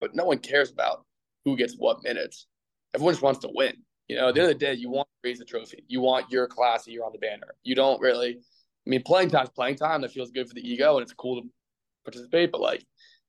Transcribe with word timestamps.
but 0.00 0.14
no 0.14 0.24
one 0.24 0.38
cares 0.38 0.70
about 0.70 1.04
who 1.44 1.56
gets 1.56 1.74
what 1.74 2.02
minutes. 2.02 2.46
Everyone 2.94 3.14
just 3.14 3.22
wants 3.22 3.40
to 3.40 3.50
win. 3.52 3.74
You 4.08 4.16
know, 4.16 4.28
at 4.28 4.34
the 4.34 4.40
end 4.42 4.50
of 4.50 4.58
the 4.58 4.64
day, 4.64 4.74
you 4.74 4.90
want 4.90 5.08
to 5.08 5.28
raise 5.28 5.38
the 5.38 5.44
trophy. 5.44 5.84
You 5.88 6.00
want 6.00 6.30
your 6.30 6.46
class 6.46 6.84
that 6.84 6.92
you're 6.92 7.04
on 7.04 7.12
the 7.12 7.18
banner. 7.18 7.54
You 7.64 7.74
don't 7.74 8.00
really. 8.00 8.38
I 8.38 8.90
mean, 8.90 9.02
playing 9.02 9.30
time's 9.30 9.50
playing 9.50 9.76
time. 9.76 10.00
That 10.02 10.12
feels 10.12 10.30
good 10.30 10.46
for 10.48 10.54
the 10.54 10.60
ego, 10.60 10.96
and 10.96 11.02
it's 11.02 11.12
cool 11.12 11.42
to 11.42 11.48
participate. 12.04 12.52
But 12.52 12.60
like, 12.60 12.84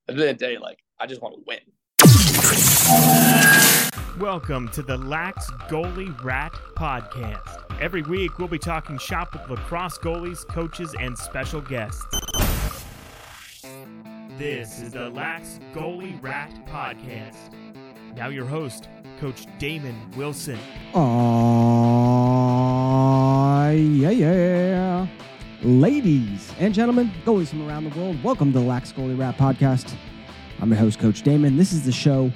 at 0.07 0.15
the 0.15 0.21
end 0.21 0.31
of 0.31 0.37
the 0.37 0.45
day, 0.45 0.57
like, 0.57 0.79
I 0.99 1.07
just 1.07 1.21
want 1.21 1.35
to 1.35 1.41
win. 1.47 1.59
Welcome 4.19 4.69
to 4.69 4.81
the 4.81 4.97
Lax 4.97 5.49
Goalie 5.69 6.23
Rat 6.23 6.51
Podcast. 6.75 7.81
Every 7.81 8.03
week, 8.03 8.39
we'll 8.39 8.47
be 8.47 8.59
talking 8.59 8.97
shop 8.97 9.33
with 9.33 9.49
lacrosse 9.49 9.97
goalies, 9.97 10.47
coaches, 10.47 10.95
and 10.99 11.17
special 11.17 11.61
guests. 11.61 12.05
This 14.37 14.79
is 14.79 14.91
the 14.91 15.09
Lax 15.09 15.59
Goalie 15.73 16.21
Rat 16.21 16.51
Podcast. 16.67 17.53
Now, 18.15 18.29
your 18.29 18.45
host, 18.45 18.87
Coach 19.19 19.45
Damon 19.59 19.95
Wilson. 20.15 20.59
Aw, 20.93 22.09
yeah, 23.71 24.09
yeah. 24.09 25.07
Ladies 25.63 26.53
and 26.59 26.73
gentlemen, 26.73 27.11
goalies 27.25 27.47
from 27.49 27.67
around 27.67 27.91
the 27.91 27.99
world, 27.99 28.23
welcome 28.23 28.53
to 28.53 28.59
the 28.59 28.65
Lax 28.65 28.91
Goalie 28.91 29.17
Rat 29.17 29.37
Podcast. 29.37 29.95
I'm 30.59 30.69
your 30.69 30.77
host, 30.79 30.99
Coach 30.99 31.23
Damon. 31.23 31.57
This 31.57 31.73
is 31.73 31.83
the 31.83 31.91
show 31.91 32.31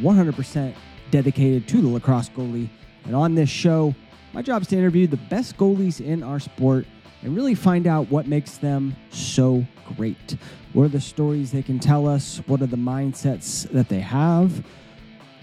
100% 0.00 0.74
dedicated 1.10 1.66
to 1.68 1.80
the 1.80 1.88
lacrosse 1.88 2.28
goalie. 2.28 2.68
And 3.04 3.16
on 3.16 3.34
this 3.34 3.48
show, 3.48 3.94
my 4.32 4.42
job 4.42 4.62
is 4.62 4.68
to 4.68 4.76
interview 4.76 5.06
the 5.06 5.16
best 5.16 5.56
goalies 5.56 6.04
in 6.04 6.22
our 6.22 6.38
sport 6.38 6.86
and 7.22 7.34
really 7.34 7.54
find 7.54 7.86
out 7.86 8.10
what 8.10 8.26
makes 8.26 8.58
them 8.58 8.94
so 9.10 9.64
great. 9.96 10.36
What 10.72 10.84
are 10.84 10.88
the 10.88 11.00
stories 11.00 11.52
they 11.52 11.62
can 11.62 11.78
tell 11.78 12.06
us? 12.06 12.40
What 12.46 12.62
are 12.62 12.66
the 12.66 12.76
mindsets 12.76 13.68
that 13.70 13.88
they 13.88 14.00
have? 14.00 14.64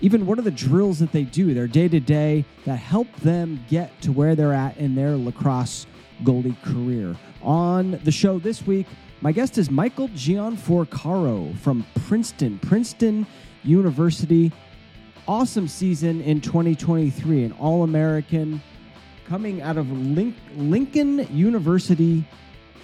Even 0.01 0.25
what 0.25 0.37
are 0.37 0.43
the 0.43 0.51
drills 0.51 0.99
that 0.99 1.11
they 1.11 1.23
do, 1.23 1.53
their 1.53 1.67
day 1.67 1.87
to 1.87 1.99
day, 1.99 2.45
that 2.65 2.77
help 2.77 3.13
them 3.17 3.63
get 3.69 4.01
to 4.01 4.11
where 4.11 4.35
they're 4.35 4.53
at 4.53 4.77
in 4.77 4.93
their 4.93 5.15
lacrosse 5.15 5.87
goalie 6.23 6.61
career. 6.63 7.15
On 7.41 7.99
the 8.03 8.11
show 8.11 8.39
this 8.39 8.65
week, 8.67 8.87
my 9.21 9.31
guest 9.31 9.57
is 9.57 9.71
Michael 9.71 10.09
Gianforcaro 10.09 11.57
from 11.59 11.85
Princeton, 12.07 12.59
Princeton 12.59 13.25
University. 13.63 14.51
Awesome 15.27 15.67
season 15.67 16.21
in 16.21 16.41
2023, 16.41 17.45
an 17.45 17.51
All 17.53 17.83
American 17.83 18.61
coming 19.27 19.61
out 19.61 19.77
of 19.77 19.89
Lincoln 19.91 21.27
University, 21.35 22.23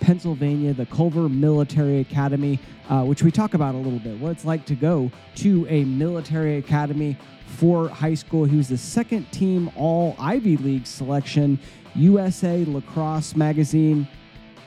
Pennsylvania, 0.02 0.74
the 0.74 0.86
Culver 0.88 1.30
Military 1.30 2.00
Academy, 2.00 2.60
uh, 2.90 3.04
which 3.04 3.24
we 3.24 3.32
talk 3.32 3.54
about 3.54 3.76
a 3.76 3.78
little 3.78 4.00
bit. 4.00 4.20
What 4.20 4.32
it's 4.32 4.44
like 4.44 4.66
to 4.66 4.76
go 4.76 5.10
to 5.36 5.66
a 5.70 5.86
military 5.86 6.58
academy 6.58 7.16
for 7.46 7.88
high 7.88 8.16
school. 8.16 8.44
He 8.44 8.58
was 8.58 8.68
the 8.68 8.78
second 8.78 9.32
team 9.32 9.72
All 9.76 10.16
Ivy 10.20 10.58
League 10.58 10.86
selection, 10.86 11.60
USA 11.96 12.66
Lacrosse 12.66 13.36
Magazine, 13.36 14.08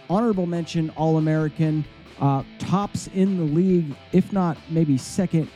honorable 0.09 0.47
mention 0.47 0.91
All 0.91 1.19
American, 1.19 1.85
uh, 2.21 2.45
tops 2.59 3.09
in 3.09 3.37
the 3.37 3.45
league, 3.45 3.95
if 4.13 4.33
not 4.33 4.57
maybe 4.71 4.97
second. 4.97 5.51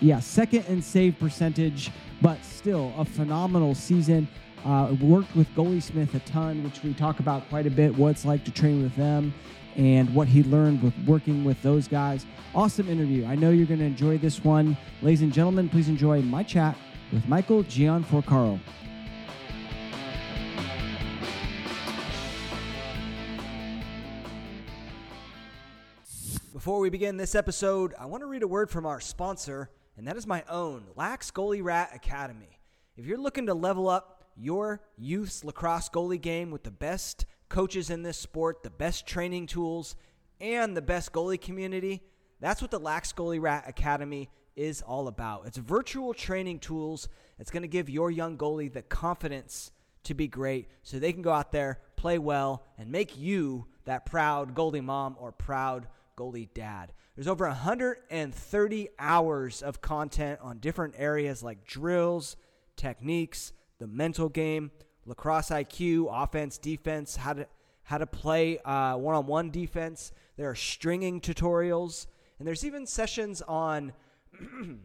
Yeah, 0.00 0.20
second 0.20 0.64
in 0.66 0.80
save 0.80 1.18
percentage, 1.18 1.90
but 2.22 2.42
still 2.44 2.92
a 2.96 3.04
phenomenal 3.04 3.74
season. 3.74 4.28
Uh, 4.64 4.94
worked 5.00 5.34
with 5.36 5.48
Goaliesmith 5.54 6.14
a 6.14 6.20
ton, 6.20 6.62
which 6.64 6.82
we 6.82 6.92
talk 6.92 7.20
about 7.20 7.48
quite 7.48 7.66
a 7.66 7.70
bit, 7.70 7.96
what 7.96 8.10
it's 8.10 8.24
like 8.24 8.44
to 8.44 8.50
train 8.50 8.82
with 8.82 8.94
them 8.96 9.32
and 9.76 10.12
what 10.14 10.26
he 10.26 10.42
learned 10.42 10.82
with 10.82 10.92
working 11.06 11.44
with 11.44 11.60
those 11.62 11.86
guys. 11.86 12.26
Awesome 12.54 12.88
interview. 12.88 13.24
I 13.24 13.36
know 13.36 13.50
you're 13.50 13.66
going 13.66 13.78
to 13.78 13.86
enjoy 13.86 14.18
this 14.18 14.42
one. 14.42 14.76
Ladies 15.00 15.22
and 15.22 15.32
gentlemen, 15.32 15.68
please 15.68 15.88
enjoy 15.88 16.20
my 16.22 16.42
chat 16.42 16.76
with 17.12 17.26
Michael 17.28 17.62
Gianforcaro. 17.64 18.58
Before 26.52 26.80
we 26.80 26.90
begin 26.90 27.16
this 27.16 27.36
episode, 27.36 27.94
I 27.98 28.06
want 28.06 28.22
to 28.22 28.26
read 28.26 28.42
a 28.42 28.48
word 28.48 28.68
from 28.68 28.84
our 28.84 29.00
sponsor, 29.00 29.70
and 29.96 30.06
that 30.08 30.16
is 30.16 30.26
my 30.26 30.42
own, 30.50 30.86
Lax 30.96 31.30
Goalie 31.30 31.62
Rat 31.62 31.92
Academy. 31.94 32.58
If 32.96 33.06
you're 33.06 33.16
looking 33.16 33.46
to 33.46 33.54
level 33.54 33.88
up 33.88 34.17
your 34.38 34.80
youth's 34.96 35.44
lacrosse 35.44 35.88
goalie 35.88 36.20
game 36.20 36.50
with 36.50 36.64
the 36.64 36.70
best 36.70 37.26
coaches 37.48 37.90
in 37.90 38.02
this 38.02 38.18
sport, 38.18 38.62
the 38.62 38.70
best 38.70 39.06
training 39.06 39.46
tools, 39.46 39.96
and 40.40 40.76
the 40.76 40.82
best 40.82 41.12
goalie 41.12 41.40
community, 41.40 42.02
that's 42.40 42.62
what 42.62 42.70
the 42.70 42.78
Lax 42.78 43.12
Goalie 43.12 43.40
Rat 43.40 43.64
Academy 43.66 44.30
is 44.54 44.82
all 44.82 45.08
about. 45.08 45.46
It's 45.46 45.56
virtual 45.56 46.14
training 46.14 46.60
tools 46.60 47.08
It's 47.38 47.50
going 47.50 47.62
to 47.62 47.68
give 47.68 47.88
your 47.88 48.10
young 48.10 48.36
goalie 48.36 48.72
the 48.72 48.82
confidence 48.82 49.70
to 50.04 50.14
be 50.14 50.26
great 50.26 50.68
so 50.82 50.98
they 50.98 51.12
can 51.12 51.22
go 51.22 51.32
out 51.32 51.52
there, 51.52 51.80
play 51.96 52.18
well, 52.18 52.64
and 52.76 52.90
make 52.90 53.16
you 53.16 53.66
that 53.84 54.06
proud 54.06 54.54
goalie 54.54 54.82
mom 54.82 55.16
or 55.20 55.32
proud 55.32 55.86
goalie 56.16 56.52
dad. 56.54 56.92
There's 57.14 57.28
over 57.28 57.46
130 57.46 58.88
hours 58.98 59.62
of 59.62 59.80
content 59.80 60.40
on 60.42 60.58
different 60.58 60.94
areas 60.96 61.42
like 61.42 61.64
drills, 61.64 62.36
techniques, 62.76 63.52
the 63.78 63.86
mental 63.86 64.28
game, 64.28 64.70
lacrosse 65.06 65.50
IQ, 65.50 66.08
offense, 66.10 66.58
defense, 66.58 67.16
how 67.16 67.32
to 67.32 67.46
how 67.84 67.96
to 67.96 68.06
play 68.06 68.58
uh, 68.66 68.94
one-on-one 68.96 69.50
defense. 69.50 70.12
There 70.36 70.50
are 70.50 70.54
stringing 70.54 71.22
tutorials, 71.22 72.06
and 72.38 72.46
there's 72.46 72.66
even 72.66 72.86
sessions 72.86 73.40
on 73.40 73.94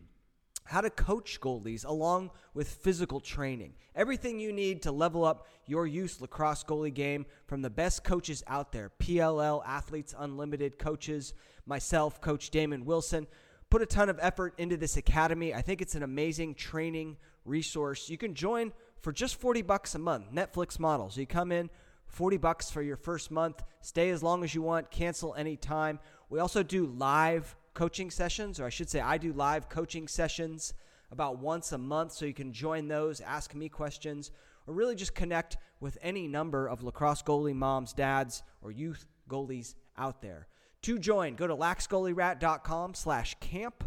how 0.64 0.80
to 0.80 0.90
coach 0.90 1.42
goalies 1.42 1.86
along 1.86 2.32
with 2.54 2.70
physical 2.70 3.20
training. 3.20 3.74
Everything 3.94 4.40
you 4.40 4.54
need 4.54 4.82
to 4.84 4.92
level 4.94 5.26
up 5.26 5.48
your 5.66 5.86
youth 5.86 6.22
lacrosse 6.22 6.64
goalie 6.64 6.94
game 6.94 7.26
from 7.46 7.62
the 7.62 7.70
best 7.70 8.06
coaches 8.06 8.42
out 8.48 8.72
there 8.72 8.90
PLL, 9.00 9.62
Athletes 9.66 10.16
Unlimited 10.18 10.80
coaches, 10.80 11.34
myself, 11.66 12.22
Coach 12.22 12.52
Damon 12.52 12.86
Wilson. 12.86 13.28
Put 13.70 13.82
a 13.82 13.86
ton 13.86 14.08
of 14.08 14.18
effort 14.22 14.54
into 14.58 14.78
this 14.78 14.96
academy. 14.96 15.54
I 15.54 15.62
think 15.62 15.82
it's 15.82 15.96
an 15.96 16.04
amazing 16.04 16.56
training 16.56 17.18
resource. 17.44 18.10
You 18.10 18.18
can 18.18 18.34
join 18.34 18.72
for 19.04 19.12
just 19.12 19.36
40 19.36 19.62
bucks 19.62 19.94
a 19.96 20.00
month, 20.00 20.32
Netflix 20.34 20.80
model. 20.80 21.10
So 21.10 21.20
you 21.20 21.28
come 21.28 21.52
in, 21.52 21.70
40 22.08 22.38
bucks 22.38 22.72
for 22.72 22.82
your 22.82 22.96
first 22.96 23.32
month, 23.32 23.62
stay 23.82 24.10
as 24.10 24.24
long 24.24 24.44
as 24.46 24.56
you 24.56 24.62
want, 24.62 24.90
cancel 24.90 25.36
anytime. 25.36 26.00
We 26.30 26.40
also 26.40 26.64
do 26.64 26.86
live 26.86 27.56
coaching 27.74 28.10
sessions, 28.10 28.60
or 28.62 28.66
I 28.66 28.70
should 28.70 28.90
say, 28.90 29.02
I 29.02 29.18
do 29.18 29.34
live 29.34 29.68
coaching 29.68 30.08
sessions 30.08 30.74
about 31.12 31.40
once 31.40 31.74
a 31.74 31.78
month. 31.78 32.14
So 32.14 32.26
you 32.26 32.34
can 32.34 32.54
join 32.54 32.88
those, 32.88 33.20
ask 33.20 33.54
me 33.54 33.68
questions, 33.68 34.32
or 34.68 34.74
really 34.74 34.96
just 34.96 35.14
connect 35.14 35.58
with 35.82 35.98
any 36.02 36.28
number 36.30 36.68
of 36.68 36.82
lacrosse 36.82 37.22
goalie 37.22 37.54
moms, 37.54 37.92
dads, 37.92 38.42
or 38.62 38.72
youth 38.72 39.06
goalies 39.30 39.76
out 39.98 40.22
there. 40.22 40.48
To 40.84 40.98
join, 40.98 41.36
go 41.36 41.46
to 41.46 41.56
laxgoalierat.com 41.56 42.94
slash 42.94 43.36
camp, 43.42 43.84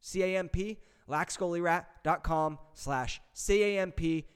C-A-M-P, 0.00 0.78
laxgoalierat.com 1.08 2.58
slash 2.74 3.20
C-A-M-P, 3.34 4.26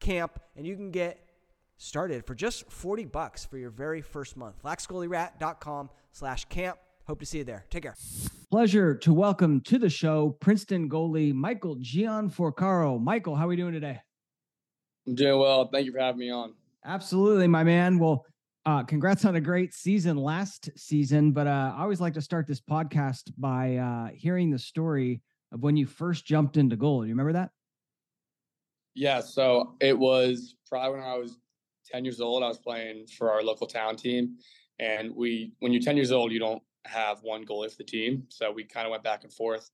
camp, 0.00 0.38
and 0.56 0.66
you 0.66 0.76
can 0.76 0.90
get 0.90 1.18
started 1.76 2.26
for 2.26 2.34
just 2.34 2.70
40 2.70 3.04
bucks 3.06 3.44
for 3.44 3.58
your 3.58 3.70
very 3.70 4.02
first 4.02 4.36
month. 4.36 4.62
laxgoalierat.com 4.62 5.90
slash 6.12 6.44
camp. 6.46 6.78
Hope 7.06 7.20
to 7.20 7.26
see 7.26 7.38
you 7.38 7.44
there. 7.44 7.64
Take 7.70 7.84
care. 7.84 7.94
Pleasure 8.50 8.94
to 8.96 9.12
welcome 9.12 9.60
to 9.62 9.78
the 9.78 9.90
show 9.90 10.36
Princeton 10.40 10.88
goalie 10.88 11.32
Michael 11.32 11.76
Gianforcaro. 11.76 13.00
Michael, 13.00 13.36
how 13.36 13.44
are 13.44 13.48
we 13.48 13.56
doing 13.56 13.72
today? 13.72 14.00
I'm 15.06 15.14
doing 15.14 15.38
well. 15.38 15.68
Thank 15.72 15.86
you 15.86 15.92
for 15.92 16.00
having 16.00 16.18
me 16.18 16.30
on. 16.30 16.54
Absolutely, 16.84 17.46
my 17.48 17.64
man. 17.64 17.98
Well, 17.98 18.24
uh, 18.64 18.82
congrats 18.82 19.24
on 19.24 19.36
a 19.36 19.40
great 19.40 19.72
season 19.72 20.16
last 20.16 20.70
season, 20.76 21.30
but 21.32 21.46
uh, 21.46 21.74
I 21.76 21.82
always 21.82 22.00
like 22.00 22.14
to 22.14 22.20
start 22.20 22.48
this 22.48 22.60
podcast 22.60 23.32
by 23.38 23.76
uh, 23.76 24.08
hearing 24.12 24.50
the 24.50 24.58
story 24.58 25.22
of 25.52 25.62
when 25.62 25.76
you 25.76 25.86
first 25.86 26.26
jumped 26.26 26.56
into 26.56 26.74
goal. 26.74 27.02
Do 27.02 27.06
you 27.06 27.12
remember 27.12 27.34
that? 27.34 27.50
Yeah, 28.96 29.20
so 29.20 29.74
it 29.78 29.96
was 29.96 30.54
probably 30.66 30.98
when 30.98 31.06
I 31.06 31.16
was 31.18 31.38
10 31.92 32.06
years 32.06 32.18
old. 32.18 32.42
I 32.42 32.48
was 32.48 32.58
playing 32.58 33.06
for 33.06 33.30
our 33.30 33.42
local 33.42 33.66
town 33.66 33.94
team. 33.94 34.36
And 34.78 35.14
we, 35.14 35.52
when 35.60 35.70
you're 35.70 35.82
10 35.82 35.96
years 35.96 36.12
old, 36.12 36.32
you 36.32 36.38
don't 36.38 36.62
have 36.86 37.18
one 37.20 37.44
goalie 37.44 37.70
for 37.70 37.76
the 37.76 37.84
team. 37.84 38.24
So 38.30 38.50
we 38.50 38.64
kind 38.64 38.86
of 38.86 38.90
went 38.90 39.04
back 39.04 39.22
and 39.22 39.32
forth. 39.32 39.70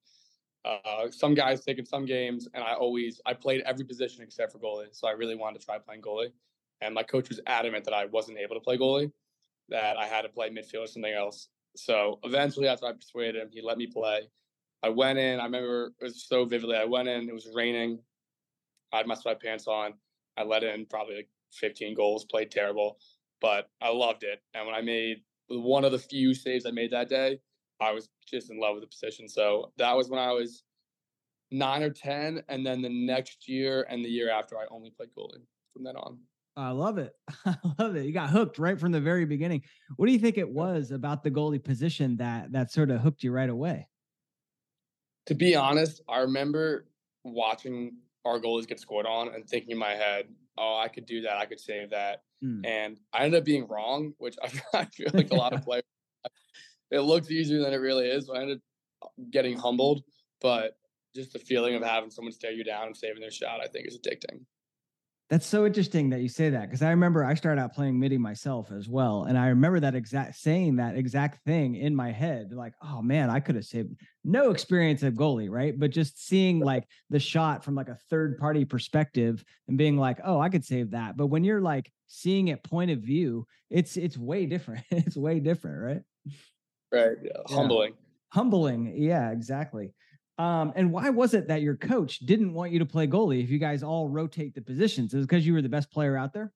Uh, 0.64 1.08
some 1.10 1.34
guys 1.34 1.64
taking 1.64 1.84
some 1.84 2.04
games, 2.04 2.48
and 2.54 2.62
I 2.62 2.74
always 2.74 3.20
I 3.26 3.34
played 3.34 3.62
every 3.62 3.84
position 3.84 4.22
except 4.22 4.52
for 4.52 4.58
goalie. 4.58 4.86
So 4.92 5.08
I 5.08 5.12
really 5.12 5.34
wanted 5.34 5.60
to 5.60 5.66
try 5.66 5.78
playing 5.78 6.02
goalie. 6.02 6.32
And 6.80 6.94
my 6.94 7.02
coach 7.04 7.28
was 7.28 7.40
adamant 7.46 7.84
that 7.84 7.94
I 7.94 8.06
wasn't 8.06 8.38
able 8.38 8.54
to 8.56 8.60
play 8.60 8.76
goalie, 8.76 9.10
that 9.68 9.96
I 9.96 10.06
had 10.06 10.22
to 10.22 10.28
play 10.28 10.50
midfield 10.50 10.84
or 10.84 10.86
something 10.86 11.12
else. 11.12 11.48
So 11.76 12.18
eventually, 12.24 12.68
after 12.68 12.86
I 12.86 12.92
persuaded 12.92 13.42
him, 13.42 13.48
he 13.52 13.60
let 13.60 13.78
me 13.78 13.86
play. 13.86 14.22
I 14.82 14.88
went 14.88 15.18
in. 15.18 15.38
I 15.38 15.44
remember 15.44 15.92
it 16.00 16.04
was 16.04 16.26
so 16.26 16.44
vividly. 16.44 16.76
I 16.76 16.84
went 16.84 17.08
in. 17.08 17.28
It 17.28 17.34
was 17.34 17.48
raining. 17.52 18.00
I 18.92 18.98
had 18.98 19.06
my 19.06 19.14
sweatpants 19.14 19.66
on. 19.66 19.94
I 20.36 20.44
let 20.44 20.62
in 20.62 20.86
probably 20.86 21.16
like 21.16 21.28
15 21.52 21.94
goals. 21.94 22.24
Played 22.24 22.50
terrible, 22.50 22.98
but 23.40 23.68
I 23.80 23.90
loved 23.90 24.22
it. 24.22 24.40
And 24.54 24.66
when 24.66 24.74
I 24.74 24.80
made 24.80 25.18
one 25.48 25.84
of 25.84 25.92
the 25.92 25.98
few 25.98 26.34
saves 26.34 26.66
I 26.66 26.70
made 26.70 26.90
that 26.92 27.08
day, 27.08 27.38
I 27.80 27.92
was 27.92 28.08
just 28.26 28.50
in 28.50 28.60
love 28.60 28.74
with 28.74 28.84
the 28.84 28.88
position. 28.88 29.28
So 29.28 29.72
that 29.78 29.96
was 29.96 30.08
when 30.08 30.20
I 30.20 30.32
was 30.32 30.62
nine 31.50 31.82
or 31.82 31.90
ten, 31.90 32.42
and 32.48 32.64
then 32.64 32.80
the 32.80 32.88
next 32.88 33.48
year 33.48 33.86
and 33.90 34.04
the 34.04 34.08
year 34.08 34.30
after, 34.30 34.56
I 34.56 34.64
only 34.70 34.90
played 34.90 35.10
goalie 35.16 35.42
from 35.72 35.84
then 35.84 35.96
on. 35.96 36.18
I 36.56 36.70
love 36.70 36.98
it. 36.98 37.14
I 37.46 37.56
love 37.78 37.96
it. 37.96 38.04
You 38.04 38.12
got 38.12 38.30
hooked 38.30 38.58
right 38.58 38.78
from 38.78 38.92
the 38.92 39.00
very 39.00 39.24
beginning. 39.24 39.62
What 39.96 40.06
do 40.06 40.12
you 40.12 40.18
think 40.18 40.38
it 40.38 40.48
was 40.48 40.90
about 40.90 41.22
the 41.22 41.30
goalie 41.30 41.62
position 41.62 42.16
that 42.18 42.52
that 42.52 42.70
sort 42.70 42.90
of 42.90 43.00
hooked 43.00 43.22
you 43.22 43.32
right 43.32 43.50
away? 43.50 43.88
To 45.26 45.34
be 45.34 45.54
honest, 45.54 46.02
I 46.08 46.18
remember 46.18 46.86
watching 47.24 47.96
our 48.24 48.40
goalies 48.40 48.66
get 48.66 48.80
scored 48.80 49.06
on 49.06 49.34
and 49.34 49.48
thinking 49.48 49.72
in 49.72 49.78
my 49.78 49.92
head, 49.92 50.26
"Oh, 50.58 50.78
I 50.82 50.88
could 50.88 51.06
do 51.06 51.22
that. 51.22 51.36
I 51.36 51.46
could 51.46 51.60
save 51.60 51.90
that." 51.90 52.22
Mm. 52.44 52.66
And 52.66 53.00
I 53.12 53.24
ended 53.24 53.40
up 53.40 53.44
being 53.44 53.66
wrong, 53.68 54.14
which 54.18 54.36
I, 54.42 54.78
I 54.78 54.84
feel 54.86 55.10
like 55.12 55.30
a 55.30 55.36
lot 55.36 55.52
of 55.52 55.62
players. 55.64 55.84
It 56.90 57.00
looks 57.00 57.30
easier 57.30 57.60
than 57.60 57.72
it 57.72 57.76
really 57.76 58.06
is. 58.06 58.26
So 58.26 58.36
I 58.36 58.42
ended 58.42 58.60
up 59.02 59.12
getting 59.30 59.56
humbled, 59.56 60.02
but 60.40 60.76
just 61.14 61.32
the 61.32 61.38
feeling 61.38 61.74
of 61.74 61.82
having 61.82 62.10
someone 62.10 62.32
stare 62.32 62.52
you 62.52 62.64
down 62.64 62.86
and 62.86 62.96
saving 62.96 63.20
their 63.20 63.30
shot, 63.30 63.60
I 63.62 63.66
think, 63.66 63.86
is 63.86 63.98
addicting. 63.98 64.44
That's 65.32 65.46
so 65.46 65.64
interesting 65.64 66.10
that 66.10 66.20
you 66.20 66.28
say 66.28 66.50
that 66.50 66.60
because 66.60 66.82
I 66.82 66.90
remember 66.90 67.24
I 67.24 67.32
started 67.32 67.58
out 67.58 67.72
playing 67.72 67.98
midi 67.98 68.18
myself 68.18 68.70
as 68.70 68.86
well, 68.86 69.24
and 69.24 69.38
I 69.38 69.46
remember 69.46 69.80
that 69.80 69.94
exact 69.94 70.36
saying 70.36 70.76
that 70.76 70.94
exact 70.94 71.42
thing 71.46 71.74
in 71.74 71.96
my 71.96 72.12
head, 72.12 72.52
like, 72.52 72.74
"Oh 72.82 73.00
man, 73.00 73.30
I 73.30 73.40
could 73.40 73.54
have 73.54 73.64
saved." 73.64 73.94
No 74.24 74.50
experience 74.50 75.02
of 75.02 75.14
goalie, 75.14 75.48
right? 75.48 75.72
But 75.80 75.90
just 75.90 76.22
seeing 76.22 76.60
like 76.60 76.84
the 77.08 77.18
shot 77.18 77.64
from 77.64 77.74
like 77.74 77.88
a 77.88 77.96
third 78.10 78.36
party 78.36 78.66
perspective 78.66 79.42
and 79.68 79.78
being 79.78 79.96
like, 79.96 80.18
"Oh, 80.22 80.38
I 80.38 80.50
could 80.50 80.66
save 80.66 80.90
that." 80.90 81.16
But 81.16 81.28
when 81.28 81.44
you're 81.44 81.62
like 81.62 81.90
seeing 82.08 82.48
it 82.48 82.62
point 82.62 82.90
of 82.90 82.98
view, 82.98 83.46
it's 83.70 83.96
it's 83.96 84.18
way 84.18 84.44
different. 84.44 84.84
it's 84.90 85.16
way 85.16 85.40
different, 85.40 85.80
right? 85.80 86.02
Right. 86.92 87.16
Yeah. 87.22 87.30
Yeah. 87.48 87.56
Humbling. 87.56 87.94
Humbling. 88.34 88.92
Yeah. 88.98 89.30
Exactly. 89.30 89.94
Um, 90.42 90.72
and 90.74 90.90
why 90.90 91.08
was 91.08 91.34
it 91.34 91.46
that 91.48 91.62
your 91.62 91.76
coach 91.76 92.18
didn't 92.20 92.52
want 92.52 92.72
you 92.72 92.80
to 92.80 92.86
play 92.86 93.06
goalie 93.06 93.44
if 93.44 93.50
you 93.50 93.60
guys 93.60 93.84
all 93.84 94.08
rotate 94.08 94.56
the 94.56 94.60
positions? 94.60 95.14
Is 95.14 95.22
it 95.22 95.28
because 95.28 95.46
you 95.46 95.52
were 95.52 95.62
the 95.62 95.68
best 95.68 95.90
player 95.92 96.16
out 96.16 96.32
there? 96.32 96.52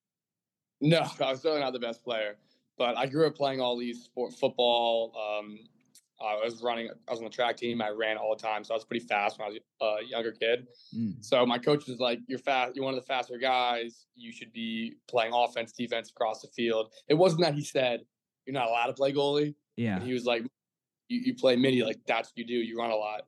No, 0.80 0.98
I 1.20 1.30
was 1.30 1.40
certainly 1.40 1.60
not 1.60 1.72
the 1.72 1.78
best 1.78 2.02
player, 2.02 2.36
but 2.76 2.96
I 2.98 3.06
grew 3.06 3.28
up 3.28 3.36
playing 3.36 3.60
all 3.60 3.78
these 3.78 4.02
sport, 4.02 4.32
football. 4.32 5.12
Um, 5.16 5.60
I 6.20 6.34
was 6.42 6.62
running. 6.62 6.88
I 7.06 7.10
was 7.12 7.20
on 7.20 7.26
the 7.26 7.30
track 7.30 7.58
team. 7.58 7.80
I 7.80 7.90
ran 7.90 8.16
all 8.16 8.34
the 8.34 8.42
time, 8.42 8.64
so 8.64 8.74
I 8.74 8.76
was 8.76 8.84
pretty 8.84 9.06
fast 9.06 9.38
when 9.38 9.46
I 9.46 9.50
was 9.50 9.58
a 10.02 10.08
younger 10.08 10.32
kid. 10.32 10.66
Mm. 10.96 11.24
So 11.24 11.46
my 11.46 11.58
coach 11.58 11.86
was 11.86 12.00
like, 12.00 12.18
"You're 12.26 12.38
fast. 12.40 12.74
You're 12.74 12.86
one 12.86 12.94
of 12.94 13.00
the 13.00 13.06
faster 13.06 13.38
guys. 13.38 14.06
You 14.16 14.32
should 14.32 14.52
be 14.52 14.94
playing 15.06 15.32
offense, 15.32 15.72
defense 15.72 16.10
across 16.10 16.40
the 16.40 16.48
field." 16.48 16.92
It 17.08 17.14
wasn't 17.14 17.42
that 17.42 17.54
he 17.54 17.62
said 17.62 18.00
you're 18.46 18.54
not 18.54 18.68
allowed 18.68 18.86
to 18.86 18.94
play 18.94 19.12
goalie. 19.12 19.54
Yeah, 19.76 20.00
he 20.00 20.14
was 20.14 20.24
like, 20.24 20.42
you, 21.08 21.20
"You 21.20 21.34
play 21.34 21.54
mini. 21.54 21.82
Like 21.82 21.98
that's 22.06 22.30
what 22.30 22.38
you 22.38 22.46
do. 22.46 22.54
You 22.54 22.78
run 22.78 22.90
a 22.90 22.96
lot." 22.96 23.20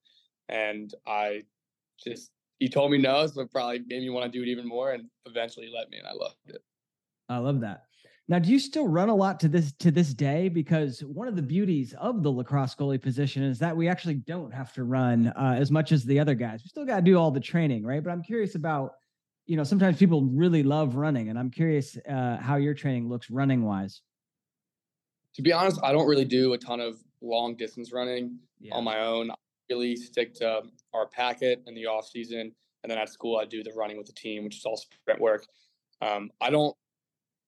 And 0.48 0.92
I 1.06 1.42
just 2.02 2.30
he 2.58 2.68
told 2.68 2.90
me 2.90 2.98
no, 2.98 3.26
so 3.26 3.42
it 3.42 3.52
probably 3.52 3.80
made 3.86 4.02
me 4.02 4.10
want 4.10 4.30
to 4.30 4.36
do 4.36 4.42
it 4.42 4.48
even 4.48 4.66
more, 4.66 4.92
and 4.92 5.04
eventually 5.26 5.66
he 5.66 5.72
let 5.76 5.90
me, 5.90 5.98
and 5.98 6.06
I 6.06 6.12
loved 6.12 6.36
it. 6.46 6.62
I 7.28 7.38
love 7.38 7.60
that. 7.60 7.84
Now, 8.30 8.38
do 8.38 8.50
you 8.50 8.58
still 8.58 8.86
run 8.86 9.08
a 9.08 9.14
lot 9.14 9.40
to 9.40 9.48
this 9.48 9.72
to 9.78 9.90
this 9.90 10.12
day? 10.12 10.48
Because 10.48 11.00
one 11.00 11.28
of 11.28 11.36
the 11.36 11.42
beauties 11.42 11.94
of 11.98 12.22
the 12.22 12.30
lacrosse 12.30 12.74
goalie 12.74 13.00
position 13.00 13.42
is 13.42 13.58
that 13.60 13.76
we 13.76 13.88
actually 13.88 14.14
don't 14.14 14.52
have 14.52 14.72
to 14.74 14.84
run 14.84 15.28
uh, 15.28 15.56
as 15.56 15.70
much 15.70 15.92
as 15.92 16.04
the 16.04 16.20
other 16.20 16.34
guys. 16.34 16.60
We 16.62 16.68
still 16.68 16.84
got 16.84 16.96
to 16.96 17.02
do 17.02 17.16
all 17.16 17.30
the 17.30 17.40
training, 17.40 17.84
right? 17.84 18.04
But 18.04 18.10
I'm 18.10 18.22
curious 18.22 18.54
about, 18.54 18.92
you 19.46 19.56
know, 19.56 19.64
sometimes 19.64 19.98
people 19.98 20.24
really 20.24 20.62
love 20.62 20.96
running, 20.96 21.30
and 21.30 21.38
I'm 21.38 21.50
curious 21.50 21.96
uh, 22.08 22.36
how 22.36 22.56
your 22.56 22.74
training 22.74 23.08
looks 23.08 23.30
running 23.30 23.64
wise. 23.64 24.02
To 25.36 25.42
be 25.42 25.52
honest, 25.52 25.80
I 25.82 25.92
don't 25.92 26.06
really 26.06 26.24
do 26.26 26.52
a 26.52 26.58
ton 26.58 26.80
of 26.80 26.98
long 27.22 27.56
distance 27.56 27.92
running 27.92 28.38
yeah. 28.60 28.74
on 28.74 28.84
my 28.84 29.00
own 29.00 29.30
really 29.70 29.96
stick 29.96 30.34
to 30.34 30.62
our 30.94 31.06
packet 31.08 31.62
in 31.66 31.74
the 31.74 31.86
off 31.86 32.08
season, 32.08 32.52
and 32.82 32.90
then 32.90 32.98
at 32.98 33.08
school 33.08 33.38
I 33.38 33.44
do 33.44 33.62
the 33.62 33.72
running 33.76 33.96
with 33.96 34.06
the 34.06 34.12
team, 34.12 34.44
which 34.44 34.56
is 34.56 34.64
all 34.64 34.76
sprint 34.76 35.20
work. 35.20 35.46
Um, 36.00 36.30
I 36.40 36.50
don't 36.50 36.76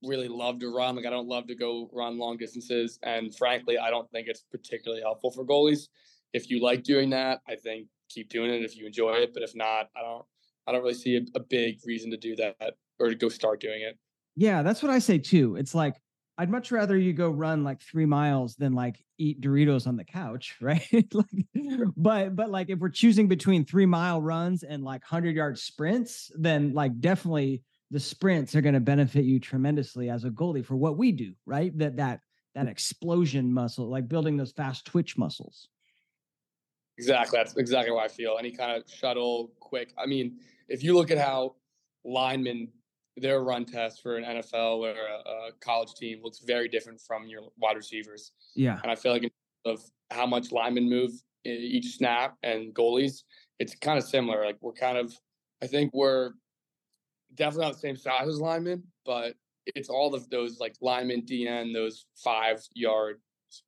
really 0.02 0.28
love 0.28 0.58
to 0.60 0.74
run. 0.74 0.96
Like 0.96 1.06
I 1.06 1.10
don't 1.10 1.28
love 1.28 1.46
to 1.48 1.54
go 1.54 1.90
run 1.92 2.18
long 2.18 2.36
distances, 2.36 2.98
and 3.02 3.34
frankly, 3.34 3.78
I 3.78 3.90
don't 3.90 4.10
think 4.10 4.28
it's 4.28 4.44
particularly 4.50 5.02
helpful 5.02 5.30
for 5.30 5.44
goalies. 5.44 5.88
If 6.32 6.50
you 6.50 6.62
like 6.62 6.84
doing 6.84 7.10
that, 7.10 7.40
I 7.48 7.56
think 7.56 7.88
keep 8.08 8.28
doing 8.28 8.50
it 8.50 8.62
if 8.62 8.76
you 8.76 8.86
enjoy 8.86 9.14
it. 9.14 9.32
But 9.34 9.42
if 9.42 9.54
not, 9.54 9.88
I 9.96 10.02
don't. 10.02 10.24
I 10.66 10.72
don't 10.72 10.82
really 10.82 10.94
see 10.94 11.16
a, 11.16 11.22
a 11.34 11.40
big 11.40 11.80
reason 11.84 12.10
to 12.12 12.16
do 12.16 12.36
that 12.36 12.74
or 13.00 13.08
to 13.08 13.14
go 13.16 13.28
start 13.28 13.60
doing 13.60 13.80
it. 13.82 13.98
Yeah, 14.36 14.62
that's 14.62 14.82
what 14.82 14.92
I 14.92 15.00
say 15.00 15.18
too. 15.18 15.56
It's 15.56 15.74
like 15.74 15.96
I'd 16.40 16.48
much 16.48 16.72
rather 16.72 16.96
you 16.96 17.12
go 17.12 17.28
run 17.28 17.64
like 17.64 17.82
three 17.82 18.06
miles 18.06 18.56
than 18.56 18.72
like 18.72 19.04
eat 19.18 19.42
Doritos 19.42 19.86
on 19.86 19.98
the 19.98 20.04
couch, 20.04 20.56
right? 20.62 20.82
like, 21.12 21.92
but 21.94 22.34
but 22.34 22.50
like 22.50 22.70
if 22.70 22.78
we're 22.78 22.88
choosing 22.88 23.28
between 23.28 23.66
three 23.66 23.84
mile 23.84 24.22
runs 24.22 24.62
and 24.62 24.82
like 24.82 25.04
hundred 25.04 25.36
yard 25.36 25.58
sprints, 25.58 26.32
then 26.34 26.72
like 26.72 26.98
definitely 26.98 27.62
the 27.90 28.00
sprints 28.00 28.54
are 28.54 28.62
going 28.62 28.72
to 28.72 28.80
benefit 28.80 29.26
you 29.26 29.38
tremendously 29.38 30.08
as 30.08 30.24
a 30.24 30.30
goalie 30.30 30.64
for 30.64 30.76
what 30.76 30.96
we 30.96 31.12
do, 31.12 31.34
right? 31.44 31.76
That 31.76 31.98
that 31.98 32.20
that 32.54 32.66
mm. 32.66 32.70
explosion 32.70 33.52
muscle, 33.52 33.90
like 33.90 34.08
building 34.08 34.38
those 34.38 34.52
fast 34.52 34.86
twitch 34.86 35.18
muscles. 35.18 35.68
Exactly. 36.96 37.38
That's 37.38 37.54
exactly 37.58 37.92
what 37.92 38.04
I 38.04 38.08
feel. 38.08 38.36
Any 38.38 38.52
kind 38.52 38.78
of 38.78 38.90
shuttle, 38.90 39.52
quick. 39.60 39.92
I 39.98 40.06
mean, 40.06 40.38
if 40.70 40.82
you 40.82 40.94
look 40.94 41.10
at 41.10 41.18
how 41.18 41.56
linemen 42.02 42.68
their 43.16 43.42
run 43.42 43.64
test 43.64 44.02
for 44.02 44.16
an 44.16 44.24
NFL 44.24 44.78
or 44.78 44.90
a, 44.90 45.30
a, 45.30 45.52
college 45.60 45.94
team 45.94 46.20
looks 46.22 46.40
very 46.40 46.68
different 46.68 47.00
from 47.00 47.26
your 47.26 47.42
wide 47.58 47.76
receivers. 47.76 48.32
Yeah. 48.54 48.78
And 48.82 48.90
I 48.90 48.94
feel 48.94 49.12
like 49.12 49.30
of 49.64 49.82
how 50.10 50.26
much 50.26 50.52
linemen 50.52 50.88
move 50.88 51.12
each 51.44 51.96
snap 51.96 52.36
and 52.42 52.74
goalies, 52.74 53.22
it's 53.58 53.74
kind 53.74 53.98
of 53.98 54.04
similar. 54.04 54.44
Like 54.44 54.58
we're 54.60 54.72
kind 54.72 54.96
of, 54.96 55.12
I 55.62 55.66
think 55.66 55.92
we're 55.92 56.30
definitely 57.34 57.66
not 57.66 57.74
the 57.74 57.80
same 57.80 57.96
size 57.96 58.28
as 58.28 58.40
linemen, 58.40 58.84
but 59.04 59.34
it's 59.66 59.88
all 59.88 60.14
of 60.14 60.28
those 60.30 60.58
like 60.58 60.74
linemen, 60.80 61.22
DN, 61.22 61.72
those 61.72 62.06
five 62.16 62.62
yard 62.74 63.20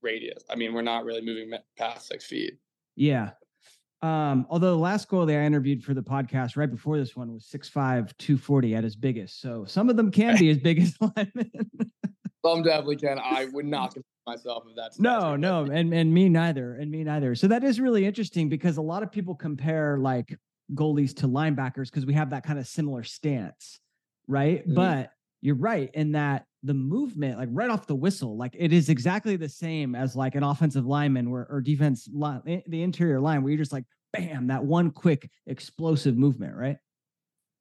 radius. 0.03 0.45
I 0.49 0.57
mean, 0.57 0.73
we're 0.73 0.83
not 0.83 1.05
really 1.05 1.23
moving 1.23 1.53
past 1.77 2.09
six 2.09 2.25
feet. 2.25 2.55
Yeah. 2.97 3.31
Um, 4.03 4.47
although 4.51 4.73
the 4.73 4.79
last 4.79 5.09
goalie 5.09 5.41
I 5.41 5.45
interviewed 5.45 5.85
for 5.85 5.95
the 5.95 6.03
podcast 6.03 6.57
right 6.57 6.71
before 6.71 6.99
this 6.99 7.15
one 7.15 7.33
was 7.33 7.45
6'5, 7.45 8.17
240 8.19 8.75
at 8.75 8.83
his 8.83 8.97
biggest. 8.97 9.41
So 9.41 9.65
some 9.65 9.89
of 9.89 9.97
them 9.97 10.11
can 10.11 10.37
be 10.39 10.51
as 10.51 10.59
big 10.59 10.81
as 10.81 10.97
linemen. 11.01 11.51
some 12.45 12.63
definitely 12.63 12.97
can. 12.97 13.21
I 13.21 13.47
would 13.53 13.67
not 13.67 13.95
consider 13.95 14.07
myself 14.27 14.65
of 14.67 14.75
that. 14.75 14.99
No, 14.99 15.37
no, 15.37 15.65
and, 15.65 15.95
and 15.95 16.13
me 16.13 16.29
neither. 16.29 16.75
And 16.75 16.91
me 16.91 17.05
neither. 17.05 17.37
So 17.37 17.47
that 17.49 17.63
is 17.63 17.79
really 17.79 18.05
interesting 18.05 18.49
because 18.49 18.77
a 18.77 18.83
lot 18.83 19.05
of 19.05 19.13
people 19.13 19.37
compare 19.37 19.99
like 19.99 20.37
goalies 20.75 21.15
to 21.17 21.29
linebackers 21.29 21.87
because 21.87 22.05
we 22.05 22.15
have 22.15 22.31
that 22.31 22.45
kind 22.45 22.59
of 22.59 22.67
similar 22.67 23.05
stance, 23.05 23.79
right? 24.27 24.63
Mm-hmm. 24.63 24.75
But 24.75 25.13
you're 25.41 25.55
right 25.55 25.91
in 25.95 26.13
that 26.13 26.47
the 26.63 26.75
movement, 26.75 27.39
like 27.39 27.49
right 27.53 27.71
off 27.71 27.87
the 27.87 27.95
whistle, 27.95 28.37
like 28.37 28.55
it 28.59 28.73
is 28.73 28.89
exactly 28.89 29.37
the 29.37 29.49
same 29.49 29.95
as 29.95 30.15
like 30.15 30.35
an 30.35 30.43
offensive 30.43 30.87
lineman 30.87 31.27
or, 31.27 31.47
or 31.51 31.61
defense 31.61 32.09
line, 32.13 32.43
eh, 32.47 32.61
the 32.67 32.83
interior 32.83 33.21
line, 33.21 33.43
where 33.43 33.51
you're 33.51 33.59
just 33.59 33.73
like, 33.73 33.85
bam, 34.13 34.47
that 34.49 34.65
one 34.65 34.91
quick 34.91 35.29
explosive 35.47 36.17
movement, 36.17 36.55
right? 36.55 36.77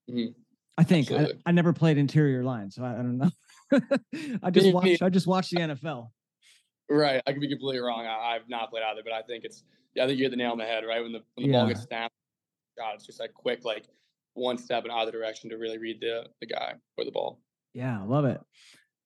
Mm-hmm. 0.10 0.32
I 0.78 0.84
think 0.84 1.12
I, 1.12 1.28
I, 1.46 1.52
never 1.52 1.74
played 1.74 1.98
interior 1.98 2.44
line, 2.44 2.72
so 2.72 2.84
I, 2.84 2.94
I 2.94 2.98
don't 2.98 3.18
know. 3.18 3.32
I 4.44 4.50
just 4.50 4.74
watched. 4.74 5.02
I 5.02 5.10
just 5.10 5.28
watched 5.28 5.52
the 5.52 5.58
NFL. 5.58 6.10
Right, 6.90 7.22
I 7.26 7.32
could 7.32 7.42
be 7.42 7.50
completely 7.50 7.80
wrong. 7.80 8.06
I, 8.06 8.34
have 8.34 8.50
not 8.50 8.72
played 8.72 8.84
either, 8.84 9.02
but 9.04 9.14
I 9.14 9.22
think 9.22 9.44
it's. 9.44 9.64
Yeah, 9.94 10.06
I 10.06 10.08
think 10.08 10.18
you 10.18 10.26
hit 10.26 10.32
the 10.32 10.38
nail 10.38 10.52
on 10.52 10.58
the 10.58 10.66
head. 10.66 10.84
Right 10.88 11.02
when 11.02 11.12
the 11.12 11.22
when 11.36 11.48
the 11.48 11.54
yeah. 11.54 11.60
ball 11.60 11.68
gets 11.68 11.84
snapped, 11.84 12.14
God, 12.78 12.96
it's 12.96 13.06
just 13.06 13.20
like 13.20 13.34
quick, 13.34 13.64
like 13.64 13.86
one 14.34 14.58
step 14.58 14.86
in 14.86 14.92
either 14.92 15.12
direction 15.12 15.50
to 15.50 15.58
really 15.58 15.78
read 15.78 16.00
the 16.02 16.26
the 16.40 16.48
guy 16.48 16.74
or 16.98 17.06
the 17.06 17.12
ball. 17.12 17.40
Yeah, 17.74 18.02
I 18.02 18.06
love 18.06 18.26
it. 18.26 18.42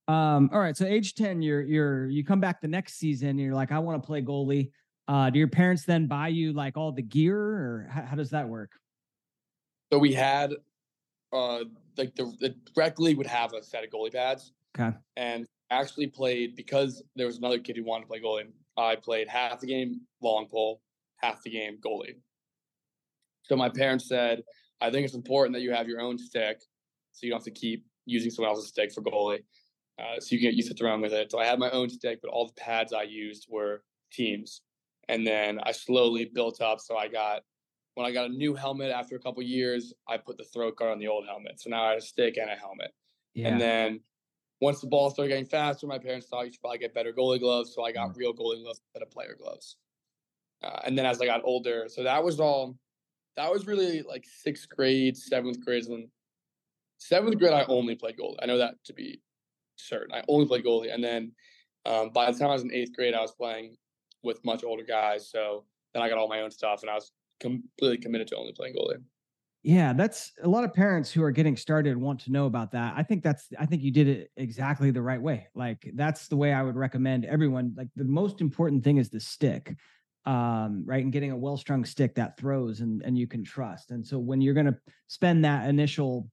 Um, 0.07 0.49
all 0.53 0.59
right. 0.59 0.77
So 0.77 0.85
age 0.85 1.15
10, 1.15 1.41
you're 1.41 1.61
you're 1.61 2.07
you 2.07 2.23
come 2.23 2.39
back 2.39 2.61
the 2.61 2.67
next 2.67 2.95
season, 2.99 3.37
you're 3.37 3.55
like, 3.55 3.71
I 3.71 3.79
want 3.79 4.01
to 4.01 4.05
play 4.05 4.21
goalie. 4.21 4.71
Uh, 5.07 5.29
do 5.29 5.39
your 5.39 5.47
parents 5.47 5.85
then 5.85 6.07
buy 6.07 6.27
you 6.27 6.53
like 6.53 6.77
all 6.77 6.91
the 6.91 7.01
gear 7.01 7.37
or 7.37 7.87
how, 7.91 8.01
how 8.03 8.15
does 8.15 8.31
that 8.31 8.47
work? 8.47 8.71
So 9.91 9.99
we 9.99 10.13
had 10.13 10.53
uh 11.33 11.59
like 11.97 12.15
the, 12.15 12.25
the 12.39 12.55
rec 12.75 12.99
league 12.99 13.17
would 13.17 13.27
have 13.27 13.53
a 13.53 13.63
set 13.63 13.83
of 13.83 13.89
goalie 13.89 14.13
pads. 14.13 14.51
Okay. 14.77 14.95
And 15.15 15.45
actually 15.71 16.07
played 16.07 16.55
because 16.55 17.03
there 17.15 17.25
was 17.25 17.37
another 17.37 17.59
kid 17.59 17.77
who 17.77 17.83
wanted 17.83 18.03
to 18.03 18.07
play 18.07 18.21
goalie. 18.21 18.47
I 18.77 18.95
played 18.95 19.27
half 19.27 19.59
the 19.59 19.67
game 19.67 20.01
long 20.21 20.47
pole, 20.47 20.81
half 21.17 21.41
the 21.43 21.49
game 21.49 21.77
goalie. 21.83 22.15
So 23.43 23.55
my 23.55 23.69
parents 23.69 24.07
said, 24.07 24.43
I 24.81 24.91
think 24.91 25.05
it's 25.05 25.13
important 25.13 25.55
that 25.55 25.61
you 25.61 25.71
have 25.71 25.87
your 25.87 26.01
own 26.01 26.17
stick 26.17 26.59
so 27.13 27.25
you 27.25 27.31
don't 27.31 27.39
have 27.39 27.45
to 27.45 27.51
keep 27.51 27.85
using 28.05 28.29
someone 28.29 28.51
else's 28.51 28.69
stick 28.69 28.91
for 28.91 29.01
goalie. 29.01 29.43
Uh, 29.97 30.19
so 30.19 30.35
you 30.35 30.39
can 30.39 30.49
get 30.49 30.55
used 30.55 30.69
to 30.69 30.75
throwing 30.75 31.01
with 31.01 31.13
it. 31.13 31.31
So 31.31 31.39
I 31.39 31.45
had 31.45 31.59
my 31.59 31.69
own 31.71 31.89
stick, 31.89 32.19
but 32.21 32.29
all 32.29 32.47
the 32.47 32.53
pads 32.53 32.91
I 32.91 33.03
used 33.03 33.47
were 33.49 33.83
teams. 34.11 34.61
And 35.07 35.25
then 35.25 35.59
I 35.63 35.71
slowly 35.71 36.29
built 36.33 36.61
up. 36.61 36.79
So 36.79 36.97
I 36.97 37.07
got 37.07 37.43
when 37.93 38.05
I 38.05 38.11
got 38.11 38.25
a 38.25 38.33
new 38.33 38.53
helmet 38.55 38.91
after 38.91 39.15
a 39.15 39.19
couple 39.19 39.41
years, 39.41 39.93
I 40.07 40.17
put 40.17 40.37
the 40.37 40.43
throat 40.43 40.75
guard 40.75 40.91
on 40.91 40.99
the 40.99 41.07
old 41.07 41.25
helmet. 41.25 41.61
So 41.61 41.69
now 41.69 41.85
I 41.85 41.89
had 41.91 41.99
a 41.99 42.01
stick 42.01 42.37
and 42.37 42.49
a 42.49 42.55
helmet. 42.55 42.91
Yeah. 43.33 43.47
And 43.47 43.61
then 43.61 44.01
once 44.59 44.81
the 44.81 44.87
ball 44.87 45.09
started 45.09 45.29
getting 45.29 45.45
faster, 45.45 45.87
my 45.87 45.99
parents 45.99 46.27
thought 46.27 46.45
you 46.45 46.51
should 46.51 46.61
probably 46.61 46.79
get 46.79 46.93
better 46.93 47.13
goalie 47.13 47.39
gloves. 47.39 47.73
So 47.73 47.85
I 47.85 47.93
got 47.93 48.09
mm. 48.09 48.17
real 48.17 48.33
goalie 48.33 48.61
gloves 48.61 48.81
instead 48.87 49.01
of 49.01 49.11
player 49.11 49.37
gloves. 49.39 49.77
Uh, 50.61 50.79
and 50.85 50.97
then 50.97 51.05
as 51.05 51.21
I 51.21 51.25
got 51.25 51.41
older, 51.45 51.85
so 51.87 52.03
that 52.03 52.23
was 52.23 52.39
all 52.39 52.77
that 53.37 53.51
was 53.51 53.67
really 53.67 54.01
like 54.01 54.25
sixth 54.25 54.67
grade, 54.69 55.15
seventh 55.15 55.63
grade. 55.63 55.83
When 55.87 56.09
seventh 56.97 57.37
grade, 57.37 57.53
I 57.53 57.65
only 57.65 57.95
played 57.95 58.17
goalie. 58.17 58.37
I 58.41 58.45
know 58.45 58.57
that 58.57 58.75
to 58.85 58.93
be 58.93 59.21
certain. 59.75 60.13
I 60.13 60.23
only 60.27 60.47
played 60.47 60.65
goalie, 60.65 60.93
and 60.93 61.03
then 61.03 61.31
um, 61.85 62.09
by 62.09 62.31
the 62.31 62.37
time 62.37 62.49
I 62.49 62.53
was 62.53 62.63
in 62.63 62.73
eighth 62.73 62.93
grade, 62.95 63.13
I 63.13 63.21
was 63.21 63.31
playing 63.31 63.75
with 64.23 64.43
much 64.43 64.63
older 64.63 64.83
guys. 64.83 65.29
So 65.29 65.65
then 65.93 66.01
I 66.01 66.09
got 66.09 66.17
all 66.17 66.27
my 66.27 66.41
own 66.41 66.51
stuff, 66.51 66.81
and 66.81 66.89
I 66.89 66.95
was 66.95 67.11
completely 67.39 67.97
committed 67.97 68.27
to 68.29 68.37
only 68.37 68.53
playing 68.53 68.75
goalie. 68.75 69.01
Yeah, 69.65 69.93
that's 69.93 70.31
a 70.43 70.47
lot 70.47 70.63
of 70.63 70.75
parents 70.75 71.11
who 71.11 71.23
are 71.23 71.31
getting 71.31 71.57
started 71.57 71.97
want 71.97 72.19
to 72.21 72.31
know 72.31 72.45
about 72.45 72.71
that. 72.73 72.93
I 72.95 73.01
think 73.01 73.23
that's 73.23 73.47
I 73.57 73.65
think 73.65 73.81
you 73.81 73.89
did 73.89 74.07
it 74.07 74.31
exactly 74.37 74.91
the 74.91 75.01
right 75.01 75.19
way. 75.19 75.47
Like 75.55 75.89
that's 75.95 76.27
the 76.27 76.35
way 76.35 76.53
I 76.53 76.61
would 76.61 76.75
recommend 76.75 77.25
everyone. 77.25 77.73
Like 77.75 77.87
the 77.95 78.03
most 78.03 78.41
important 78.41 78.83
thing 78.83 78.97
is 78.97 79.09
the 79.09 79.19
stick. 79.19 79.75
Um, 80.27 80.83
right. 80.85 81.03
And 81.03 81.11
getting 81.11 81.31
a 81.31 81.37
well-strung 81.37 81.83
stick 81.83 82.13
that 82.13 82.37
throws 82.37 82.81
and 82.81 83.01
and 83.01 83.17
you 83.17 83.25
can 83.25 83.43
trust. 83.43 83.89
And 83.89 84.05
so 84.05 84.19
when 84.19 84.39
you're 84.39 84.53
gonna 84.53 84.77
spend 85.07 85.43
that 85.45 85.67
initial, 85.67 86.29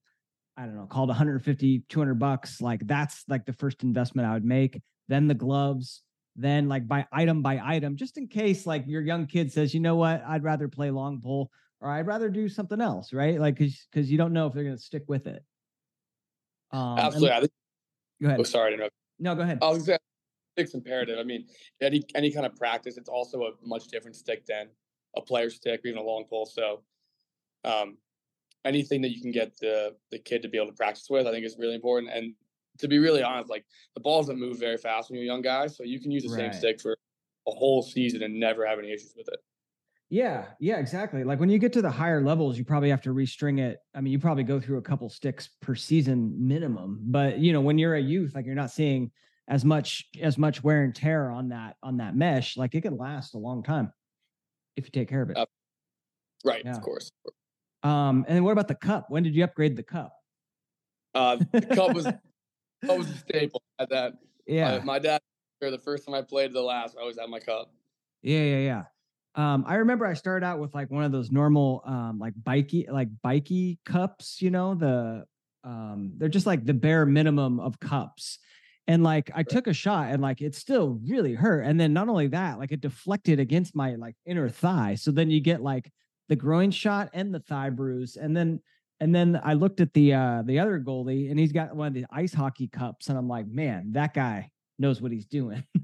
I 0.57 0.65
don't 0.65 0.75
know, 0.75 0.85
called 0.85 1.09
150, 1.09 1.83
200 1.89 2.13
bucks, 2.15 2.61
like 2.61 2.85
that's 2.85 3.23
like 3.27 3.45
the 3.45 3.53
first 3.53 3.83
investment 3.83 4.27
I 4.27 4.33
would 4.33 4.45
make. 4.45 4.81
Then 5.07 5.27
the 5.27 5.33
gloves, 5.33 6.01
then 6.35 6.69
like 6.69 6.87
by 6.87 7.05
item 7.11 7.41
by 7.41 7.59
item, 7.63 7.95
just 7.95 8.17
in 8.17 8.27
case 8.27 8.65
like 8.65 8.85
your 8.87 9.01
young 9.01 9.25
kid 9.25 9.51
says, 9.51 9.73
you 9.73 9.79
know 9.79 9.95
what, 9.95 10.23
I'd 10.27 10.43
rather 10.43 10.67
play 10.67 10.91
long 10.91 11.21
pole 11.21 11.49
or 11.81 11.89
I'd 11.89 12.07
rather 12.07 12.29
do 12.29 12.47
something 12.47 12.79
else, 12.79 13.13
right? 13.13 13.39
Like 13.39 13.57
because 13.57 13.87
because 13.91 14.11
you 14.11 14.17
don't 14.17 14.33
know 14.33 14.47
if 14.47 14.53
they're 14.53 14.63
going 14.63 14.75
to 14.75 14.81
stick 14.81 15.03
with 15.07 15.27
it. 15.27 15.43
Um, 16.71 16.97
Absolutely. 16.97 17.29
And, 17.29 17.49
go 18.21 18.27
ahead. 18.27 18.39
Oh, 18.39 18.43
sorry 18.43 18.71
to 18.71 18.75
interrupt. 18.75 18.95
No, 19.19 19.35
go 19.35 19.41
ahead. 19.41 19.59
I 19.61 19.69
was 19.69 19.89
stick's 20.53 20.73
imperative. 20.73 21.17
I 21.19 21.23
mean, 21.23 21.47
any 21.81 22.03
any 22.15 22.31
kind 22.31 22.45
of 22.45 22.55
practice, 22.55 22.97
it's 22.97 23.09
also 23.09 23.43
a 23.43 23.51
much 23.63 23.87
different 23.87 24.15
stick 24.15 24.45
than 24.45 24.69
a 25.15 25.21
player 25.21 25.49
stick 25.49 25.81
or 25.83 25.87
even 25.87 25.99
a 25.99 26.03
long 26.03 26.25
pole. 26.29 26.45
So, 26.45 26.81
um, 27.63 27.97
anything 28.65 29.01
that 29.01 29.11
you 29.11 29.21
can 29.21 29.31
get 29.31 29.57
the 29.59 29.95
the 30.11 30.19
kid 30.19 30.41
to 30.43 30.49
be 30.49 30.57
able 30.57 30.67
to 30.67 30.73
practice 30.73 31.07
with, 31.09 31.27
I 31.27 31.31
think 31.31 31.45
is 31.45 31.57
really 31.57 31.75
important. 31.75 32.11
And 32.13 32.33
to 32.79 32.87
be 32.87 32.99
really 32.99 33.23
honest, 33.23 33.49
like 33.49 33.65
the 33.93 34.01
balls 34.01 34.27
don't 34.27 34.39
move 34.39 34.59
very 34.59 34.77
fast 34.77 35.09
when 35.09 35.17
you're 35.17 35.25
a 35.25 35.27
young 35.27 35.41
guy, 35.41 35.67
so 35.67 35.83
you 35.83 35.99
can 35.99 36.11
use 36.11 36.23
the 36.23 36.29
right. 36.29 36.51
same 36.51 36.53
stick 36.53 36.81
for 36.81 36.97
a 37.47 37.51
whole 37.51 37.83
season 37.83 38.23
and 38.23 38.39
never 38.39 38.65
have 38.65 38.79
any 38.79 38.91
issues 38.91 39.13
with 39.15 39.27
it. 39.27 39.39
Yeah, 40.09 40.45
yeah, 40.59 40.77
exactly. 40.77 41.23
Like 41.23 41.39
when 41.39 41.49
you 41.49 41.57
get 41.57 41.73
to 41.73 41.81
the 41.81 41.89
higher 41.89 42.21
levels, 42.21 42.57
you 42.57 42.63
probably 42.63 42.89
have 42.89 43.01
to 43.01 43.09
restring 43.09 43.59
it. 43.59 43.79
I 43.95 44.01
mean, 44.01 44.13
you 44.13 44.19
probably 44.19 44.43
go 44.43 44.59
through 44.59 44.77
a 44.77 44.81
couple 44.81 45.09
sticks 45.09 45.49
per 45.59 45.73
season 45.73 46.35
minimum. 46.37 46.99
But 47.01 47.39
you 47.39 47.51
know, 47.51 47.61
when 47.61 47.77
you're 47.77 47.95
a 47.95 48.01
youth, 48.01 48.35
like 48.35 48.45
you're 48.45 48.53
not 48.53 48.71
seeing 48.71 49.11
as 49.47 49.65
much 49.65 50.05
as 50.21 50.37
much 50.37 50.63
wear 50.63 50.83
and 50.83 50.95
tear 50.95 51.31
on 51.31 51.49
that 51.49 51.77
on 51.83 51.97
that 51.97 52.15
mesh. 52.15 52.57
Like 52.57 52.75
it 52.75 52.81
can 52.81 52.97
last 52.97 53.33
a 53.33 53.37
long 53.37 53.63
time 53.63 53.91
if 54.75 54.85
you 54.85 54.91
take 54.91 55.09
care 55.09 55.21
of 55.21 55.29
it. 55.29 55.37
Uh, 55.37 55.45
right, 56.45 56.61
yeah. 56.63 56.71
of 56.71 56.81
course. 56.81 57.11
Um, 57.83 58.25
and 58.27 58.37
then 58.37 58.43
what 58.43 58.51
about 58.51 58.67
the 58.67 58.75
cup? 58.75 59.09
When 59.09 59.23
did 59.23 59.35
you 59.35 59.43
upgrade 59.43 59.75
the 59.75 59.83
cup? 59.83 60.13
Uh, 61.13 61.37
the 61.51 61.61
cup 61.61 61.93
was 61.93 62.05
that 62.05 62.97
was 62.97 63.09
a 63.09 63.17
staple 63.17 63.61
at 63.79 63.89
that. 63.89 64.13
Yeah, 64.47 64.75
uh, 64.75 64.81
my 64.83 64.99
dad. 64.99 65.21
The 65.61 65.79
first 65.79 66.05
time 66.05 66.13
I 66.13 66.21
played 66.21 66.47
to 66.47 66.53
the 66.53 66.61
last, 66.61 66.97
I 66.97 67.01
always 67.01 67.17
had 67.17 67.29
my 67.29 67.39
cup. 67.39 67.71
Yeah, 68.21 68.41
yeah, 68.41 68.57
yeah. 68.57 68.83
Um, 69.35 69.63
I 69.65 69.75
remember 69.75 70.05
I 70.05 70.13
started 70.13 70.45
out 70.45 70.59
with 70.59 70.75
like 70.75 70.91
one 70.91 71.05
of 71.05 71.13
those 71.13 71.31
normal 71.31 71.81
um 71.85 72.19
like 72.19 72.33
bikey 72.43 72.85
like 72.91 73.07
bikey 73.21 73.79
cups, 73.85 74.41
you 74.41 74.51
know, 74.51 74.75
the 74.75 75.23
um 75.63 76.13
they're 76.17 76.27
just 76.27 76.45
like 76.45 76.65
the 76.65 76.73
bare 76.73 77.05
minimum 77.05 77.61
of 77.61 77.79
cups. 77.79 78.39
And 78.87 79.03
like 79.03 79.31
I 79.33 79.43
took 79.43 79.67
a 79.67 79.73
shot 79.73 80.09
and 80.09 80.21
like 80.21 80.41
it 80.41 80.53
still 80.53 80.99
really 81.07 81.33
hurt. 81.33 81.61
And 81.61 81.79
then 81.79 81.93
not 81.93 82.09
only 82.09 82.27
that, 82.27 82.59
like 82.59 82.73
it 82.73 82.81
deflected 82.81 83.39
against 83.39 83.73
my 83.73 83.95
like 83.95 84.15
inner 84.25 84.49
thigh. 84.49 84.95
So 84.95 85.11
then 85.11 85.31
you 85.31 85.39
get 85.39 85.61
like 85.61 85.89
the 86.29 86.35
groin 86.35 86.71
shot 86.71 87.09
and 87.13 87.33
the 87.33 87.39
thigh 87.39 87.69
bruise. 87.69 88.17
And 88.17 88.35
then 88.35 88.61
and 88.99 89.13
then 89.13 89.39
I 89.43 89.53
looked 89.53 89.81
at 89.81 89.93
the 89.93 90.13
uh 90.13 90.43
the 90.45 90.59
other 90.59 90.79
goalie 90.79 91.29
and 91.29 91.39
he's 91.39 91.51
got 91.51 91.75
one 91.75 91.87
of 91.87 91.93
the 91.93 92.05
ice 92.11 92.33
hockey 92.33 92.67
cups. 92.67 93.07
And 93.09 93.17
I'm 93.17 93.27
like, 93.27 93.47
man, 93.47 93.93
that 93.93 94.13
guy 94.13 94.51
knows 94.79 95.01
what 95.01 95.11
he's 95.11 95.25
doing. 95.25 95.63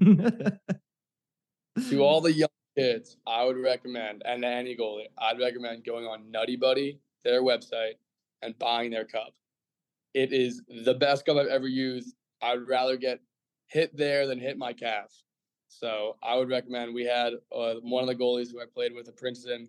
to 1.88 2.00
all 2.00 2.20
the 2.22 2.32
young 2.32 2.48
kids, 2.76 3.16
I 3.26 3.44
would 3.44 3.56
recommend, 3.56 4.22
and 4.24 4.44
any 4.44 4.76
goalie, 4.76 5.08
I'd 5.18 5.38
recommend 5.38 5.84
going 5.84 6.06
on 6.06 6.30
Nutty 6.30 6.56
Buddy, 6.56 6.98
their 7.24 7.42
website, 7.42 7.94
and 8.42 8.58
buying 8.58 8.90
their 8.90 9.04
cup. 9.04 9.34
It 10.14 10.32
is 10.32 10.62
the 10.68 10.94
best 10.94 11.26
cup 11.26 11.36
I've 11.36 11.46
ever 11.46 11.68
used. 11.68 12.14
I'd 12.42 12.66
rather 12.68 12.96
get 12.96 13.20
hit 13.68 13.96
there 13.96 14.26
than 14.26 14.38
hit 14.38 14.58
my 14.58 14.72
calf. 14.72 15.12
So 15.68 16.16
I 16.22 16.36
would 16.36 16.48
recommend. 16.48 16.94
We 16.94 17.04
had 17.04 17.34
uh, 17.54 17.74
one 17.82 18.02
of 18.02 18.08
the 18.08 18.16
goalies 18.16 18.50
who 18.50 18.60
I 18.60 18.64
played 18.72 18.92
with 18.92 19.08
at 19.08 19.16
Princeton. 19.16 19.68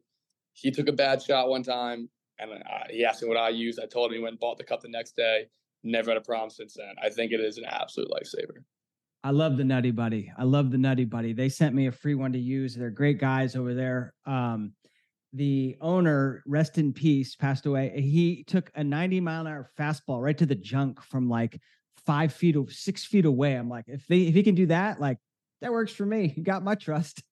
He 0.62 0.72
took 0.72 0.88
a 0.88 0.94
bad 0.94 1.22
shot 1.22 1.50
one 1.50 1.64
time, 1.64 2.10
and 2.40 2.52
I, 2.52 2.88
he 2.90 3.06
asked 3.06 3.22
me 3.22 3.28
what 3.28 3.38
I 3.38 3.50
used. 3.50 3.80
I 3.80 3.88
told 3.88 4.12
him 4.12 4.18
he 4.18 4.22
went 4.22 4.34
and 4.34 4.40
bought 4.40 4.58
the 4.58 4.64
cup 4.64 4.82
the 4.82 4.90
next 4.90 5.16
day. 5.16 5.48
Never 5.84 6.12
had 6.12 6.18
a 6.18 6.22
problem 6.22 6.50
since 6.50 6.76
then. 6.76 6.94
I 7.02 7.10
think 7.10 7.32
it 7.32 7.40
is 7.40 7.58
an 7.58 7.66
absolute 7.66 8.10
lifesaver. 8.10 8.64
I 9.24 9.32
love 9.32 9.58
the 9.58 9.64
Nutty 9.64 9.92
Buddy. 9.92 10.32
I 10.38 10.44
love 10.44 10.72
the 10.72 10.78
Nutty 10.78 11.06
Buddy. 11.06 11.34
They 11.34 11.50
sent 11.50 11.76
me 11.76 11.88
a 11.88 11.92
free 11.92 12.16
one 12.16 12.34
to 12.34 12.40
use. 12.40 12.76
They're 12.76 12.90
great 12.90 13.20
guys 13.20 13.56
over 13.56 13.74
there. 13.74 14.14
Um, 14.26 14.74
the 15.34 15.78
owner, 15.80 16.44
rest 16.46 16.78
in 16.78 16.92
peace, 16.92 17.36
passed 17.36 17.66
away. 17.66 18.02
He 18.02 18.44
took 18.44 18.72
a 18.76 18.84
90 18.84 19.22
mile 19.22 19.42
an 19.42 19.48
hour 19.48 19.72
fastball 19.80 20.22
right 20.22 20.38
to 20.38 20.46
the 20.46 20.56
junk 20.56 21.02
from 21.04 21.30
like 21.30 21.60
five 22.06 22.34
feet 22.34 22.56
or 22.56 22.70
six 22.70 23.06
feet 23.06 23.26
away. 23.26 23.54
I'm 23.54 23.70
like, 23.70 23.86
if 23.88 24.06
they 24.08 24.22
if 24.22 24.34
he 24.34 24.44
can 24.44 24.56
do 24.56 24.66
that, 24.68 25.00
like 25.00 25.18
that 25.62 25.72
works 25.72 25.94
for 25.94 26.06
me. 26.06 26.28
He 26.28 26.42
got 26.42 26.64
my 26.64 26.76
trust. 26.76 27.24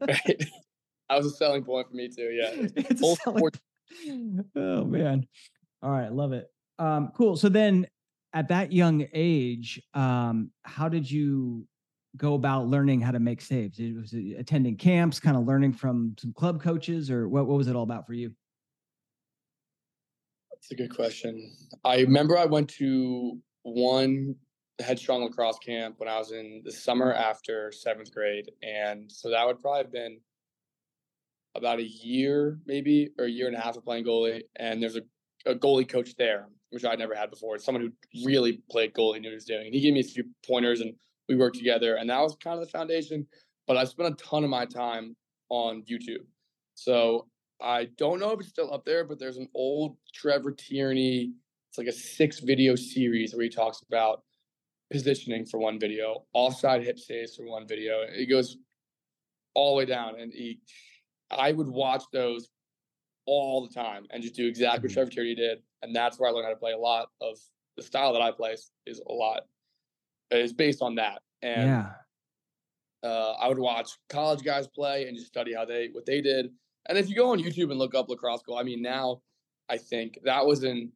right. 0.00 0.44
That 1.10 1.16
was 1.16 1.26
a 1.26 1.30
selling 1.30 1.64
point 1.64 1.88
for 1.88 1.94
me 1.94 2.08
too. 2.08 2.30
Yeah. 2.30 2.68
It's 2.76 3.02
oh 4.56 4.84
man. 4.84 5.26
All 5.82 5.90
right, 5.90 6.12
love 6.12 6.32
it. 6.32 6.46
Um, 6.78 7.10
cool. 7.16 7.36
So 7.36 7.48
then 7.48 7.88
at 8.32 8.46
that 8.48 8.70
young 8.70 9.06
age, 9.12 9.82
um, 9.92 10.52
how 10.62 10.88
did 10.88 11.10
you 11.10 11.66
go 12.16 12.34
about 12.34 12.68
learning 12.68 13.00
how 13.00 13.10
to 13.10 13.18
make 13.18 13.40
saves? 13.40 13.80
It 13.80 13.96
was 13.96 14.14
attending 14.38 14.76
camps, 14.76 15.18
kind 15.18 15.36
of 15.36 15.44
learning 15.44 15.72
from 15.72 16.14
some 16.18 16.32
club 16.32 16.62
coaches, 16.62 17.10
or 17.10 17.28
what, 17.28 17.48
what 17.48 17.58
was 17.58 17.66
it 17.66 17.74
all 17.74 17.82
about 17.82 18.06
for 18.06 18.14
you? 18.14 18.30
That's 20.52 20.70
a 20.70 20.76
good 20.76 20.94
question. 20.94 21.50
I 21.84 22.00
remember 22.02 22.38
I 22.38 22.44
went 22.44 22.68
to 22.74 23.36
one 23.62 24.36
headstrong 24.80 25.24
lacrosse 25.24 25.58
camp 25.58 25.96
when 25.98 26.08
I 26.08 26.18
was 26.18 26.30
in 26.30 26.62
the 26.64 26.72
summer 26.72 27.12
after 27.12 27.72
seventh 27.72 28.12
grade. 28.14 28.50
And 28.62 29.10
so 29.10 29.28
that 29.30 29.44
would 29.44 29.58
probably 29.60 29.82
have 29.82 29.92
been 29.92 30.20
about 31.54 31.78
a 31.78 31.84
year, 31.84 32.58
maybe, 32.66 33.10
or 33.18 33.24
a 33.24 33.30
year 33.30 33.48
and 33.48 33.56
a 33.56 33.60
half 33.60 33.76
of 33.76 33.84
playing 33.84 34.04
goalie. 34.04 34.42
And 34.56 34.82
there's 34.82 34.96
a, 34.96 35.02
a 35.46 35.54
goalie 35.54 35.88
coach 35.88 36.14
there 36.16 36.48
which 36.70 36.84
I'd 36.84 36.98
never 36.98 37.14
had 37.14 37.30
before. 37.30 37.56
It's 37.56 37.64
someone 37.64 37.82
who 37.82 38.24
really 38.24 38.62
played 38.70 38.94
goalie, 38.94 39.20
knew 39.20 39.28
what 39.28 39.32
he 39.32 39.34
was 39.34 39.44
doing. 39.44 39.66
And 39.66 39.74
he 39.74 39.80
gave 39.80 39.92
me 39.92 40.00
a 40.00 40.04
few 40.04 40.24
pointers 40.46 40.80
and 40.80 40.94
we 41.28 41.36
worked 41.36 41.56
together. 41.56 41.96
And 41.96 42.08
that 42.10 42.20
was 42.20 42.36
kind 42.42 42.58
of 42.58 42.64
the 42.64 42.70
foundation. 42.70 43.26
But 43.66 43.76
I 43.76 43.84
spent 43.84 44.12
a 44.14 44.24
ton 44.24 44.44
of 44.44 44.50
my 44.50 44.66
time 44.66 45.16
on 45.48 45.82
YouTube. 45.82 46.24
So 46.74 47.26
I 47.60 47.88
don't 47.98 48.20
know 48.20 48.30
if 48.30 48.40
it's 48.40 48.48
still 48.48 48.72
up 48.72 48.84
there, 48.84 49.04
but 49.04 49.18
there's 49.18 49.36
an 49.36 49.48
old 49.54 49.96
Trevor 50.14 50.52
Tierney. 50.52 51.32
It's 51.68 51.78
like 51.78 51.88
a 51.88 51.92
six 51.92 52.40
video 52.40 52.74
series 52.74 53.34
where 53.34 53.42
he 53.42 53.50
talks 53.50 53.82
about 53.86 54.22
positioning 54.90 55.46
for 55.46 55.58
one 55.58 55.78
video, 55.78 56.24
offside 56.32 56.82
hip 56.82 56.98
saves 56.98 57.36
for 57.36 57.46
one 57.46 57.66
video. 57.66 58.00
It 58.08 58.28
goes 58.28 58.56
all 59.54 59.74
the 59.74 59.78
way 59.78 59.84
down. 59.84 60.18
And 60.18 60.32
he, 60.32 60.58
I 61.30 61.52
would 61.52 61.68
watch 61.68 62.04
those 62.12 62.48
all 63.26 63.66
the 63.66 63.72
time 63.72 64.06
and 64.10 64.22
just 64.22 64.34
do 64.34 64.46
exactly 64.46 64.80
what 64.80 64.90
mm-hmm. 64.90 64.94
Trevor 64.94 65.10
Tierney 65.10 65.34
did 65.34 65.58
and 65.82 65.94
that's 65.94 66.18
where 66.18 66.28
I 66.28 66.32
learned 66.32 66.46
how 66.46 66.52
to 66.52 66.58
play 66.58 66.72
a 66.72 66.78
lot 66.78 67.08
of 67.20 67.38
the 67.76 67.82
style 67.82 68.12
that 68.12 68.22
I 68.22 68.30
play 68.30 68.56
is 68.86 69.00
a 69.08 69.12
lot 69.12 69.42
is 70.30 70.52
based 70.52 70.82
on 70.82 70.96
that. 70.96 71.22
And 71.42 71.68
yeah. 71.68 73.08
uh, 73.08 73.32
I 73.40 73.48
would 73.48 73.58
watch 73.58 73.90
college 74.08 74.42
guys 74.44 74.66
play 74.68 75.08
and 75.08 75.16
just 75.16 75.28
study 75.28 75.54
how 75.54 75.64
they 75.64 75.88
what 75.92 76.06
they 76.06 76.20
did. 76.20 76.50
And 76.88 76.98
if 76.98 77.08
you 77.08 77.16
go 77.16 77.30
on 77.30 77.38
YouTube 77.38 77.70
and 77.70 77.78
look 77.78 77.94
up 77.94 78.08
lacrosse 78.08 78.42
goal, 78.42 78.58
I 78.58 78.62
mean 78.62 78.82
now 78.82 79.22
I 79.68 79.78
think 79.78 80.18
that 80.24 80.44
was 80.44 80.64
in 80.64 80.92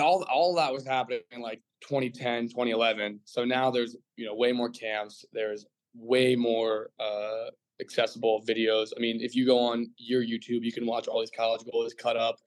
all 0.00 0.24
all 0.30 0.54
that 0.56 0.72
was 0.72 0.86
happening 0.86 1.20
in 1.30 1.40
like 1.40 1.60
2010, 1.82 2.48
2011. 2.48 3.20
So 3.24 3.44
now 3.44 3.70
there's 3.70 3.96
you 4.16 4.26
know 4.26 4.34
way 4.34 4.52
more 4.52 4.70
camps. 4.70 5.24
There's 5.32 5.66
way 5.94 6.36
more 6.36 6.90
uh, 7.00 7.50
accessible 7.80 8.42
videos. 8.46 8.88
I 8.96 9.00
mean, 9.00 9.20
if 9.20 9.34
you 9.34 9.46
go 9.46 9.58
on 9.58 9.90
your 9.96 10.22
YouTube, 10.22 10.62
you 10.62 10.72
can 10.72 10.86
watch 10.86 11.08
all 11.08 11.20
these 11.20 11.30
college 11.30 11.62
goals 11.70 11.94
cut 11.94 12.16
up, 12.16 12.38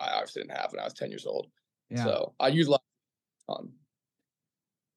I 0.00 0.12
obviously 0.12 0.42
didn't 0.42 0.56
have 0.56 0.72
when 0.72 0.80
I 0.80 0.84
was 0.84 0.94
10 0.94 1.10
years 1.10 1.26
old. 1.26 1.48
Yeah. 1.90 2.04
So 2.04 2.34
I 2.40 2.48
use 2.48 2.68
a 2.68 2.72
lot. 2.72 2.82
Um, 3.48 3.72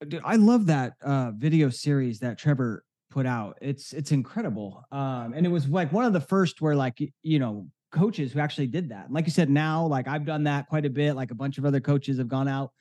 Dude, 0.07 0.21
I 0.25 0.35
love 0.35 0.65
that 0.65 0.93
uh, 1.01 1.31
video 1.31 1.69
series 1.69 2.19
that 2.19 2.37
Trevor 2.37 2.83
put 3.09 3.25
out. 3.25 3.57
It's 3.61 3.93
it's 3.93 4.11
incredible. 4.11 4.83
Um, 4.91 5.33
and 5.33 5.45
it 5.45 5.49
was 5.49 5.67
like 5.67 5.93
one 5.93 6.03
of 6.03 6.11
the 6.11 6.19
first 6.19 6.61
where 6.61 6.75
like 6.75 6.99
you 7.21 7.39
know 7.39 7.67
coaches 7.91 8.33
who 8.33 8.39
actually 8.39 8.67
did 8.67 8.89
that. 8.89 9.05
And 9.05 9.13
like 9.13 9.25
you 9.25 9.31
said, 9.31 9.49
now 9.49 9.85
like 9.85 10.07
I've 10.07 10.25
done 10.25 10.43
that 10.43 10.67
quite 10.67 10.85
a 10.85 10.89
bit. 10.89 11.13
Like 11.13 11.31
a 11.31 11.35
bunch 11.35 11.57
of 11.57 11.65
other 11.65 11.79
coaches 11.79 12.17
have 12.17 12.27
gone 12.27 12.49
out 12.49 12.71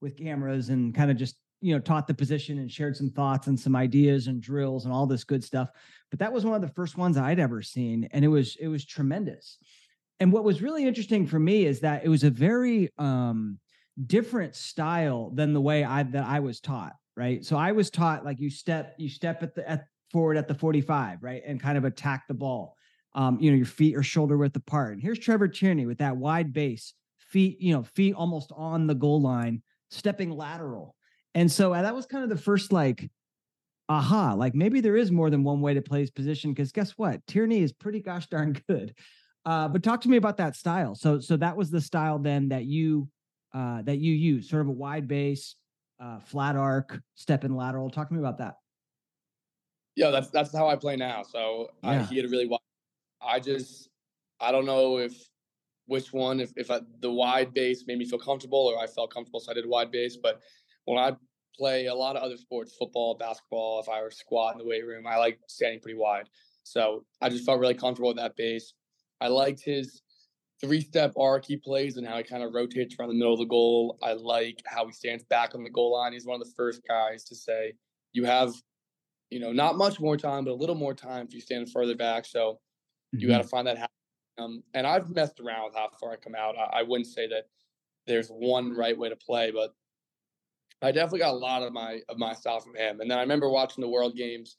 with 0.00 0.16
cameras 0.16 0.70
and 0.70 0.94
kind 0.94 1.10
of 1.10 1.16
just 1.18 1.36
you 1.62 1.72
know, 1.72 1.80
taught 1.80 2.06
the 2.06 2.12
position 2.12 2.58
and 2.58 2.70
shared 2.70 2.96
some 2.96 3.08
thoughts 3.10 3.46
and 3.46 3.58
some 3.58 3.76
ideas 3.76 4.26
and 4.26 4.42
drills 4.42 4.84
and 4.84 4.92
all 4.92 5.06
this 5.06 5.24
good 5.24 5.42
stuff. 5.42 5.70
But 6.12 6.18
that 6.18 6.32
was 6.32 6.44
one 6.44 6.54
of 6.54 6.60
the 6.60 6.74
first 6.74 6.98
ones 6.98 7.16
I'd 7.16 7.38
ever 7.38 7.62
seen, 7.62 8.06
and 8.12 8.22
it 8.22 8.28
was 8.28 8.56
it 8.60 8.68
was 8.68 8.84
tremendous. 8.84 9.56
And 10.20 10.30
what 10.30 10.44
was 10.44 10.60
really 10.60 10.86
interesting 10.86 11.26
for 11.26 11.38
me 11.38 11.64
is 11.64 11.80
that 11.80 12.04
it 12.04 12.10
was 12.10 12.22
a 12.22 12.30
very 12.30 12.90
um, 12.98 13.58
different 14.06 14.54
style 14.54 15.30
than 15.34 15.54
the 15.54 15.60
way 15.60 15.84
I 15.84 16.02
that 16.02 16.26
I 16.26 16.40
was 16.40 16.60
taught. 16.60 16.92
Right. 17.16 17.42
So 17.42 17.56
I 17.56 17.72
was 17.72 17.88
taught 17.90 18.26
like 18.26 18.40
you 18.40 18.50
step 18.50 18.94
you 18.98 19.08
step 19.08 19.42
at 19.42 19.54
the 19.54 19.68
at 19.68 19.86
forward 20.10 20.36
at 20.36 20.48
the 20.48 20.54
45, 20.54 21.22
right, 21.22 21.42
and 21.46 21.58
kind 21.58 21.78
of 21.78 21.86
attack 21.86 22.24
the 22.28 22.34
ball. 22.34 22.76
Um, 23.14 23.40
you 23.40 23.50
know, 23.50 23.56
your 23.56 23.64
feet 23.64 23.96
are 23.96 24.02
shoulder 24.02 24.36
width 24.36 24.54
apart. 24.54 24.92
And 24.92 25.02
here's 25.02 25.18
Trevor 25.18 25.48
Tierney 25.48 25.86
with 25.86 25.98
that 25.98 26.18
wide 26.18 26.52
base, 26.52 26.92
feet, 27.18 27.58
you 27.58 27.72
know, 27.72 27.84
feet 27.84 28.14
almost 28.14 28.52
on 28.54 28.86
the 28.86 28.94
goal 28.94 29.22
line, 29.22 29.62
stepping 29.90 30.30
lateral. 30.30 30.94
And 31.34 31.50
so 31.50 31.72
uh, 31.72 31.80
that 31.80 31.94
was 31.94 32.04
kind 32.04 32.22
of 32.22 32.28
the 32.28 32.36
first 32.36 32.70
like, 32.70 33.10
aha, 33.92 34.32
like 34.34 34.54
maybe 34.54 34.80
there 34.80 34.96
is 34.96 35.10
more 35.10 35.28
than 35.28 35.44
one 35.44 35.60
way 35.60 35.74
to 35.74 35.82
play 35.82 36.00
his 36.00 36.10
position. 36.10 36.52
Because 36.52 36.72
guess 36.72 36.92
what, 36.92 37.24
Tierney 37.26 37.60
is 37.60 37.72
pretty 37.72 38.00
gosh 38.00 38.26
darn 38.26 38.52
good. 38.68 38.94
Uh, 39.44 39.68
but 39.68 39.82
talk 39.82 40.00
to 40.00 40.08
me 40.08 40.16
about 40.16 40.36
that 40.36 40.56
style. 40.56 40.94
So, 40.94 41.20
so 41.20 41.36
that 41.36 41.56
was 41.56 41.70
the 41.70 41.80
style 41.80 42.18
then 42.18 42.48
that 42.48 42.64
you 42.64 43.08
uh, 43.54 43.82
that 43.82 43.98
you 43.98 44.14
use, 44.14 44.48
sort 44.48 44.62
of 44.62 44.68
a 44.68 44.72
wide 44.72 45.06
base, 45.06 45.56
uh, 46.00 46.20
flat 46.20 46.56
arc, 46.56 46.98
step 47.16 47.44
and 47.44 47.54
lateral. 47.54 47.90
Talk 47.90 48.08
to 48.08 48.14
me 48.14 48.20
about 48.20 48.38
that. 48.38 48.54
Yeah, 49.94 50.10
that's 50.10 50.30
that's 50.30 50.56
how 50.56 50.68
I 50.68 50.76
play 50.76 50.96
now. 50.96 51.22
So 51.22 51.68
yeah. 51.82 51.90
I, 51.90 51.98
he 52.04 52.16
had 52.16 52.24
a 52.24 52.28
really 52.28 52.46
wide. 52.46 52.60
I 53.20 53.40
just 53.40 53.90
I 54.40 54.52
don't 54.52 54.64
know 54.64 54.98
if 54.98 55.12
which 55.86 56.12
one 56.12 56.40
if 56.40 56.52
if 56.56 56.70
I, 56.70 56.80
the 57.00 57.10
wide 57.10 57.52
base 57.52 57.84
made 57.86 57.98
me 57.98 58.06
feel 58.06 58.18
comfortable 58.18 58.72
or 58.74 58.82
I 58.82 58.86
felt 58.86 59.12
comfortable, 59.12 59.40
so 59.40 59.50
I 59.50 59.54
did 59.54 59.66
wide 59.66 59.90
base. 59.90 60.16
But 60.16 60.40
when 60.86 60.98
I 60.98 61.14
play 61.56 61.86
a 61.86 61.94
lot 61.94 62.16
of 62.16 62.22
other 62.22 62.36
sports, 62.36 62.74
football, 62.78 63.14
basketball, 63.14 63.80
if 63.80 63.88
I 63.88 64.02
were 64.02 64.10
squat 64.10 64.54
in 64.54 64.58
the 64.58 64.64
weight 64.64 64.86
room, 64.86 65.06
I 65.06 65.16
like 65.16 65.38
standing 65.48 65.80
pretty 65.80 65.98
wide. 65.98 66.28
So 66.64 67.04
I 67.20 67.28
just 67.28 67.44
felt 67.44 67.60
really 67.60 67.74
comfortable 67.74 68.08
with 68.08 68.18
that 68.18 68.36
base. 68.36 68.74
I 69.20 69.28
liked 69.28 69.60
his 69.64 70.02
three 70.60 70.80
step 70.80 71.12
arc 71.18 71.44
he 71.44 71.56
plays 71.56 71.96
and 71.96 72.06
how 72.06 72.16
he 72.16 72.22
kind 72.22 72.42
of 72.42 72.54
rotates 72.54 72.96
around 72.98 73.08
the 73.08 73.14
middle 73.14 73.32
of 73.32 73.38
the 73.38 73.46
goal. 73.46 73.98
I 74.02 74.12
like 74.12 74.62
how 74.66 74.86
he 74.86 74.92
stands 74.92 75.24
back 75.24 75.54
on 75.54 75.64
the 75.64 75.70
goal 75.70 75.92
line. 75.92 76.12
He's 76.12 76.26
one 76.26 76.40
of 76.40 76.46
the 76.46 76.52
first 76.56 76.82
guys 76.88 77.24
to 77.24 77.34
say, 77.34 77.74
you 78.12 78.24
have 78.24 78.52
you 79.32 79.40
know, 79.40 79.50
not 79.50 79.78
much 79.78 79.98
more 79.98 80.18
time, 80.18 80.44
but 80.44 80.50
a 80.50 80.54
little 80.54 80.74
more 80.74 80.92
time 80.92 81.26
if 81.26 81.32
you 81.32 81.40
stand 81.40 81.72
further 81.72 81.96
back. 81.96 82.26
So 82.26 82.52
mm-hmm. 82.52 83.20
you 83.20 83.28
got 83.28 83.38
to 83.38 83.48
find 83.48 83.66
that. 83.66 83.90
Um, 84.38 84.62
and 84.74 84.86
I've 84.86 85.08
messed 85.08 85.40
around 85.40 85.64
with 85.64 85.74
how 85.74 85.88
far 85.98 86.12
I 86.12 86.16
come 86.16 86.34
out. 86.34 86.54
I, 86.58 86.80
I, 86.80 86.82
wouldn't 86.82 87.06
say 87.06 87.26
that 87.28 87.44
there's 88.06 88.28
one 88.28 88.76
right 88.76 88.96
way 88.96 89.08
to 89.08 89.16
play, 89.16 89.50
but 89.50 89.74
I 90.82 90.92
definitely 90.92 91.20
got 91.20 91.34
a 91.34 91.36
lot 91.36 91.62
of 91.62 91.72
my 91.72 92.00
of 92.08 92.18
my 92.18 92.32
style 92.34 92.60
from 92.60 92.74
him. 92.74 93.00
And 93.00 93.10
then 93.10 93.18
I 93.18 93.22
remember 93.22 93.48
watching 93.48 93.82
the 93.82 93.88
World 93.88 94.16
Games 94.16 94.56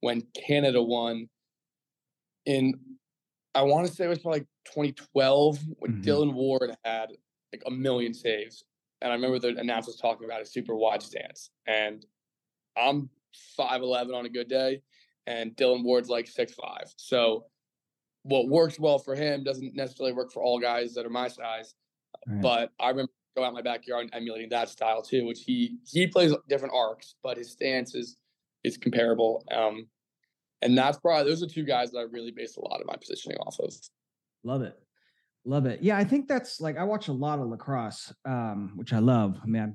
when 0.00 0.22
Canada 0.46 0.82
won 0.82 1.28
in 2.46 2.74
I 3.54 3.62
want 3.62 3.86
to 3.86 3.92
say 3.92 4.04
it 4.04 4.08
was 4.08 4.24
like 4.24 4.46
2012 4.66 5.58
when 5.78 5.92
mm-hmm. 5.92 6.00
Dillon 6.02 6.34
Ward 6.34 6.76
had 6.84 7.10
like 7.52 7.62
a 7.66 7.70
million 7.70 8.12
saves. 8.12 8.64
And 9.00 9.10
I 9.10 9.14
remember 9.14 9.38
the 9.38 9.56
announcers 9.58 9.96
talking 9.96 10.24
about 10.24 10.42
a 10.42 10.46
super 10.46 10.74
wide 10.74 11.02
stance. 11.02 11.50
And 11.66 12.04
I'm 12.76 13.08
five 13.56 13.82
eleven 13.82 14.14
on 14.14 14.26
a 14.26 14.28
good 14.28 14.48
day, 14.48 14.82
and 15.26 15.54
Dillon 15.56 15.84
Ward's 15.84 16.08
like 16.08 16.26
six 16.26 16.54
five. 16.54 16.92
So 16.96 17.44
what 18.22 18.48
works 18.48 18.78
well 18.78 18.98
for 18.98 19.14
him 19.14 19.44
doesn't 19.44 19.74
necessarily 19.74 20.12
work 20.12 20.32
for 20.32 20.42
all 20.42 20.58
guys 20.58 20.94
that 20.94 21.06
are 21.06 21.10
my 21.10 21.28
size. 21.28 21.74
Right. 22.26 22.42
But 22.42 22.72
I 22.80 22.88
remember 22.88 23.12
go 23.36 23.44
out 23.44 23.52
my 23.52 23.62
backyard 23.62 24.04
and 24.04 24.14
emulating 24.14 24.48
that 24.50 24.68
style 24.68 25.02
too, 25.02 25.24
which 25.26 25.42
he 25.44 25.76
he 25.86 26.06
plays 26.06 26.32
different 26.48 26.74
arcs, 26.74 27.14
but 27.22 27.36
his 27.36 27.52
stance 27.52 27.94
is 27.94 28.16
is 28.64 28.76
comparable. 28.76 29.44
Um, 29.54 29.86
and 30.62 30.76
that's 30.76 30.98
probably 30.98 31.30
those 31.30 31.42
are 31.42 31.46
two 31.46 31.64
guys 31.64 31.92
that 31.92 31.98
I 31.98 32.02
really 32.02 32.32
base 32.32 32.56
a 32.56 32.60
lot 32.60 32.80
of 32.80 32.86
my 32.86 32.96
positioning 32.96 33.36
off 33.38 33.58
of. 33.60 33.72
Love 34.42 34.62
it. 34.62 34.74
Love 35.44 35.66
it. 35.66 35.80
Yeah, 35.82 35.96
I 35.96 36.04
think 36.04 36.26
that's 36.26 36.60
like 36.60 36.76
I 36.76 36.84
watch 36.84 37.08
a 37.08 37.12
lot 37.12 37.38
of 37.38 37.48
lacrosse, 37.48 38.12
um, 38.24 38.72
which 38.74 38.92
I 38.92 38.98
love. 38.98 39.38
I 39.42 39.46
mean, 39.46 39.62
I, 39.62 39.68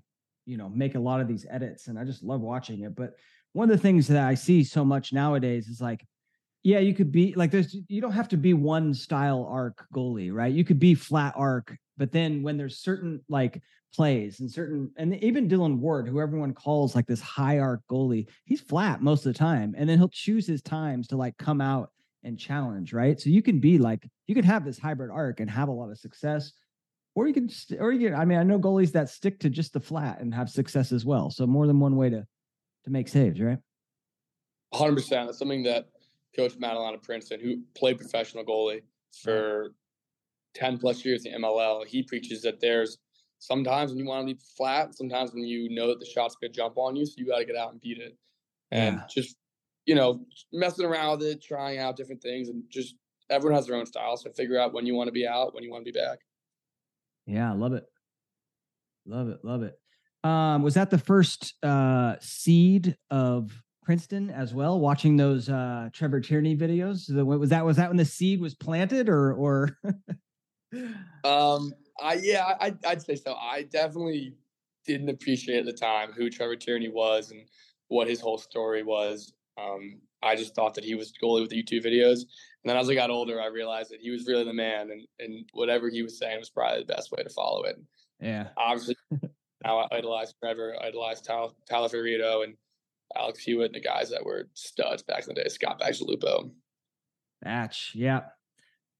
you 0.46 0.58
know, 0.58 0.68
make 0.68 0.96
a 0.96 1.00
lot 1.00 1.22
of 1.22 1.28
these 1.28 1.46
edits 1.50 1.88
and 1.88 1.98
I 1.98 2.04
just 2.04 2.24
love 2.24 2.42
watching 2.42 2.82
it. 2.82 2.96
But 2.96 3.14
one 3.54 3.70
of 3.70 3.78
the 3.78 3.82
things 3.82 4.08
that 4.08 4.26
I 4.26 4.34
see 4.34 4.64
so 4.64 4.84
much 4.84 5.14
nowadays 5.14 5.68
is 5.68 5.80
like, 5.80 6.06
yeah, 6.64 6.80
you 6.80 6.94
could 6.94 7.12
be 7.12 7.34
like 7.36 7.52
there's 7.52 7.76
you 7.88 8.02
don't 8.02 8.12
have 8.12 8.28
to 8.30 8.38
be 8.38 8.54
one 8.54 8.94
style 8.94 9.48
arc 9.50 9.86
goalie, 9.94 10.32
right? 10.32 10.54
You 10.54 10.64
could 10.64 10.80
be 10.80 10.94
flat 10.94 11.34
arc, 11.36 11.76
but 12.02 12.12
then 12.12 12.42
when 12.42 12.58
there's 12.58 12.80
certain 12.80 13.22
like 13.30 13.62
plays 13.94 14.40
and 14.40 14.50
certain 14.50 14.90
and 14.98 15.24
even 15.24 15.48
Dillon 15.48 15.80
Ward, 15.80 16.08
who 16.08 16.20
everyone 16.20 16.52
calls 16.52 16.96
like 16.96 17.06
this 17.06 17.22
high 17.22 17.60
arc 17.60 17.82
goalie, 17.92 18.28
he's 18.46 18.60
flat 18.60 19.04
most 19.04 19.24
of 19.24 19.32
the 19.32 19.38
time. 19.38 19.76
And 19.78 19.88
then 19.88 20.00
he'll 20.00 20.10
choose 20.10 20.48
his 20.48 20.64
times 20.64 21.08
to 21.10 21.16
like 21.16 21.38
come 21.38 21.62
out 21.62 21.92
and 22.24 22.40
challenge, 22.40 22.92
right? 22.92 23.22
So 23.22 23.30
you 23.30 23.44
can 23.44 23.60
be 23.60 23.78
like 23.78 24.10
you 24.26 24.34
can 24.34 24.44
have 24.46 24.66
this 24.66 24.80
hybrid 24.80 25.12
arc 25.12 25.42
and 25.42 25.52
have 25.52 25.68
a 25.68 25.72
lot 25.72 25.92
of 25.92 26.00
success. 26.00 26.54
Or 27.14 27.28
you 27.28 27.36
can, 27.36 27.52
or 27.80 27.92
you 27.92 28.10
can. 28.10 28.20
I 28.20 28.26
mean, 28.26 28.40
I 28.40 28.44
know 28.44 28.58
goalies 28.58 28.94
that 28.94 29.08
stick 29.08 29.40
to 29.42 29.50
just 29.52 29.74
the 29.74 29.80
flat 29.80 30.22
and 30.22 30.34
have 30.34 30.50
success 30.50 30.92
as 30.92 31.06
well. 31.06 31.30
So 31.30 31.46
more 31.46 31.68
than 31.68 31.80
one 31.80 31.98
way 31.98 32.10
to 32.10 32.26
to 32.86 32.90
make 32.90 33.10
saves, 33.10 33.40
right? 33.40 33.60
100%. 34.74 35.08
That's 35.08 35.38
something 35.38 35.62
that 35.64 35.90
Coach 36.36 36.58
Madalon 36.58 37.00
Princeton, 37.04 37.40
who 37.42 37.58
played 37.76 38.00
professional 38.00 38.44
goalie 38.44 38.82
for 39.22 39.76
10 40.56 40.78
plus 40.78 41.04
years 41.06 41.26
in 41.26 41.42
MLL, 41.42 41.86
he 41.86 42.04
preaches 42.04 42.42
that 42.44 42.60
there's 42.60 42.98
sometimes 43.42 43.92
when 43.92 44.00
you 44.00 44.06
want 44.06 44.28
to 44.28 44.34
be 44.34 44.40
flat, 44.56 44.96
sometimes 44.96 45.34
when 45.34 45.44
you 45.44 45.70
know 45.70 45.88
that 45.88 46.00
the 46.00 46.06
shot's 46.06 46.36
going 46.36 46.52
to 46.52 46.56
jump 46.56 46.78
on 46.78 46.96
you, 46.96 47.06
so 47.06 47.14
you 47.18 47.28
got 47.28 47.40
to 47.40 47.46
get 47.46 47.56
out 47.56 47.72
and 47.72 47.82
beat 47.82 47.98
it. 47.98 48.18
And 48.72 48.98
yeah. 48.98 49.04
just, 49.10 49.36
you 49.86 49.96
know, 49.96 50.22
messing 50.54 50.86
around 50.86 51.20
with 51.20 51.28
it, 51.28 51.44
trying 51.44 51.80
out 51.80 51.98
different 51.98 52.22
things, 52.22 52.48
and 52.48 52.64
just 52.70 52.96
everyone 53.30 53.58
has 53.58 53.68
their 53.68 53.76
own 53.76 53.86
style. 53.86 54.16
So 54.16 54.32
figure 54.32 54.60
out 54.60 54.74
when 54.74 54.86
you 54.86 54.96
want 54.96 55.08
to 55.08 55.12
be 55.12 55.28
out, 55.28 55.54
when 55.54 55.64
you 55.64 55.72
want 55.72 55.86
to 55.86 55.92
be 55.92 56.00
back. 56.00 56.20
Yeah, 57.26 57.52
love 57.54 57.74
it. 57.74 57.86
Love 59.06 59.28
it. 59.30 59.40
Love 59.44 59.64
it. 59.64 59.78
Um, 60.24 60.62
was 60.62 60.76
that 60.76 60.92
the 60.92 61.00
first 61.00 61.56
uh, 61.64 62.16
seed 62.22 62.96
of 63.10 63.52
Princeton 63.84 64.30
as 64.30 64.54
well? 64.54 64.80
Watching 64.80 65.18
those 65.18 65.50
uh, 65.50 65.90
Trevor 65.92 66.22
Tierney 66.22 66.56
videos, 66.56 67.10
was 67.10 67.50
that 67.50 67.66
was 67.66 67.78
that 67.78 67.90
when 67.90 67.98
the 67.98 68.06
seed 68.06 68.40
was 68.40 68.54
planted, 68.54 69.10
or 69.10 69.34
or? 69.34 69.78
um, 71.24 71.74
I 72.02 72.20
yeah, 72.22 72.54
I, 72.60 72.74
I'd 72.86 73.02
say 73.02 73.16
so. 73.16 73.36
I 73.36 73.64
definitely 73.64 74.36
didn't 74.86 75.10
appreciate 75.10 75.60
at 75.60 75.66
the 75.66 75.74
time 75.74 76.12
who 76.12 76.30
Trevor 76.30 76.56
Tierney 76.56 76.90
was 76.90 77.32
and 77.32 77.42
what 77.88 78.08
his 78.08 78.22
whole 78.22 78.38
story 78.38 78.84
was. 78.84 79.34
Um, 79.60 80.00
I 80.24 80.36
just 80.36 80.56
thought 80.56 80.74
that 80.76 80.84
he 80.84 80.96
was 80.96 81.14
goalie 81.22 81.42
with 81.42 81.50
the 81.50 81.62
YouTube 81.62 81.86
videos. 81.86 82.22
And 82.64 82.70
then 82.70 82.78
as 82.78 82.90
I 82.90 82.96
got 82.96 83.10
older, 83.10 83.42
I 83.42 83.48
realized 83.48 83.92
that 83.92 84.02
he 84.02 84.12
was 84.12 84.28
really 84.28 84.44
the 84.44 84.54
man 84.54 84.92
and, 84.92 85.08
and 85.20 85.50
whatever 85.54 85.90
he 85.90 86.04
was 86.04 86.18
saying 86.18 86.40
was 86.40 86.50
probably 86.50 86.80
the 86.80 86.94
best 86.94 87.12
way 87.12 87.24
to 87.24 87.30
follow 87.30 87.64
it. 87.64 87.80
Yeah. 88.20 88.50
Obviously, 88.56 88.96
now 89.64 89.80
I 89.80 89.88
idolize 89.98 90.34
Trevor, 90.40 90.76
I 90.82 90.88
idolize 90.88 91.22
Tal- 91.22 91.56
Tyler 91.68 91.90
Fiorito 91.90 92.44
and 92.44 92.56
Alex 93.16 93.40
Hewitt 93.40 93.68
and 93.68 93.76
the 93.76 93.82
guys 93.82 94.10
that 94.12 94.26
were 94.26 94.48
studs 94.54 95.04
back 95.04 95.28
in 95.28 95.34
the 95.34 95.42
day, 95.42 95.50
Scott 95.50 95.82
Bacigalupo. 95.82 96.52
Batch, 97.42 97.94
yeah. 97.96 98.22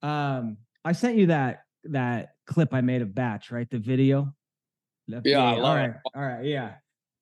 Um, 0.02 0.56
I 0.84 0.92
sent 0.92 1.16
you 1.16 1.26
that 1.26 1.64
that 1.84 2.34
clip 2.46 2.74
I 2.74 2.80
made 2.80 3.02
of 3.02 3.14
Batch, 3.14 3.50
right? 3.50 3.68
The 3.70 3.78
video. 3.78 4.34
Left 5.08 5.26
yeah, 5.26 5.42
I 5.42 5.54
love 5.54 5.64
all 5.64 5.76
right, 5.76 5.90
it. 5.90 5.96
all 6.14 6.22
right, 6.22 6.44
yeah. 6.44 6.72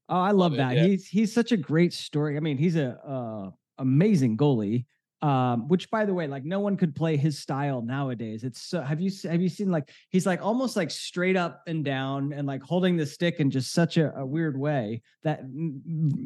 Oh, 0.09 0.17
I 0.17 0.33
love, 0.33 0.53
love 0.53 0.57
that. 0.57 0.73
It, 0.73 0.77
yeah. 0.77 0.87
He's 0.87 1.07
he's 1.07 1.33
such 1.33 1.53
a 1.53 1.57
great 1.57 1.93
story. 1.93 2.37
I 2.37 2.41
mean, 2.41 2.59
he's 2.59 2.77
a 2.77 2.99
uh, 3.07 3.51
amazing 3.79 4.37
goalie. 4.37 4.87
Um, 5.23 5.69
which 5.69 5.91
by 5.91 6.07
the 6.07 6.15
way, 6.15 6.27
like 6.27 6.47
no 6.47 6.61
one 6.61 6.79
could 6.79 6.97
play 6.97 7.19
his 7.19 7.39
style 7.39 7.83
nowadays. 7.83 8.43
It's 8.43 8.63
so 8.63 8.81
have 8.81 9.03
you 9.03 9.11
have 9.25 9.43
you 9.43 9.51
seen 9.51 9.71
like 9.71 9.91
he's 10.09 10.25
like 10.25 10.41
almost 10.41 10.77
like 10.77 10.91
straight 10.91 11.37
up 11.37 11.61
and 11.67 11.85
down 11.85 12.33
and 12.33 12.47
like 12.47 12.63
holding 12.63 12.97
the 12.97 13.05
stick 13.05 13.39
in 13.39 13.51
just 13.51 13.73
such 13.75 13.99
a, 13.99 14.17
a 14.17 14.25
weird 14.25 14.59
way 14.59 15.03
that 15.23 15.43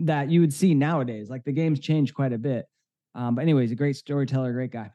that 0.04 0.30
you 0.30 0.40
would 0.40 0.52
see 0.52 0.74
nowadays. 0.74 1.28
Like 1.28 1.42
the 1.42 1.50
game's 1.50 1.80
changed 1.80 2.14
quite 2.14 2.32
a 2.32 2.38
bit. 2.38 2.66
Um, 3.16 3.34
but 3.34 3.42
anyways, 3.42 3.72
a 3.72 3.74
great 3.74 3.96
storyteller, 3.96 4.52
great 4.52 4.70
guy. 4.70 4.92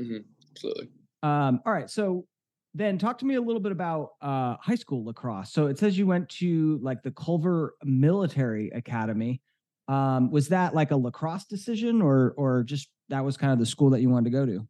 Mm-hmm. 0.00 0.18
Absolutely. 0.58 0.88
Um, 1.22 1.60
all 1.64 1.72
right, 1.72 1.88
so 1.88 2.26
then 2.74 2.98
talk 2.98 3.18
to 3.18 3.24
me 3.24 3.36
a 3.36 3.40
little 3.40 3.60
bit 3.60 3.72
about 3.72 4.10
uh, 4.20 4.56
high 4.60 4.74
school 4.74 5.04
lacrosse. 5.04 5.52
So 5.52 5.66
it 5.66 5.78
says 5.78 5.96
you 5.96 6.06
went 6.06 6.28
to 6.30 6.78
like 6.82 7.02
the 7.02 7.12
Culver 7.12 7.74
Military 7.84 8.70
Academy. 8.70 9.40
Um, 9.86 10.30
was 10.30 10.48
that 10.48 10.74
like 10.74 10.90
a 10.90 10.96
lacrosse 10.96 11.44
decision, 11.44 12.02
or 12.02 12.34
or 12.36 12.64
just 12.64 12.88
that 13.08 13.24
was 13.24 13.36
kind 13.36 13.52
of 13.52 13.58
the 13.58 13.66
school 13.66 13.90
that 13.90 14.00
you 14.00 14.10
wanted 14.10 14.30
to 14.30 14.36
go 14.36 14.46
to? 14.46 14.68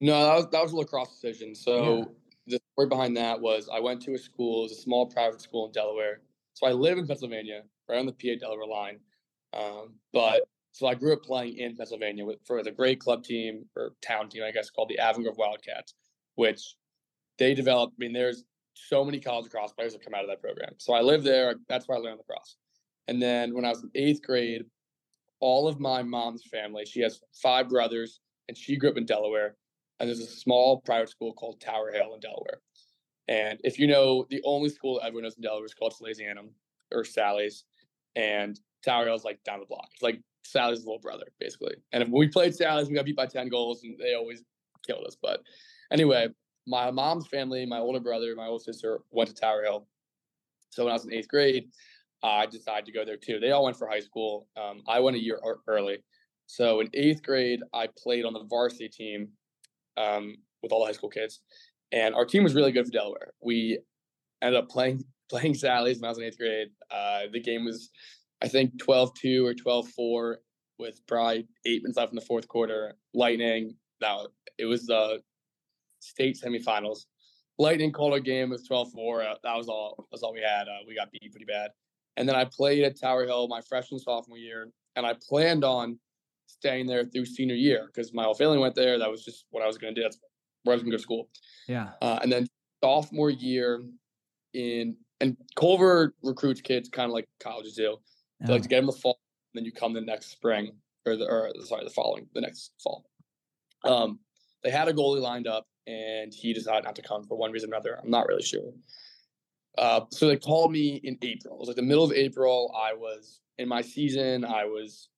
No, 0.00 0.24
that 0.24 0.34
was 0.34 0.48
that 0.50 0.62
was 0.62 0.72
a 0.72 0.76
lacrosse 0.76 1.20
decision. 1.20 1.54
So 1.54 1.96
yeah. 1.96 2.04
the 2.46 2.60
story 2.72 2.88
behind 2.88 3.16
that 3.16 3.40
was 3.40 3.68
I 3.72 3.80
went 3.80 4.00
to 4.02 4.14
a 4.14 4.18
school, 4.18 4.60
it 4.60 4.70
was 4.70 4.78
a 4.78 4.82
small 4.82 5.06
private 5.06 5.40
school 5.40 5.66
in 5.66 5.72
Delaware. 5.72 6.20
So 6.54 6.66
I 6.66 6.72
live 6.72 6.98
in 6.98 7.06
Pennsylvania, 7.06 7.62
right 7.88 7.98
on 7.98 8.06
the 8.06 8.12
PA 8.12 8.38
Delaware 8.40 8.66
line. 8.66 9.00
Um, 9.52 9.94
but 10.12 10.42
so 10.74 10.88
I 10.88 10.94
grew 10.94 11.12
up 11.12 11.22
playing 11.22 11.56
in 11.58 11.76
Pennsylvania 11.76 12.24
with, 12.24 12.44
for 12.44 12.60
the 12.64 12.72
great 12.72 12.98
club 12.98 13.22
team 13.22 13.64
or 13.76 13.92
town 14.02 14.28
team, 14.28 14.42
I 14.42 14.50
guess, 14.50 14.70
called 14.70 14.88
the 14.88 14.98
Avon 14.98 15.22
Grove 15.22 15.36
Wildcats, 15.38 15.94
which 16.34 16.74
they 17.38 17.54
developed. 17.54 17.94
I 17.96 17.98
mean, 18.00 18.12
there's 18.12 18.42
so 18.74 19.04
many 19.04 19.20
college 19.20 19.44
lacrosse 19.44 19.72
players 19.72 19.92
have 19.92 20.02
come 20.02 20.14
out 20.14 20.24
of 20.24 20.30
that 20.30 20.40
program. 20.40 20.72
So 20.78 20.92
I 20.92 21.00
lived 21.00 21.22
there. 21.22 21.54
That's 21.68 21.86
where 21.86 21.96
I 21.96 22.00
learned 22.00 22.18
lacrosse. 22.18 22.56
And 23.06 23.22
then 23.22 23.54
when 23.54 23.64
I 23.64 23.68
was 23.68 23.84
in 23.84 23.90
eighth 23.94 24.22
grade, 24.22 24.64
all 25.38 25.68
of 25.68 25.78
my 25.78 26.02
mom's 26.02 26.42
family, 26.42 26.84
she 26.84 27.02
has 27.02 27.20
five 27.40 27.68
brothers, 27.68 28.18
and 28.48 28.58
she 28.58 28.76
grew 28.76 28.90
up 28.90 28.96
in 28.96 29.06
Delaware. 29.06 29.54
And 30.00 30.08
there's 30.08 30.18
a 30.18 30.26
small 30.26 30.80
private 30.80 31.08
school 31.08 31.34
called 31.34 31.60
Tower 31.60 31.92
Hill 31.92 32.14
in 32.14 32.20
Delaware. 32.20 32.58
And 33.28 33.60
if 33.62 33.78
you 33.78 33.86
know, 33.86 34.26
the 34.28 34.42
only 34.44 34.70
school 34.70 35.00
everyone 35.04 35.22
knows 35.22 35.36
in 35.36 35.42
Delaware 35.42 35.66
is 35.66 35.74
called 35.74 35.94
Salesianum 35.94 36.48
or 36.92 37.04
Sally's. 37.04 37.64
And 38.16 38.58
Tower 38.84 39.04
Hill 39.04 39.14
is 39.14 39.22
like 39.22 39.38
down 39.44 39.60
the 39.60 39.66
block. 39.66 39.90
It's 39.92 40.02
like 40.02 40.20
Sally's 40.44 40.80
little 40.80 41.00
brother, 41.00 41.26
basically. 41.40 41.74
And 41.92 42.02
if 42.02 42.08
we 42.10 42.28
played 42.28 42.54
Sally's, 42.54 42.88
we 42.88 42.94
got 42.94 43.04
beat 43.04 43.16
by 43.16 43.26
10 43.26 43.48
goals 43.48 43.82
and 43.82 43.98
they 43.98 44.14
always 44.14 44.42
killed 44.86 45.04
us. 45.06 45.16
But 45.20 45.40
anyway, 45.90 46.28
my 46.66 46.90
mom's 46.90 47.26
family, 47.26 47.66
my 47.66 47.78
older 47.78 48.00
brother, 48.00 48.34
my 48.36 48.46
older 48.46 48.62
sister 48.62 49.00
went 49.10 49.28
to 49.30 49.34
Tower 49.34 49.62
Hill. 49.62 49.86
So 50.70 50.84
when 50.84 50.90
I 50.90 50.94
was 50.94 51.04
in 51.04 51.12
eighth 51.12 51.28
grade, 51.28 51.68
I 52.22 52.46
decided 52.46 52.86
to 52.86 52.92
go 52.92 53.04
there 53.04 53.16
too. 53.16 53.38
They 53.38 53.50
all 53.50 53.64
went 53.64 53.76
for 53.76 53.86
high 53.86 54.00
school. 54.00 54.48
Um, 54.56 54.82
I 54.88 55.00
went 55.00 55.16
a 55.16 55.22
year 55.22 55.40
early. 55.68 55.98
So 56.46 56.80
in 56.80 56.88
eighth 56.94 57.22
grade, 57.22 57.60
I 57.72 57.88
played 57.98 58.24
on 58.24 58.32
the 58.32 58.44
varsity 58.44 58.88
team 58.88 59.28
um, 59.96 60.36
with 60.62 60.72
all 60.72 60.80
the 60.80 60.86
high 60.86 60.92
school 60.92 61.10
kids, 61.10 61.40
and 61.92 62.14
our 62.14 62.24
team 62.24 62.42
was 62.42 62.54
really 62.54 62.72
good 62.72 62.86
for 62.86 62.92
Delaware. 62.92 63.32
We 63.42 63.78
ended 64.42 64.60
up 64.60 64.68
playing 64.68 65.04
playing 65.30 65.54
Sally's 65.54 66.00
when 66.00 66.08
I 66.08 66.10
was 66.10 66.18
in 66.18 66.24
eighth 66.24 66.38
grade. 66.38 66.68
Uh, 66.90 67.22
the 67.32 67.40
game 67.40 67.64
was, 67.64 67.90
I 68.42 68.48
think, 68.48 68.82
12-2 68.82 69.44
or 69.44 69.54
12-4 69.54 70.36
with 70.78 71.00
probably 71.06 71.46
eight 71.66 71.82
minutes 71.82 71.96
left 71.96 72.12
in 72.12 72.16
the 72.16 72.24
fourth 72.24 72.48
quarter. 72.48 72.94
Lightning. 73.14 73.76
now 74.00 74.26
it 74.58 74.66
was 74.66 74.86
the 74.86 75.20
state 76.00 76.38
semifinals. 76.42 77.00
Lightning 77.58 77.92
called 77.92 78.14
a 78.14 78.20
game. 78.20 78.50
It 78.52 78.60
was 78.60 78.68
12-4. 78.68 79.32
Uh, 79.32 79.34
that 79.44 79.56
was 79.56 79.68
all. 79.68 79.94
That 79.98 80.12
was 80.12 80.22
all 80.22 80.32
we 80.32 80.40
had. 80.40 80.62
Uh, 80.62 80.82
we 80.86 80.96
got 80.96 81.10
beat 81.12 81.30
pretty 81.30 81.46
bad. 81.46 81.70
And 82.16 82.28
then 82.28 82.36
I 82.36 82.44
played 82.44 82.84
at 82.84 83.00
Tower 83.00 83.24
Hill 83.24 83.48
my 83.48 83.60
freshman 83.60 84.00
sophomore 84.00 84.38
year, 84.38 84.68
and 84.96 85.06
I 85.06 85.14
planned 85.28 85.64
on 85.64 85.98
staying 86.46 86.86
there 86.86 87.04
through 87.04 87.26
senior 87.26 87.54
year 87.54 87.86
because 87.86 88.12
my 88.12 88.24
whole 88.24 88.34
family 88.34 88.58
went 88.58 88.74
there. 88.74 88.98
That 88.98 89.10
was 89.10 89.24
just 89.24 89.46
what 89.50 89.62
I 89.62 89.66
was 89.66 89.78
going 89.78 89.94
to 89.94 90.00
do. 90.00 90.04
That's 90.04 90.18
where 90.62 90.74
I 90.74 90.76
was 90.76 90.82
going 90.82 90.90
to 90.92 90.96
go 90.96 90.98
to 90.98 91.02
school. 91.02 91.28
Yeah. 91.68 91.90
Uh, 92.00 92.18
and 92.22 92.30
then 92.30 92.46
sophomore 92.82 93.30
year 93.30 93.82
in 94.52 94.96
and 95.20 95.36
Culver 95.56 96.14
recruits 96.22 96.60
kids 96.60 96.88
kind 96.88 97.08
of 97.08 97.14
like 97.14 97.26
colleges 97.40 97.74
do. 97.74 97.96
Like 98.52 98.62
to 98.62 98.68
get 98.68 98.76
them 98.76 98.86
the 98.86 98.92
fall, 98.92 99.18
and 99.52 99.60
then 99.60 99.64
you 99.64 99.72
come 99.72 99.92
the 99.92 100.00
next 100.00 100.30
spring 100.30 100.72
or 101.06 101.16
the 101.16 101.26
or 101.26 101.50
sorry 101.64 101.84
the 101.84 101.90
following 101.90 102.26
the 102.34 102.40
next 102.40 102.72
fall. 102.82 103.04
Um, 103.84 104.20
they 104.62 104.70
had 104.70 104.88
a 104.88 104.92
goalie 104.92 105.20
lined 105.20 105.46
up, 105.46 105.66
and 105.86 106.32
he 106.32 106.52
decided 106.52 106.84
not 106.84 106.96
to 106.96 107.02
come 107.02 107.24
for 107.24 107.36
one 107.36 107.52
reason 107.52 107.70
or 107.70 107.74
another. 107.74 107.98
I'm 108.02 108.10
not 108.10 108.26
really 108.26 108.42
sure. 108.42 108.72
Uh, 109.76 110.02
so 110.10 110.28
they 110.28 110.36
called 110.36 110.72
me 110.72 111.00
in 111.02 111.18
April. 111.22 111.54
It 111.54 111.58
was 111.58 111.68
like 111.68 111.76
the 111.76 111.82
middle 111.82 112.04
of 112.04 112.12
April. 112.12 112.74
I 112.76 112.94
was 112.94 113.40
in 113.58 113.68
my 113.68 113.82
season. 113.82 114.44
I 114.44 114.64
was 114.64 115.08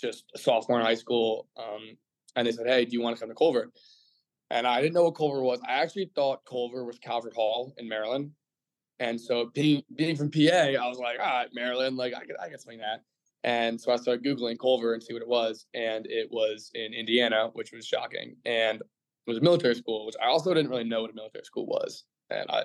just 0.00 0.24
a 0.34 0.38
sophomore 0.38 0.80
in 0.80 0.86
high 0.86 0.94
school. 0.94 1.48
Um, 1.56 1.96
and 2.36 2.46
they 2.46 2.52
said, 2.52 2.66
Hey, 2.66 2.84
do 2.84 2.92
you 2.92 3.02
want 3.02 3.16
to 3.16 3.20
come 3.20 3.28
to 3.28 3.34
Culver? 3.34 3.70
And 4.50 4.66
I 4.66 4.80
didn't 4.80 4.94
know 4.94 5.04
what 5.04 5.14
Culver 5.14 5.42
was. 5.42 5.60
I 5.68 5.74
actually 5.74 6.10
thought 6.14 6.44
Culver 6.44 6.84
was 6.84 6.98
Calvert 6.98 7.34
Hall 7.34 7.72
in 7.78 7.88
Maryland. 7.88 8.32
And 9.00 9.20
so 9.20 9.50
being 9.54 9.82
being 9.96 10.14
from 10.14 10.30
PA, 10.30 10.38
I 10.38 10.86
was 10.86 10.98
like, 10.98 11.18
all 11.18 11.26
right, 11.26 11.48
Maryland, 11.52 11.96
like 11.96 12.14
I 12.14 12.20
could 12.20 12.36
I 12.40 12.48
could 12.48 12.60
swing 12.60 12.78
that. 12.78 13.02
And 13.42 13.80
so 13.80 13.90
I 13.90 13.96
started 13.96 14.22
Googling 14.22 14.58
Culver 14.60 14.92
and 14.92 15.02
see 15.02 15.14
what 15.14 15.22
it 15.22 15.28
was. 15.28 15.66
And 15.72 16.06
it 16.06 16.28
was 16.30 16.70
in 16.74 16.92
Indiana, 16.92 17.48
which 17.54 17.72
was 17.72 17.86
shocking. 17.86 18.36
And 18.44 18.80
it 18.80 18.86
was 19.26 19.38
a 19.38 19.40
military 19.40 19.74
school, 19.74 20.04
which 20.04 20.16
I 20.22 20.26
also 20.26 20.52
didn't 20.52 20.70
really 20.70 20.84
know 20.84 21.00
what 21.02 21.10
a 21.10 21.14
military 21.14 21.44
school 21.44 21.66
was. 21.66 22.04
And 22.28 22.48
I 22.50 22.64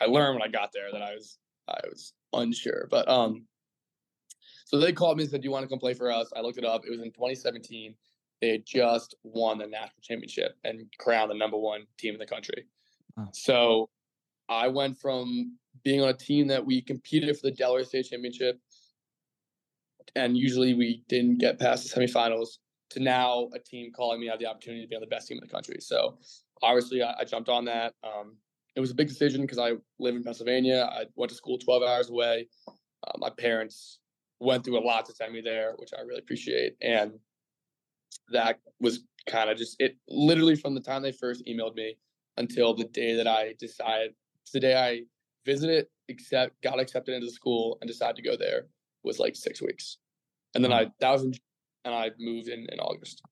I 0.00 0.06
learned 0.06 0.38
when 0.38 0.48
I 0.48 0.50
got 0.50 0.70
there 0.72 0.90
that 0.92 1.02
I 1.02 1.14
was 1.14 1.38
I 1.68 1.80
was 1.88 2.12
unsure. 2.32 2.86
But 2.90 3.08
um 3.08 3.46
so 4.66 4.78
they 4.78 4.92
called 4.92 5.18
me 5.18 5.24
and 5.24 5.30
said, 5.30 5.42
Do 5.42 5.46
you 5.46 5.50
want 5.50 5.64
to 5.64 5.68
come 5.68 5.78
play 5.80 5.94
for 5.94 6.10
us? 6.10 6.32
I 6.36 6.40
looked 6.40 6.58
it 6.58 6.64
up. 6.64 6.82
It 6.86 6.90
was 6.90 7.00
in 7.00 7.10
2017. 7.10 7.94
They 8.40 8.48
had 8.50 8.66
just 8.66 9.14
won 9.22 9.58
the 9.58 9.66
national 9.66 10.02
championship 10.02 10.56
and 10.64 10.86
crowned 10.98 11.30
the 11.30 11.34
number 11.34 11.56
one 11.56 11.86
team 11.98 12.14
in 12.14 12.20
the 12.20 12.26
country. 12.26 12.66
Wow. 13.16 13.28
So 13.32 13.88
I 14.48 14.68
went 14.68 14.98
from 14.98 15.56
being 15.82 16.00
on 16.00 16.08
a 16.08 16.14
team 16.14 16.48
that 16.48 16.64
we 16.64 16.80
competed 16.80 17.36
for 17.36 17.48
the 17.48 17.56
Delaware 17.56 17.84
State 17.84 18.06
Championship, 18.10 18.60
and 20.14 20.36
usually 20.36 20.74
we 20.74 21.02
didn't 21.08 21.38
get 21.38 21.58
past 21.58 21.92
the 21.92 22.00
semifinals, 22.00 22.58
to 22.90 23.00
now 23.00 23.48
a 23.54 23.58
team 23.58 23.90
calling 23.92 24.20
me 24.20 24.28
out 24.28 24.38
the 24.38 24.46
opportunity 24.46 24.82
to 24.82 24.88
be 24.88 24.94
on 24.94 25.00
the 25.00 25.06
best 25.06 25.26
team 25.26 25.38
in 25.38 25.46
the 25.46 25.52
country. 25.52 25.76
So 25.80 26.18
obviously 26.62 27.02
I, 27.02 27.14
I 27.20 27.24
jumped 27.24 27.48
on 27.48 27.64
that. 27.64 27.94
Um, 28.04 28.36
it 28.76 28.80
was 28.80 28.90
a 28.90 28.94
big 28.94 29.08
decision 29.08 29.42
because 29.42 29.58
I 29.58 29.72
live 29.98 30.14
in 30.14 30.22
Pennsylvania. 30.22 30.88
I 30.90 31.04
went 31.16 31.30
to 31.30 31.36
school 31.36 31.58
12 31.58 31.82
hours 31.82 32.10
away. 32.10 32.48
Uh, 32.68 33.12
my 33.18 33.30
parents 33.30 33.98
went 34.40 34.64
through 34.64 34.78
a 34.78 34.84
lot 34.84 35.06
to 35.06 35.14
send 35.14 35.32
me 35.32 35.40
there, 35.40 35.74
which 35.76 35.90
I 35.96 36.02
really 36.02 36.20
appreciate. 36.20 36.76
And 36.82 37.12
that 38.30 38.60
was 38.80 39.00
kind 39.26 39.50
of 39.50 39.56
just 39.58 39.76
it 39.80 39.96
literally 40.08 40.56
from 40.56 40.74
the 40.74 40.80
time 40.80 41.02
they 41.02 41.12
first 41.12 41.44
emailed 41.46 41.74
me 41.74 41.96
until 42.36 42.74
the 42.74 42.84
day 42.84 43.16
that 43.16 43.26
I 43.26 43.54
decided 43.58 44.14
the 44.52 44.60
day 44.60 44.76
I 44.76 45.02
visited, 45.44 45.86
accept 46.08 46.60
got 46.62 46.80
accepted 46.80 47.14
into 47.14 47.26
the 47.26 47.32
school 47.32 47.78
and 47.80 47.88
decided 47.88 48.16
to 48.16 48.22
go 48.22 48.36
there 48.36 48.66
was 49.02 49.18
like 49.18 49.36
six 49.36 49.60
weeks. 49.60 49.98
And 50.54 50.64
then 50.64 50.72
I 50.72 50.86
that 51.00 51.10
was 51.10 51.24
in, 51.24 51.34
and 51.84 51.94
I 51.94 52.10
moved 52.18 52.48
in 52.48 52.66
in 52.70 52.78
August. 52.80 53.22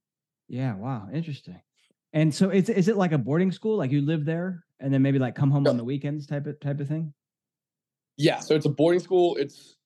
Yeah, 0.49 0.75
wow, 0.75 1.09
interesting. 1.13 1.61
And 2.13 2.35
so 2.35 2.51
is 2.51 2.69
is 2.69 2.89
it 2.89 2.97
like 2.97 3.13
a 3.13 3.19
boarding 3.19 3.53
school? 3.53 3.79
Like 3.79 3.91
you 3.91 4.03
live 4.03 4.25
there 4.25 4.65
and 4.81 4.93
then 4.93 5.03
maybe 5.03 5.19
like 5.19 5.35
come 5.35 5.51
home 5.51 5.67
on 5.67 5.77
the 5.77 5.85
weekends 5.85 6.27
type 6.27 6.47
of 6.47 6.59
type 6.61 6.81
of 6.81 6.89
thing? 6.89 7.15
Yeah, 8.19 8.41
so 8.41 8.55
it's 8.55 8.67
a 8.67 8.71
boarding 8.71 9.01
school. 9.01 9.37
It's 9.37 9.77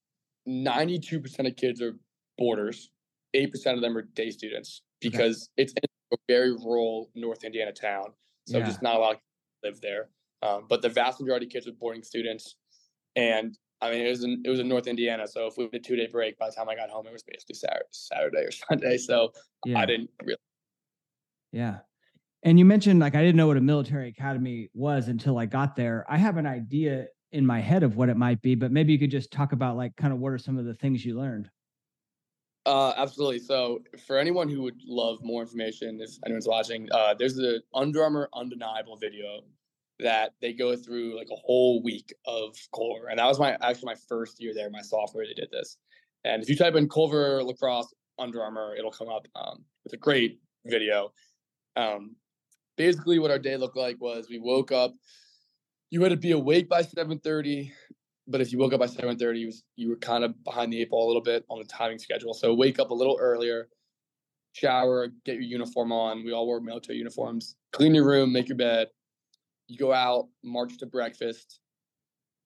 92% 0.49 1.47
of 1.47 1.57
kids 1.57 1.81
are 1.81 1.97
boarders. 2.39 2.91
8% 3.35 3.75
of 3.75 3.81
them 3.81 3.97
are 3.97 4.03
day 4.03 4.31
students 4.31 4.83
because 5.01 5.49
okay. 5.59 5.65
it's 5.65 5.75
a 6.12 6.17
very 6.29 6.53
rural 6.53 7.11
North 7.15 7.45
Indiana 7.45 7.73
town. 7.73 8.12
So 8.47 8.59
yeah. 8.59 8.67
just 8.67 8.83
not 8.83 8.97
a 8.97 8.99
lot 8.99 9.15
of 9.15 9.21
live 9.62 9.81
there. 9.81 10.09
Um, 10.42 10.66
but 10.68 10.83
the 10.83 10.88
vast 10.88 11.20
majority 11.20 11.46
of 11.46 11.53
kids 11.53 11.66
are 11.66 11.72
boarding 11.72 12.03
students. 12.03 12.57
And 13.14 13.57
I 13.81 13.90
mean, 13.90 14.07
it 14.07 14.11
was 14.11 14.25
in, 14.25 14.42
it 14.44 14.51
was 14.51 14.61
in 14.61 14.68
North 14.68 14.87
Indiana. 14.87 15.27
So 15.27 15.46
if 15.46 15.57
we 15.57 15.64
had 15.64 15.75
a 15.75 15.79
two 15.79 15.96
day 15.96 16.09
break, 16.11 16.38
by 16.38 16.49
the 16.49 16.55
time 16.55 16.68
I 16.68 16.75
got 16.75 16.90
home, 16.90 17.07
it 17.07 17.12
was 17.12 17.22
basically 17.22 17.55
Saturday, 17.55 17.87
Saturday 17.90 18.38
or 18.38 18.51
Sunday. 18.70 18.99
So 18.99 19.33
yeah. 19.64 19.79
I 19.79 19.87
didn't 19.87 20.11
really. 20.22 20.38
Yeah. 21.53 21.79
And 22.42 22.59
you 22.59 22.64
mentioned 22.64 23.01
like 23.01 23.14
I 23.14 23.22
didn't 23.22 23.37
know 23.37 23.46
what 23.46 23.57
a 23.57 23.62
military 23.62 24.09
academy 24.09 24.70
was 24.75 25.09
until 25.09 25.38
I 25.38 25.46
got 25.46 25.77
there. 25.77 26.05
I 26.09 26.16
have 26.18 26.37
an 26.37 26.46
idea 26.46 27.07
in 27.33 27.44
my 27.44 27.61
head 27.61 27.83
of 27.83 27.96
what 27.96 28.09
it 28.09 28.16
might 28.16 28.40
be, 28.40 28.55
but 28.55 28.70
maybe 28.70 28.92
you 28.92 28.99
could 28.99 29.11
just 29.11 29.33
talk 29.33 29.53
about 29.53 29.77
like 29.77 29.96
kind 29.96 30.12
of 30.12 30.18
what 30.20 30.33
are 30.33 30.38
some 30.38 30.59
of 30.59 30.64
the 30.64 30.75
things 30.75 31.05
you 31.05 31.18
learned. 31.18 31.51
Uh, 32.64 32.92
absolutely. 32.96 33.38
So, 33.38 33.81
for 34.07 34.18
anyone 34.18 34.49
who 34.49 34.62
would 34.62 34.81
love 34.85 35.18
more 35.22 35.40
information, 35.40 36.01
if 36.01 36.11
anyone's 36.25 36.49
watching, 36.49 36.88
uh, 36.90 37.14
there's 37.14 37.37
the 37.37 37.62
Under 37.72 38.03
Armour 38.03 38.29
Undeniable 38.35 38.96
video 38.96 39.42
that 39.99 40.33
they 40.41 40.53
go 40.53 40.77
through 40.77 41.17
like 41.17 41.29
a 41.33 41.37
whole 41.37 41.83
week 41.83 42.15
of 42.27 42.55
Culver, 42.75 43.09
and 43.09 43.19
that 43.19 43.27
was 43.27 43.39
my 43.39 43.57
actually 43.63 43.87
my 43.87 43.97
first 44.09 44.41
year 44.43 44.53
there, 44.55 44.69
my 44.71 44.83
sophomore. 44.83 45.25
They 45.25 45.33
did 45.35 45.51
this, 45.51 45.79
and 46.25 46.43
if 46.43 46.49
you 46.49 46.57
type 46.57 46.75
in 46.75 46.89
Culver 46.89 47.43
lacrosse 47.43 47.95
Under 48.19 48.43
Armour, 48.43 48.75
it'll 48.77 48.91
come 48.91 49.09
up. 49.09 49.27
Um, 49.35 49.65
it's 49.85 49.95
a 49.95 49.99
great 49.99 50.39
video. 50.67 51.13
Um, 51.77 52.17
basically, 52.77 53.19
what 53.19 53.31
our 53.31 53.39
day 53.39 53.57
looked 53.57 53.77
like 53.77 54.01
was 54.01 54.29
we 54.29 54.39
woke 54.39 54.73
up. 54.73 54.95
You 55.91 56.03
had 56.03 56.11
to 56.11 56.17
be 56.17 56.33
awake 56.33 56.69
by 56.69 56.83
seven 56.83 57.19
thirty, 57.19 57.73
but 58.27 58.41
if 58.41 58.53
you 58.53 58.59
woke 58.59 58.73
up 58.73 58.81
by 58.81 58.87
seven 58.87 59.17
thirty, 59.17 59.41
you, 59.41 59.53
you 59.77 59.89
were 59.89 59.97
kind 59.97 60.25
of 60.25 60.43
behind 60.45 60.73
the 60.73 60.83
eight 60.83 60.91
ball 60.91 61.07
a 61.07 61.09
little 61.09 61.23
bit 61.23 61.45
on 61.49 61.59
the 61.59 61.65
timing 61.65 61.99
schedule. 61.99 62.35
So 62.35 62.53
wake 62.53 62.79
up 62.79 62.91
a 62.91 62.95
little 62.95 63.17
earlier, 63.21 63.69
shower, 64.53 65.09
get 65.25 65.37
your 65.37 65.45
uniform 65.45 65.93
on. 65.93 66.25
We 66.25 66.33
all 66.33 66.47
wore 66.47 66.61
military 66.61 66.99
uniforms. 66.99 67.57
Clean 67.73 67.95
your 67.95 68.05
room, 68.05 68.33
make 68.33 68.49
your 68.49 68.59
bed. 68.59 68.89
You 69.69 69.77
go 69.79 69.93
out, 69.93 70.29
march 70.45 70.79
to 70.79 70.87
breakfast, 70.87 71.61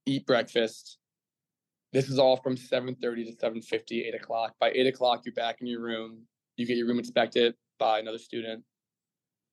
eat 0.06 0.26
breakfast. 0.26 0.98
This 1.92 2.08
is 2.08 2.18
all 2.18 2.36
from 2.36 2.56
7.30 2.56 3.00
to 3.00 3.46
7.50, 3.46 4.06
8 4.08 4.14
o'clock. 4.14 4.54
By 4.60 4.70
8 4.70 4.86
o'clock, 4.86 5.22
you're 5.24 5.34
back 5.34 5.60
in 5.60 5.66
your 5.66 5.82
room. 5.82 6.22
You 6.56 6.66
get 6.66 6.76
your 6.76 6.86
room 6.86 6.98
inspected 6.98 7.54
by 7.78 7.98
another 7.98 8.18
student. 8.18 8.62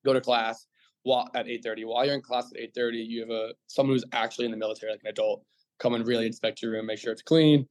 Go 0.04 0.12
to 0.12 0.20
class 0.20 0.66
while, 1.02 1.28
at 1.34 1.46
8.30. 1.46 1.86
While 1.86 2.04
you're 2.06 2.14
in 2.14 2.22
class 2.22 2.50
at 2.52 2.74
8.30, 2.74 3.06
you 3.06 3.20
have 3.20 3.30
a 3.30 3.50
someone 3.66 3.94
who's 3.94 4.04
actually 4.12 4.44
in 4.44 4.50
the 4.50 4.56
military, 4.56 4.92
like 4.92 5.00
an 5.02 5.08
adult, 5.08 5.44
come 5.78 5.94
and 5.94 6.06
really 6.06 6.26
inspect 6.26 6.62
your 6.62 6.72
room, 6.72 6.86
make 6.86 6.98
sure 6.98 7.12
it's 7.12 7.22
clean. 7.22 7.66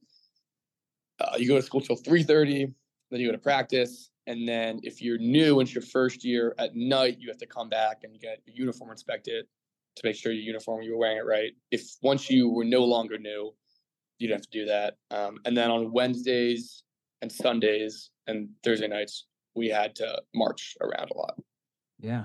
Uh, 1.20 1.36
you 1.38 1.48
go 1.48 1.56
to 1.56 1.62
school 1.62 1.80
till 1.80 1.96
3.30, 1.96 2.72
then 3.10 3.20
you 3.20 3.26
go 3.26 3.32
to 3.32 3.38
practice. 3.38 4.10
And 4.26 4.46
then 4.46 4.80
if 4.82 5.00
you're 5.00 5.18
new 5.18 5.58
it's 5.60 5.74
your 5.74 5.82
first 5.82 6.22
year 6.22 6.54
at 6.58 6.76
night, 6.76 7.16
you 7.18 7.28
have 7.28 7.38
to 7.38 7.46
come 7.46 7.70
back 7.70 8.00
and 8.04 8.20
get 8.20 8.40
your 8.46 8.56
uniform 8.56 8.90
inspected 8.90 9.46
to 9.98 10.06
make 10.06 10.16
sure 10.16 10.32
your 10.32 10.42
uniform 10.42 10.82
you 10.82 10.92
were 10.92 10.98
wearing 10.98 11.18
it 11.18 11.26
right. 11.26 11.52
If 11.70 11.82
once 12.02 12.30
you 12.30 12.48
were 12.48 12.64
no 12.64 12.84
longer 12.84 13.18
new, 13.18 13.52
you'd 14.18 14.30
have 14.30 14.42
to 14.42 14.50
do 14.50 14.64
that. 14.66 14.94
Um, 15.10 15.38
and 15.44 15.56
then 15.56 15.70
on 15.70 15.92
Wednesdays 15.92 16.82
and 17.22 17.30
Sundays 17.30 18.10
and 18.26 18.48
Thursday 18.64 18.88
nights, 18.88 19.26
we 19.54 19.68
had 19.68 19.94
to 19.96 20.22
march 20.34 20.76
around 20.80 21.10
a 21.10 21.16
lot. 21.16 21.34
Yeah. 21.98 22.24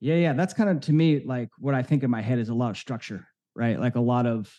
Yeah, 0.00 0.16
yeah. 0.16 0.32
That's 0.32 0.54
kind 0.54 0.70
of 0.70 0.80
to 0.82 0.92
me 0.92 1.22
like 1.24 1.48
what 1.58 1.74
I 1.74 1.82
think 1.82 2.02
in 2.02 2.10
my 2.10 2.22
head 2.22 2.38
is 2.38 2.48
a 2.48 2.54
lot 2.54 2.70
of 2.70 2.78
structure, 2.78 3.26
right? 3.54 3.78
Like 3.78 3.96
a 3.96 4.00
lot 4.00 4.26
of 4.26 4.52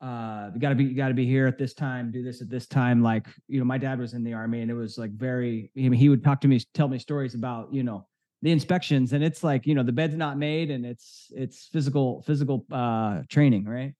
uh 0.00 0.50
you 0.54 0.60
gotta 0.60 0.76
be 0.76 0.84
you 0.84 0.94
gotta 0.94 1.14
be 1.14 1.26
here 1.26 1.46
at 1.46 1.58
this 1.58 1.74
time, 1.74 2.10
do 2.10 2.22
this 2.22 2.40
at 2.42 2.48
this 2.48 2.66
time. 2.66 3.02
Like, 3.02 3.26
you 3.48 3.58
know, 3.58 3.64
my 3.64 3.78
dad 3.78 3.98
was 3.98 4.14
in 4.14 4.24
the 4.24 4.32
army 4.32 4.62
and 4.62 4.70
it 4.70 4.74
was 4.74 4.98
like 4.98 5.12
very 5.12 5.70
I 5.76 5.80
mean, 5.80 5.92
he 5.92 6.08
would 6.08 6.24
talk 6.24 6.40
to 6.42 6.48
me, 6.48 6.60
tell 6.74 6.88
me 6.88 6.98
stories 6.98 7.34
about, 7.34 7.72
you 7.72 7.82
know, 7.82 8.06
the 8.42 8.52
inspections 8.52 9.12
and 9.12 9.24
it's 9.24 9.42
like, 9.42 9.66
you 9.66 9.74
know, 9.74 9.82
the 9.82 9.92
bed's 9.92 10.16
not 10.16 10.38
made 10.38 10.70
and 10.70 10.86
it's 10.86 11.32
it's 11.34 11.66
physical, 11.72 12.22
physical 12.22 12.64
uh 12.72 13.22
training, 13.28 13.64
right? 13.64 13.94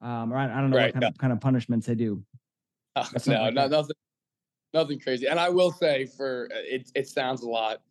Um, 0.00 0.32
or 0.32 0.36
I, 0.36 0.44
I 0.44 0.60
don't 0.60 0.70
know 0.70 0.76
Right, 0.76 0.82
what 0.82 0.92
kind 0.92 1.02
yeah. 1.02 1.08
of 1.08 1.18
kind 1.18 1.32
of 1.32 1.40
punishments 1.40 1.86
they 1.86 1.94
do. 1.94 2.22
Uh, 2.96 3.06
not 3.26 3.26
no, 3.26 3.42
like 3.42 3.54
no, 3.54 3.66
nothing, 3.68 3.96
nothing 4.72 5.00
crazy. 5.00 5.26
And 5.26 5.40
I 5.40 5.48
will 5.48 5.72
say, 5.72 6.06
for 6.06 6.48
uh, 6.52 6.58
it, 6.62 6.90
it 6.94 7.08
sounds 7.08 7.42
a 7.42 7.48
lot, 7.48 7.82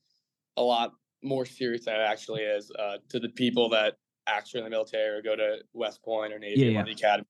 a 0.57 0.63
lot 0.63 0.93
more 1.23 1.45
serious 1.45 1.85
than 1.85 1.95
it 1.95 1.99
actually 2.03 2.41
is 2.43 2.71
uh, 2.79 2.97
to 3.09 3.19
the 3.19 3.29
people 3.29 3.69
that 3.69 3.97
actually 4.27 4.59
in 4.59 4.63
the 4.65 4.69
military 4.69 5.17
or 5.17 5.21
go 5.21 5.35
to 5.35 5.57
West 5.73 6.01
Point 6.03 6.33
or 6.33 6.39
Navy 6.39 6.61
Yeah, 6.61 6.67
or 6.67 6.71
yeah. 6.71 6.79
of 6.81 6.85
the 6.85 6.91
academy. 6.93 7.27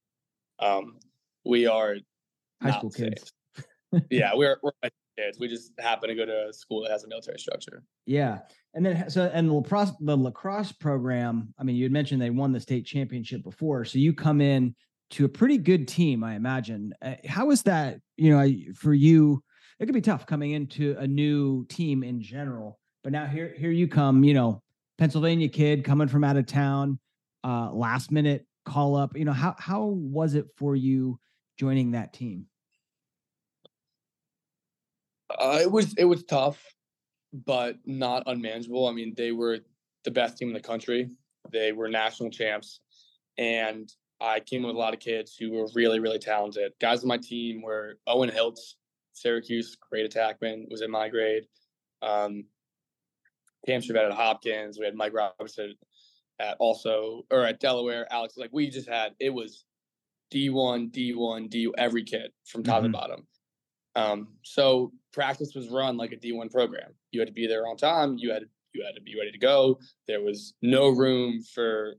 Um, 0.60 1.00
we 1.46 1.66
are 1.68 1.98
High 2.62 2.72
school 2.72 2.92
kids. 2.92 3.32
safe. 3.56 4.04
yeah, 4.10 4.32
we're 4.36 4.58
we're 4.63 4.72
kids. 5.17 5.39
We 5.39 5.47
just 5.47 5.71
happen 5.80 6.10
to 6.10 6.15
go 6.15 6.26
to 6.26 6.47
a 6.49 6.54
school 6.54 6.82
that 6.84 6.91
has 6.91 7.04
a 7.04 7.08
military 7.08 7.39
structure. 7.39 7.84
Yeah. 8.06 8.39
And 8.73 8.86
then 8.86 9.10
so 9.10 9.30
and 9.34 9.49
the 9.49 9.54
lacrosse 9.54 9.91
the 9.99 10.17
lacrosse 10.17 10.71
program, 10.71 11.54
I 11.60 11.63
mean, 11.63 11.76
you 11.76 11.84
had 11.84 11.91
mentioned 11.91 12.21
they 12.21 12.30
won 12.30 12.52
the 12.52 12.60
state 12.60 12.86
championship 12.86 13.43
before. 13.43 13.86
So 13.86 13.99
you 13.99 14.13
come 14.13 14.41
in 14.41 14.76
to 15.12 15.26
a 15.26 15.30
pretty 15.30 15.58
good 15.58 15.88
team, 15.88 16.23
I 16.23 16.36
imagine. 16.36 16.93
Uh, 17.02 17.15
How 17.28 17.52
is 17.52 17.63
that, 17.63 17.99
you 18.17 18.32
know, 18.32 18.73
for 18.76 18.93
you? 18.93 19.43
It 19.80 19.86
could 19.86 19.93
be 19.93 20.02
tough 20.02 20.26
coming 20.26 20.52
into 20.52 20.95
a 20.97 21.08
new 21.08 21.65
team 21.65 22.04
in 22.04 22.21
general. 22.21 22.80
But 23.04 23.12
now 23.12 23.26
here 23.26 23.54
here 23.58 23.71
you 23.71 23.88
come, 23.88 24.23
you 24.23 24.34
know, 24.34 24.62
Pennsylvania 24.97 25.49
kid 25.49 25.84
coming 25.84 26.08
from 26.08 26.23
out 26.23 26.38
of 26.38 26.45
town, 26.45 26.99
uh 27.43 27.71
last 27.71 28.12
minute 28.12 28.45
call 28.65 28.95
up. 28.95 29.17
You 29.17 29.26
know, 29.26 29.34
how 29.34 29.56
how 29.60 29.86
was 29.86 30.36
it 30.36 30.47
for 30.58 30.76
you 30.76 31.19
joining 31.60 31.91
that 31.91 32.13
team? 32.13 32.47
Uh, 35.39 35.60
it 35.62 35.72
was 35.72 35.93
it 35.98 36.06
was 36.06 36.24
tough, 36.24 36.63
but 37.34 37.78
not 37.86 38.24
unmanageable. 38.28 38.88
I 38.88 38.91
mean, 38.93 39.13
they 39.15 39.32
were 39.32 39.60
the 40.04 40.12
best 40.12 40.38
team 40.38 40.50
in 40.50 40.54
the 40.54 40.60
country. 40.60 41.10
They 41.52 41.72
were 41.72 41.89
national 41.89 42.30
champs, 42.30 42.82
and 43.38 43.91
I 44.22 44.39
came 44.39 44.63
with 44.63 44.76
a 44.76 44.80
lot 44.80 44.93
of 44.93 45.00
kids 45.00 45.36
who 45.38 45.52
were 45.52 45.67
really 45.76 46.00
really 46.00 46.19
talented. 46.19 46.74
Guys 46.80 47.02
on 47.04 47.08
my 47.08 47.17
team 47.17 47.62
were 47.62 47.98
Owen 48.08 48.30
Hiltz, 48.30 48.76
Syracuse, 49.13 49.76
great 49.89 50.12
attackman, 50.12 50.69
was 50.69 50.82
in 50.82 50.91
my 50.91 51.10
grade. 51.10 51.43
Um, 52.02 52.46
Cam 53.65 53.82
Chevette 53.82 54.08
at 54.08 54.12
Hopkins. 54.13 54.78
We 54.78 54.86
had 54.86 54.96
Mike 54.96 55.13
Robinson 55.13 55.76
at 56.39 56.58
also 56.60 57.24
or 57.32 57.46
at 57.46 57.60
Delaware. 57.60 58.08
Alex, 58.12 58.36
like 58.38 58.50
we 58.54 58.69
just 58.69 58.89
had 58.89 59.13
it 59.19 59.30
was 59.30 59.65
D 60.32 60.50
one, 60.50 60.89
D 60.89 61.13
one, 61.13 61.48
D 61.48 61.72
every 61.78 62.04
kid 62.04 62.32
from 62.46 62.63
top 62.63 62.82
Mhm. 62.82 62.86
to 62.86 62.89
bottom. 62.89 63.28
Um, 63.95 64.29
so 64.43 64.91
practice 65.12 65.53
was 65.56 65.69
run 65.69 65.97
like 65.97 66.12
a 66.12 66.17
D1 66.17 66.51
program. 66.51 66.91
You 67.12 67.19
had 67.19 67.27
to 67.27 67.34
be 67.34 67.47
there 67.47 67.67
on 67.67 67.77
time. 67.77 68.17
You 68.17 68.32
had 68.32 68.43
you 68.73 68.84
had 68.84 68.95
to 68.95 69.01
be 69.01 69.15
ready 69.17 69.32
to 69.32 69.38
go. 69.38 69.79
There 70.08 70.21
was 70.21 70.56
no 70.63 70.89
room 70.89 71.43
for, 71.53 71.93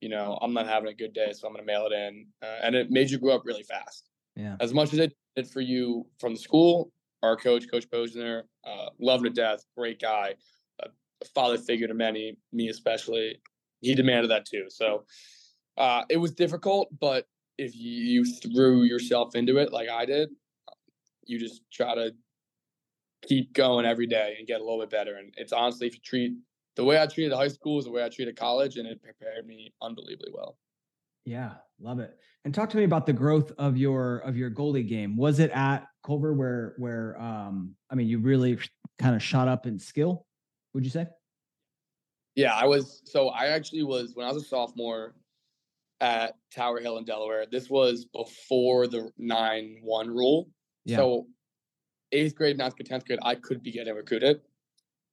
you 0.00 0.08
know, 0.08 0.38
I'm 0.40 0.54
not 0.54 0.66
having 0.66 0.88
a 0.88 0.94
good 0.94 1.12
day, 1.12 1.32
so 1.32 1.46
I'm 1.46 1.52
going 1.52 1.66
to 1.66 1.70
mail 1.70 1.86
it 1.86 1.92
in, 1.92 2.26
uh, 2.42 2.60
and 2.62 2.74
it 2.74 2.90
made 2.90 3.10
you 3.10 3.18
grow 3.18 3.34
up 3.34 3.42
really 3.44 3.62
fast. 3.62 4.08
Yeah. 4.34 4.56
As 4.58 4.72
much 4.72 4.94
as 4.94 5.00
it 5.00 5.14
did 5.36 5.46
for 5.46 5.60
you 5.60 6.06
from 6.18 6.32
the 6.32 6.40
school, 6.40 6.90
our 7.22 7.36
coach, 7.36 7.70
Coach 7.70 7.88
Posner, 7.90 8.44
uh, 8.66 8.88
love 8.98 9.22
to 9.22 9.30
death, 9.30 9.64
great 9.76 10.00
guy, 10.00 10.34
a 10.82 10.88
a 11.24 11.28
father 11.34 11.58
figure 11.58 11.88
to 11.88 11.94
many, 11.94 12.36
me 12.52 12.68
especially. 12.68 13.40
He 13.80 13.94
demanded 13.94 14.30
that 14.30 14.46
too. 14.46 14.64
So 14.68 15.04
uh, 15.76 16.02
it 16.08 16.16
was 16.16 16.32
difficult, 16.32 16.88
but 16.98 17.26
if 17.58 17.74
you 17.74 18.24
threw 18.24 18.82
yourself 18.82 19.34
into 19.34 19.58
it 19.58 19.72
like 19.72 19.88
I 19.88 20.04
did, 20.04 20.30
you 21.26 21.38
just 21.38 21.62
try 21.72 21.94
to 21.94 22.12
keep 23.26 23.52
going 23.52 23.86
every 23.86 24.06
day 24.06 24.36
and 24.38 24.46
get 24.46 24.60
a 24.60 24.64
little 24.64 24.80
bit 24.80 24.90
better. 24.90 25.16
And 25.16 25.32
it's 25.36 25.52
honestly, 25.52 25.86
if 25.86 25.94
you 25.94 26.00
treat 26.04 26.32
the 26.76 26.84
way 26.84 27.00
I 27.00 27.06
treated 27.06 27.32
high 27.32 27.48
school 27.48 27.78
is 27.78 27.84
the 27.84 27.90
way 27.90 28.04
I 28.04 28.08
treated 28.08 28.36
college, 28.36 28.76
and 28.76 28.86
it 28.86 29.02
prepared 29.02 29.46
me 29.46 29.72
unbelievably 29.80 30.32
well. 30.32 30.58
Yeah, 31.24 31.52
love 31.80 32.00
it. 32.00 32.16
And 32.44 32.54
talk 32.54 32.68
to 32.70 32.76
me 32.76 32.84
about 32.84 33.06
the 33.06 33.12
growth 33.12 33.52
of 33.58 33.76
your 33.76 34.18
of 34.18 34.36
your 34.36 34.50
goalie 34.50 34.86
game. 34.86 35.16
Was 35.16 35.38
it 35.38 35.50
at 35.52 35.86
Culver 36.04 36.34
where 36.34 36.74
where 36.76 37.20
um 37.20 37.74
I 37.90 37.94
mean 37.94 38.08
you 38.08 38.18
really 38.18 38.58
kind 38.98 39.14
of 39.14 39.22
shot 39.22 39.48
up 39.48 39.66
in 39.66 39.78
skill? 39.78 40.26
Would 40.74 40.84
you 40.84 40.90
say? 40.90 41.06
Yeah, 42.34 42.54
I 42.54 42.66
was. 42.66 43.00
So 43.04 43.28
I 43.28 43.46
actually 43.46 43.84
was 43.84 44.12
when 44.14 44.26
I 44.26 44.32
was 44.32 44.42
a 44.42 44.46
sophomore 44.46 45.14
at 46.00 46.34
Tower 46.54 46.80
Hill 46.80 46.98
in 46.98 47.04
Delaware. 47.04 47.46
This 47.50 47.70
was 47.70 48.04
before 48.04 48.86
the 48.86 49.10
nine 49.16 49.78
one 49.82 50.08
rule. 50.08 50.48
Yeah. 50.84 50.98
So 50.98 51.26
eighth 52.12 52.34
grade, 52.34 52.58
ninth 52.58 52.76
grade, 52.76 52.86
tenth 52.86 53.06
grade, 53.06 53.18
I 53.22 53.34
could 53.34 53.62
be 53.62 53.72
getting 53.72 53.94
recruited, 53.94 54.40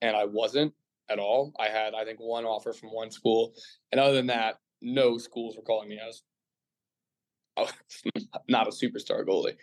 and 0.02 0.16
I 0.16 0.26
wasn't 0.26 0.74
at 1.10 1.20
all. 1.20 1.54
I 1.60 1.68
had 1.68 1.94
I 1.94 2.06
think 2.06 2.20
one 2.20 2.46
offer 2.46 2.74
from 2.74 2.90
one 2.90 3.12
school, 3.12 3.54
and 3.92 4.00
other 4.00 4.14
than 4.14 4.28
that, 4.28 4.60
no 4.82 5.18
schools 5.18 5.56
were 5.56 5.64
calling 5.64 5.90
me 5.90 6.00
as 6.08 6.24
oh, 7.58 7.70
not 8.50 8.68
a 8.68 8.72
superstar 8.72 9.26
goalie. 9.26 9.56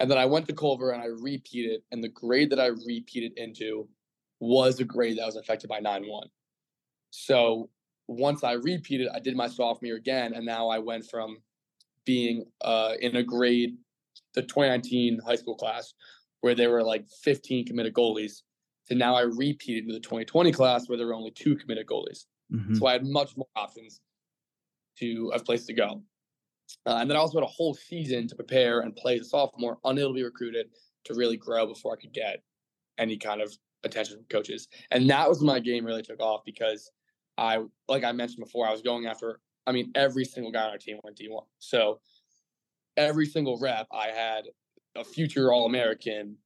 And 0.00 0.10
then 0.10 0.18
I 0.18 0.26
went 0.26 0.46
to 0.46 0.54
Culver 0.54 0.92
and 0.92 1.02
I 1.02 1.06
repeated, 1.06 1.82
and 1.90 2.02
the 2.02 2.08
grade 2.08 2.50
that 2.50 2.60
I 2.60 2.66
repeated 2.66 3.32
into 3.36 3.88
was 4.40 4.78
a 4.78 4.84
grade 4.84 5.18
that 5.18 5.26
was 5.26 5.36
affected 5.36 5.68
by 5.68 5.80
nine 5.80 6.04
one. 6.06 6.28
So 7.10 7.70
once 8.06 8.44
I 8.44 8.52
repeated, 8.52 9.08
I 9.12 9.18
did 9.18 9.36
my 9.36 9.48
sophomore 9.48 9.96
again, 9.96 10.34
and 10.34 10.44
now 10.44 10.68
I 10.68 10.78
went 10.78 11.04
from 11.10 11.38
being 12.04 12.44
uh, 12.62 12.94
in 13.00 13.16
a 13.16 13.22
grade, 13.22 13.76
the 14.34 14.42
2019 14.42 15.20
high 15.24 15.36
school 15.36 15.56
class, 15.56 15.94
where 16.40 16.54
there 16.54 16.70
were 16.70 16.82
like 16.82 17.06
15 17.22 17.66
committed 17.66 17.94
goalies, 17.94 18.42
to 18.88 18.94
now 18.94 19.14
I 19.14 19.22
repeated 19.22 19.84
into 19.84 19.94
the 19.94 20.00
2020 20.00 20.52
class 20.52 20.88
where 20.88 20.96
there 20.96 21.06
were 21.06 21.14
only 21.14 21.30
two 21.30 21.56
committed 21.56 21.86
goalies. 21.86 22.24
Mhm. 22.52 22.78
So 22.78 22.86
I 22.86 22.92
had 22.92 23.04
much 23.04 23.36
more 23.36 23.48
options 23.54 24.00
to 24.98 25.30
of 25.34 25.44
place 25.44 25.66
to 25.66 25.74
go. 25.74 26.02
Uh, 26.86 26.98
and 27.00 27.10
then 27.10 27.16
I 27.16 27.20
also 27.20 27.38
had 27.38 27.44
a 27.44 27.50
whole 27.50 27.74
season 27.74 28.28
to 28.28 28.34
prepare 28.34 28.80
and 28.80 28.94
play 28.94 29.16
as 29.16 29.22
a 29.22 29.24
sophomore, 29.24 29.78
unable 29.84 30.10
to 30.10 30.14
be 30.14 30.22
recruited 30.22 30.70
to 31.04 31.14
really 31.14 31.36
grow 31.36 31.66
before 31.66 31.92
I 31.94 31.96
could 32.00 32.12
get 32.12 32.42
any 32.98 33.16
kind 33.16 33.40
of 33.40 33.56
attention 33.84 34.16
from 34.16 34.24
coaches. 34.26 34.68
And 34.90 35.08
that 35.08 35.28
was 35.28 35.40
my 35.42 35.60
game 35.60 35.84
really 35.84 36.02
took 36.02 36.20
off 36.20 36.42
because 36.44 36.90
I, 37.38 37.62
like 37.88 38.04
I 38.04 38.12
mentioned 38.12 38.44
before, 38.44 38.66
I 38.66 38.72
was 38.72 38.82
going 38.82 39.06
after, 39.06 39.40
I 39.66 39.72
mean, 39.72 39.92
every 39.94 40.24
single 40.24 40.52
guy 40.52 40.64
on 40.64 40.70
our 40.70 40.78
team 40.78 40.98
went 41.04 41.16
D1. 41.16 41.44
So 41.58 42.00
every 42.98 43.24
single 43.26 43.58
rep, 43.58 43.86
I 43.92 44.08
had 44.08 44.44
a 44.96 45.04
future 45.04 45.52
All 45.52 45.64
American 45.66 46.36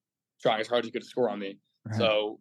trying 0.40 0.60
as 0.60 0.68
hard 0.68 0.84
as 0.84 0.86
he 0.86 0.92
could 0.92 1.02
to 1.02 1.08
score 1.08 1.30
on 1.30 1.38
me. 1.38 1.58
Right. 1.86 1.96
So, 1.98 2.40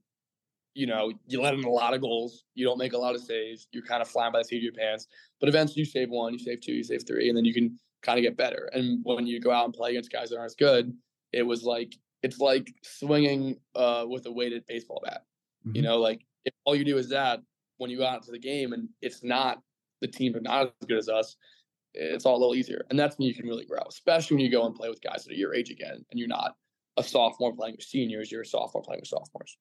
you 0.73 0.85
know, 0.85 1.11
you 1.27 1.41
let 1.41 1.53
in 1.53 1.63
a 1.63 1.69
lot 1.69 1.93
of 1.93 2.01
goals. 2.01 2.43
You 2.55 2.65
don't 2.65 2.77
make 2.77 2.93
a 2.93 2.97
lot 2.97 3.15
of 3.15 3.21
saves. 3.21 3.67
You're 3.71 3.85
kind 3.85 4.01
of 4.01 4.07
flying 4.07 4.31
by 4.31 4.39
the 4.39 4.45
seat 4.45 4.57
of 4.57 4.63
your 4.63 4.73
pants. 4.73 5.07
But 5.39 5.49
eventually, 5.49 5.79
you 5.79 5.85
save 5.85 6.09
one, 6.09 6.33
you 6.33 6.39
save 6.39 6.61
two, 6.61 6.73
you 6.73 6.83
save 6.83 7.05
three, 7.07 7.29
and 7.29 7.37
then 7.37 7.45
you 7.45 7.53
can 7.53 7.79
kind 8.03 8.17
of 8.19 8.23
get 8.23 8.37
better. 8.37 8.69
And 8.73 8.99
when 9.03 9.27
you 9.27 9.39
go 9.39 9.51
out 9.51 9.65
and 9.65 9.73
play 9.73 9.91
against 9.91 10.11
guys 10.11 10.29
that 10.29 10.37
aren't 10.37 10.51
as 10.51 10.55
good, 10.55 10.93
it 11.33 11.43
was 11.43 11.63
like 11.63 11.95
it's 12.23 12.39
like 12.39 12.73
swinging 12.83 13.57
uh, 13.75 14.05
with 14.07 14.25
a 14.27 14.31
weighted 14.31 14.65
baseball 14.67 15.01
bat. 15.03 15.25
You 15.73 15.81
Mhm. 15.81 15.85
know, 15.85 15.97
like 15.99 16.25
if 16.45 16.53
all 16.65 16.75
you 16.75 16.85
do 16.85 16.97
is 16.97 17.09
that 17.09 17.41
when 17.77 17.89
you 17.89 17.97
go 17.97 18.05
out 18.05 18.23
to 18.23 18.31
the 18.31 18.39
game, 18.39 18.73
and 18.73 18.89
it's 19.01 19.23
not 19.23 19.61
the 20.01 20.07
team 20.07 20.35
are 20.35 20.41
not 20.41 20.73
as 20.81 20.87
good 20.87 20.97
as 20.97 21.09
us. 21.09 21.35
It's 21.93 22.25
all 22.25 22.37
a 22.37 22.39
little 22.39 22.55
easier, 22.55 22.85
and 22.89 22.99
that's 22.99 23.17
when 23.17 23.27
you 23.27 23.35
can 23.35 23.45
really 23.47 23.65
grow, 23.65 23.83
especially 23.87 24.35
when 24.37 24.45
you 24.45 24.51
go 24.51 24.65
and 24.65 24.75
play 24.75 24.89
with 24.89 25.01
guys 25.01 25.25
that 25.25 25.33
are 25.33 25.37
your 25.37 25.53
age 25.53 25.69
again, 25.69 26.05
and 26.09 26.19
you're 26.19 26.27
not 26.27 26.55
a 26.97 27.03
sophomore 27.03 27.55
playing 27.55 27.75
with 27.77 27.85
seniors. 27.85 28.31
You're 28.31 28.41
a 28.41 28.45
sophomore 28.45 28.83
playing 28.83 29.01
with 29.01 29.09
sophomores. 29.09 29.57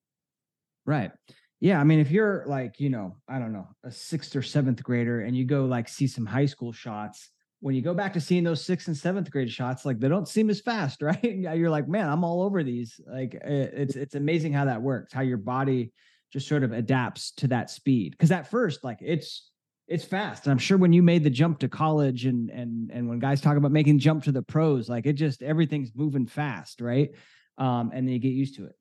Right. 0.85 1.11
Yeah. 1.59 1.79
I 1.79 1.83
mean, 1.83 1.99
if 1.99 2.09
you're 2.09 2.43
like, 2.47 2.79
you 2.79 2.89
know, 2.89 3.17
I 3.29 3.37
don't 3.37 3.53
know, 3.53 3.67
a 3.83 3.91
sixth 3.91 4.35
or 4.35 4.41
seventh 4.41 4.81
grader 4.83 5.21
and 5.21 5.35
you 5.35 5.45
go 5.45 5.65
like 5.65 5.87
see 5.87 6.07
some 6.07 6.25
high 6.25 6.47
school 6.47 6.71
shots, 6.71 7.29
when 7.59 7.75
you 7.75 7.83
go 7.83 7.93
back 7.93 8.13
to 8.13 8.21
seeing 8.21 8.43
those 8.43 8.65
sixth 8.65 8.87
and 8.87 8.97
seventh 8.97 9.29
grade 9.29 9.51
shots, 9.51 9.85
like 9.85 9.99
they 9.99 10.09
don't 10.09 10.27
seem 10.27 10.49
as 10.49 10.59
fast, 10.59 11.01
right? 11.03 11.23
You're 11.23 11.69
like, 11.69 11.87
man, 11.87 12.09
I'm 12.09 12.23
all 12.23 12.41
over 12.41 12.63
these. 12.63 12.99
Like 13.05 13.35
it's 13.43 13.95
it's 13.95 14.15
amazing 14.15 14.53
how 14.53 14.65
that 14.65 14.81
works, 14.81 15.13
how 15.13 15.21
your 15.21 15.37
body 15.37 15.91
just 16.33 16.47
sort 16.47 16.63
of 16.63 16.71
adapts 16.71 17.31
to 17.33 17.47
that 17.49 17.69
speed. 17.69 18.17
Cause 18.17 18.31
at 18.31 18.49
first, 18.49 18.83
like 18.83 18.99
it's 19.01 19.51
it's 19.91 20.05
fast. 20.05 20.45
And 20.45 20.51
I'm 20.51 20.57
sure 20.57 20.77
when 20.77 20.93
you 20.93 21.03
made 21.03 21.23
the 21.23 21.29
jump 21.29 21.59
to 21.59 21.67
college 21.67 22.25
and 22.25 22.49
and 22.49 22.89
and 22.91 23.09
when 23.09 23.19
guys 23.19 23.41
talk 23.41 23.57
about 23.57 23.71
making 23.71 23.99
jump 23.99 24.23
to 24.23 24.31
the 24.31 24.41
pros, 24.41 24.87
like 24.87 25.05
it 25.05 25.13
just 25.13 25.43
everything's 25.43 25.91
moving 25.93 26.25
fast, 26.25 26.79
right? 26.79 27.11
Um, 27.57 27.91
and 27.93 28.07
then 28.07 28.13
you 28.13 28.19
get 28.19 28.29
used 28.29 28.55
to 28.55 28.65
it. 28.65 28.75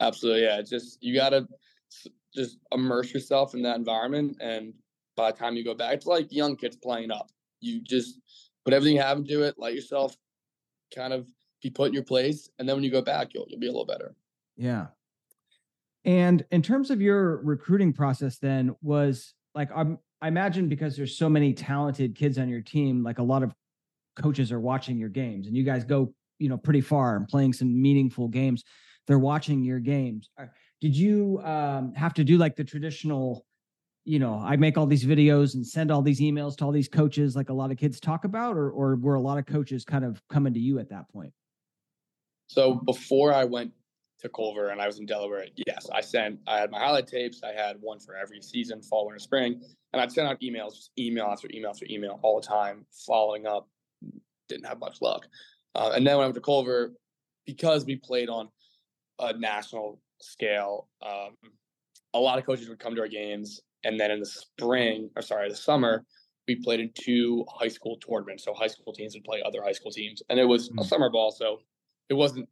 Absolutely, 0.00 0.42
yeah. 0.44 0.58
It's 0.60 0.70
just 0.70 1.02
you 1.02 1.12
gotta 1.14 1.48
just 2.32 2.58
immerse 2.72 3.12
yourself 3.12 3.54
in 3.54 3.62
that 3.62 3.76
environment, 3.76 4.36
and 4.40 4.72
by 5.16 5.32
the 5.32 5.36
time 5.36 5.56
you 5.56 5.64
go 5.64 5.74
back, 5.74 5.94
it's 5.94 6.06
like 6.06 6.32
young 6.32 6.54
kids 6.54 6.76
playing 6.76 7.10
up. 7.10 7.30
You 7.60 7.80
just 7.80 8.20
put 8.64 8.72
everything 8.72 8.94
you 8.94 9.02
have 9.02 9.18
into 9.18 9.42
it, 9.42 9.56
let 9.58 9.74
yourself 9.74 10.16
kind 10.94 11.12
of 11.12 11.26
be 11.60 11.70
put 11.70 11.88
in 11.88 11.94
your 11.94 12.04
place, 12.04 12.48
and 12.60 12.68
then 12.68 12.76
when 12.76 12.84
you 12.84 12.92
go 12.92 13.02
back, 13.02 13.34
you'll 13.34 13.46
you'll 13.48 13.58
be 13.58 13.66
a 13.66 13.72
little 13.72 13.86
better. 13.86 14.14
Yeah. 14.56 14.86
And 16.04 16.44
in 16.52 16.62
terms 16.62 16.90
of 16.92 17.02
your 17.02 17.38
recruiting 17.38 17.92
process, 17.92 18.38
then 18.38 18.76
was 18.80 19.34
like, 19.54 19.70
um, 19.74 19.98
I 20.20 20.28
imagine 20.28 20.68
because 20.68 20.96
there's 20.96 21.16
so 21.16 21.28
many 21.28 21.52
talented 21.54 22.14
kids 22.14 22.38
on 22.38 22.48
your 22.48 22.60
team, 22.60 23.02
like 23.02 23.18
a 23.18 23.22
lot 23.22 23.42
of 23.42 23.54
coaches 24.16 24.50
are 24.50 24.60
watching 24.60 24.98
your 24.98 25.08
games 25.08 25.46
and 25.46 25.56
you 25.56 25.62
guys 25.62 25.84
go, 25.84 26.12
you 26.38 26.48
know, 26.48 26.56
pretty 26.56 26.80
far 26.80 27.16
and 27.16 27.28
playing 27.28 27.52
some 27.52 27.80
meaningful 27.80 28.28
games. 28.28 28.64
They're 29.06 29.18
watching 29.18 29.64
your 29.64 29.78
games. 29.78 30.30
Uh, 30.38 30.46
did 30.80 30.96
you 30.96 31.40
um, 31.44 31.94
have 31.94 32.14
to 32.14 32.24
do 32.24 32.36
like 32.36 32.56
the 32.56 32.64
traditional, 32.64 33.46
you 34.04 34.18
know, 34.18 34.40
I 34.44 34.56
make 34.56 34.76
all 34.76 34.86
these 34.86 35.04
videos 35.04 35.54
and 35.54 35.66
send 35.66 35.90
all 35.90 36.02
these 36.02 36.20
emails 36.20 36.56
to 36.56 36.64
all 36.64 36.72
these 36.72 36.88
coaches 36.88 37.36
like 37.36 37.48
a 37.48 37.54
lot 37.54 37.70
of 37.70 37.78
kids 37.78 38.00
talk 38.00 38.24
about, 38.24 38.56
or 38.56 38.70
or 38.70 38.96
were 38.96 39.14
a 39.14 39.20
lot 39.20 39.38
of 39.38 39.46
coaches 39.46 39.84
kind 39.84 40.04
of 40.04 40.20
coming 40.28 40.54
to 40.54 40.60
you 40.60 40.78
at 40.78 40.90
that 40.90 41.08
point? 41.10 41.32
So 42.48 42.74
before 42.74 43.32
I 43.32 43.44
went 43.44 43.72
to 44.20 44.28
Culver 44.28 44.70
and 44.70 44.80
I 44.80 44.86
was 44.86 44.98
in 44.98 45.06
Delaware, 45.06 45.46
yes, 45.66 45.88
I 45.92 46.00
sent, 46.00 46.40
I 46.46 46.58
had 46.58 46.70
my 46.70 46.78
highlight 46.78 47.06
tapes. 47.06 47.42
I 47.44 47.52
had 47.52 47.76
one 47.80 48.00
for 48.00 48.16
every 48.16 48.42
season, 48.42 48.82
fall, 48.82 49.06
winter, 49.06 49.18
spring. 49.18 49.60
And 49.92 50.02
I'd 50.02 50.12
send 50.12 50.28
out 50.28 50.40
emails, 50.40 50.74
just 50.74 50.90
email 50.98 51.26
after 51.26 51.48
email 51.52 51.70
after 51.70 51.86
email 51.88 52.18
all 52.22 52.40
the 52.40 52.46
time, 52.46 52.84
following 53.06 53.46
up. 53.46 53.68
Didn't 54.48 54.66
have 54.66 54.80
much 54.80 55.00
luck. 55.00 55.26
Uh, 55.74 55.92
and 55.94 56.06
then 56.06 56.16
when 56.16 56.24
I 56.24 56.26
went 56.26 56.34
to 56.34 56.40
Culver, 56.40 56.92
because 57.46 57.84
we 57.84 57.96
played 57.96 58.28
on 58.28 58.48
a 59.20 59.32
national 59.32 60.00
scale, 60.20 60.88
um, 61.02 61.36
a 62.14 62.18
lot 62.18 62.38
of 62.38 62.46
coaches 62.46 62.68
would 62.68 62.78
come 62.78 62.94
to 62.94 63.00
our 63.00 63.08
games. 63.08 63.60
And 63.84 64.00
then 64.00 64.10
in 64.10 64.18
the 64.20 64.26
spring, 64.26 65.10
or 65.14 65.22
sorry, 65.22 65.48
the 65.48 65.56
summer, 65.56 66.04
we 66.48 66.56
played 66.56 66.80
in 66.80 66.90
two 66.98 67.44
high 67.48 67.68
school 67.68 67.98
tournaments. 67.98 68.44
So 68.44 68.52
high 68.54 68.66
school 68.66 68.92
teams 68.92 69.14
would 69.14 69.24
play 69.24 69.42
other 69.44 69.62
high 69.62 69.72
school 69.72 69.92
teams. 69.92 70.22
And 70.28 70.40
it 70.40 70.44
was 70.44 70.70
mm-hmm. 70.70 70.80
a 70.80 70.84
summer 70.84 71.10
ball. 71.10 71.30
So 71.30 71.60
it 72.08 72.14
wasn't 72.14 72.48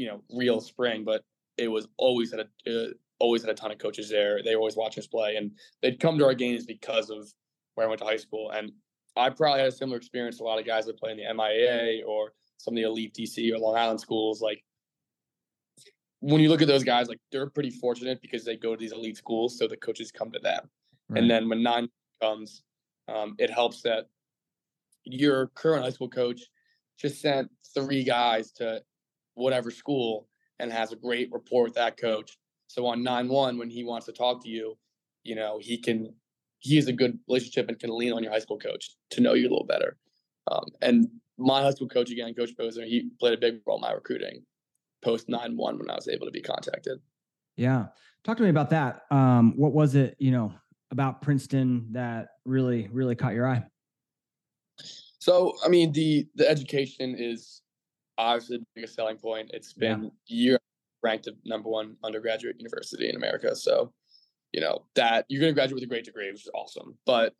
you 0.00 0.06
know 0.06 0.22
real 0.30 0.60
spring, 0.60 1.04
but 1.04 1.22
it 1.58 1.68
was 1.68 1.86
always 1.98 2.30
had 2.30 2.40
a 2.40 2.84
uh, 2.84 2.88
always 3.18 3.42
had 3.42 3.50
a 3.50 3.54
ton 3.54 3.70
of 3.70 3.78
coaches 3.78 4.08
there. 4.08 4.40
They 4.42 4.54
always 4.54 4.76
watch 4.76 4.96
us 4.96 5.06
play, 5.06 5.36
and 5.36 5.52
they'd 5.82 6.00
come 6.00 6.18
to 6.18 6.24
our 6.24 6.34
games 6.34 6.64
because 6.64 7.10
of 7.10 7.30
where 7.74 7.86
I 7.86 7.88
went 7.88 8.00
to 8.00 8.06
high 8.06 8.16
school. 8.16 8.50
And 8.50 8.72
I 9.16 9.28
probably 9.28 9.60
had 9.60 9.68
a 9.68 9.72
similar 9.72 9.98
experience. 9.98 10.40
A 10.40 10.44
lot 10.44 10.58
of 10.58 10.64
guys 10.64 10.86
that 10.86 10.98
play 10.98 11.10
in 11.10 11.18
the 11.18 11.34
MIA 11.34 12.02
or 12.06 12.32
some 12.56 12.72
of 12.74 12.76
the 12.76 12.82
elite 12.84 13.14
DC 13.14 13.52
or 13.52 13.58
Long 13.58 13.76
Island 13.76 14.00
schools. 14.00 14.40
Like 14.40 14.64
when 16.20 16.40
you 16.40 16.48
look 16.48 16.62
at 16.62 16.68
those 16.68 16.84
guys, 16.84 17.08
like 17.08 17.20
they're 17.30 17.50
pretty 17.50 17.70
fortunate 17.70 18.22
because 18.22 18.44
they 18.44 18.56
go 18.56 18.74
to 18.74 18.80
these 18.80 18.92
elite 18.92 19.18
schools, 19.18 19.58
so 19.58 19.68
the 19.68 19.76
coaches 19.76 20.10
come 20.10 20.30
to 20.32 20.38
them. 20.38 20.70
Right. 21.08 21.20
And 21.20 21.30
then 21.30 21.48
when 21.48 21.62
nine 21.62 21.88
comes, 22.22 22.62
um, 23.06 23.34
it 23.38 23.50
helps 23.50 23.82
that 23.82 24.06
your 25.04 25.48
current 25.48 25.84
high 25.84 25.90
school 25.90 26.08
coach 26.08 26.40
just 26.98 27.20
sent 27.20 27.50
three 27.74 28.04
guys 28.04 28.52
to 28.52 28.82
whatever 29.40 29.70
school 29.70 30.28
and 30.58 30.72
has 30.72 30.92
a 30.92 30.96
great 30.96 31.30
rapport 31.32 31.64
with 31.64 31.74
that 31.74 31.96
coach. 31.96 32.38
So 32.66 32.86
on 32.86 33.02
9 33.02 33.28
1, 33.28 33.58
when 33.58 33.70
he 33.70 33.84
wants 33.84 34.06
to 34.06 34.12
talk 34.12 34.42
to 34.44 34.48
you, 34.48 34.76
you 35.24 35.34
know, 35.34 35.58
he 35.60 35.78
can, 35.78 36.14
he 36.58 36.76
has 36.76 36.86
a 36.86 36.92
good 36.92 37.18
relationship 37.28 37.68
and 37.68 37.78
can 37.78 37.96
lean 37.96 38.12
on 38.12 38.22
your 38.22 38.32
high 38.32 38.38
school 38.38 38.58
coach 38.58 38.96
to 39.10 39.20
know 39.20 39.34
you 39.34 39.48
a 39.48 39.50
little 39.50 39.66
better. 39.66 39.96
Um, 40.50 40.64
and 40.82 41.08
my 41.38 41.62
high 41.62 41.70
school 41.70 41.88
coach, 41.88 42.10
again, 42.10 42.34
Coach 42.34 42.56
Poser, 42.56 42.84
he 42.84 43.10
played 43.18 43.34
a 43.34 43.38
big 43.38 43.60
role 43.66 43.78
in 43.78 43.82
my 43.82 43.92
recruiting 43.92 44.42
post 45.02 45.28
9 45.28 45.56
1 45.56 45.78
when 45.78 45.90
I 45.90 45.94
was 45.94 46.08
able 46.08 46.26
to 46.26 46.32
be 46.32 46.42
contacted. 46.42 46.98
Yeah. 47.56 47.86
Talk 48.24 48.36
to 48.36 48.42
me 48.42 48.50
about 48.50 48.70
that. 48.70 49.02
Um, 49.10 49.54
what 49.56 49.72
was 49.72 49.94
it, 49.94 50.16
you 50.18 50.30
know, 50.30 50.52
about 50.90 51.22
Princeton 51.22 51.88
that 51.92 52.28
really, 52.44 52.88
really 52.92 53.14
caught 53.14 53.34
your 53.34 53.48
eye? 53.48 53.64
So, 55.18 55.54
I 55.64 55.68
mean, 55.68 55.92
the 55.92 56.26
the 56.34 56.48
education 56.48 57.14
is 57.18 57.62
obviously 58.20 58.58
the 58.58 58.66
biggest 58.74 58.94
selling 58.94 59.16
point. 59.16 59.50
It's 59.52 59.72
been 59.72 60.10
yeah. 60.26 60.36
year 60.36 60.58
ranked 61.02 61.28
number 61.44 61.68
one 61.68 61.96
undergraduate 62.04 62.56
university 62.58 63.08
in 63.08 63.16
America. 63.16 63.56
So, 63.56 63.92
you 64.52 64.60
know, 64.60 64.84
that 64.94 65.26
you're 65.28 65.40
going 65.40 65.50
to 65.50 65.54
graduate 65.54 65.76
with 65.76 65.84
a 65.84 65.86
great 65.86 66.04
degree, 66.04 66.30
which 66.30 66.42
is 66.42 66.50
awesome. 66.54 66.96
But 67.06 67.34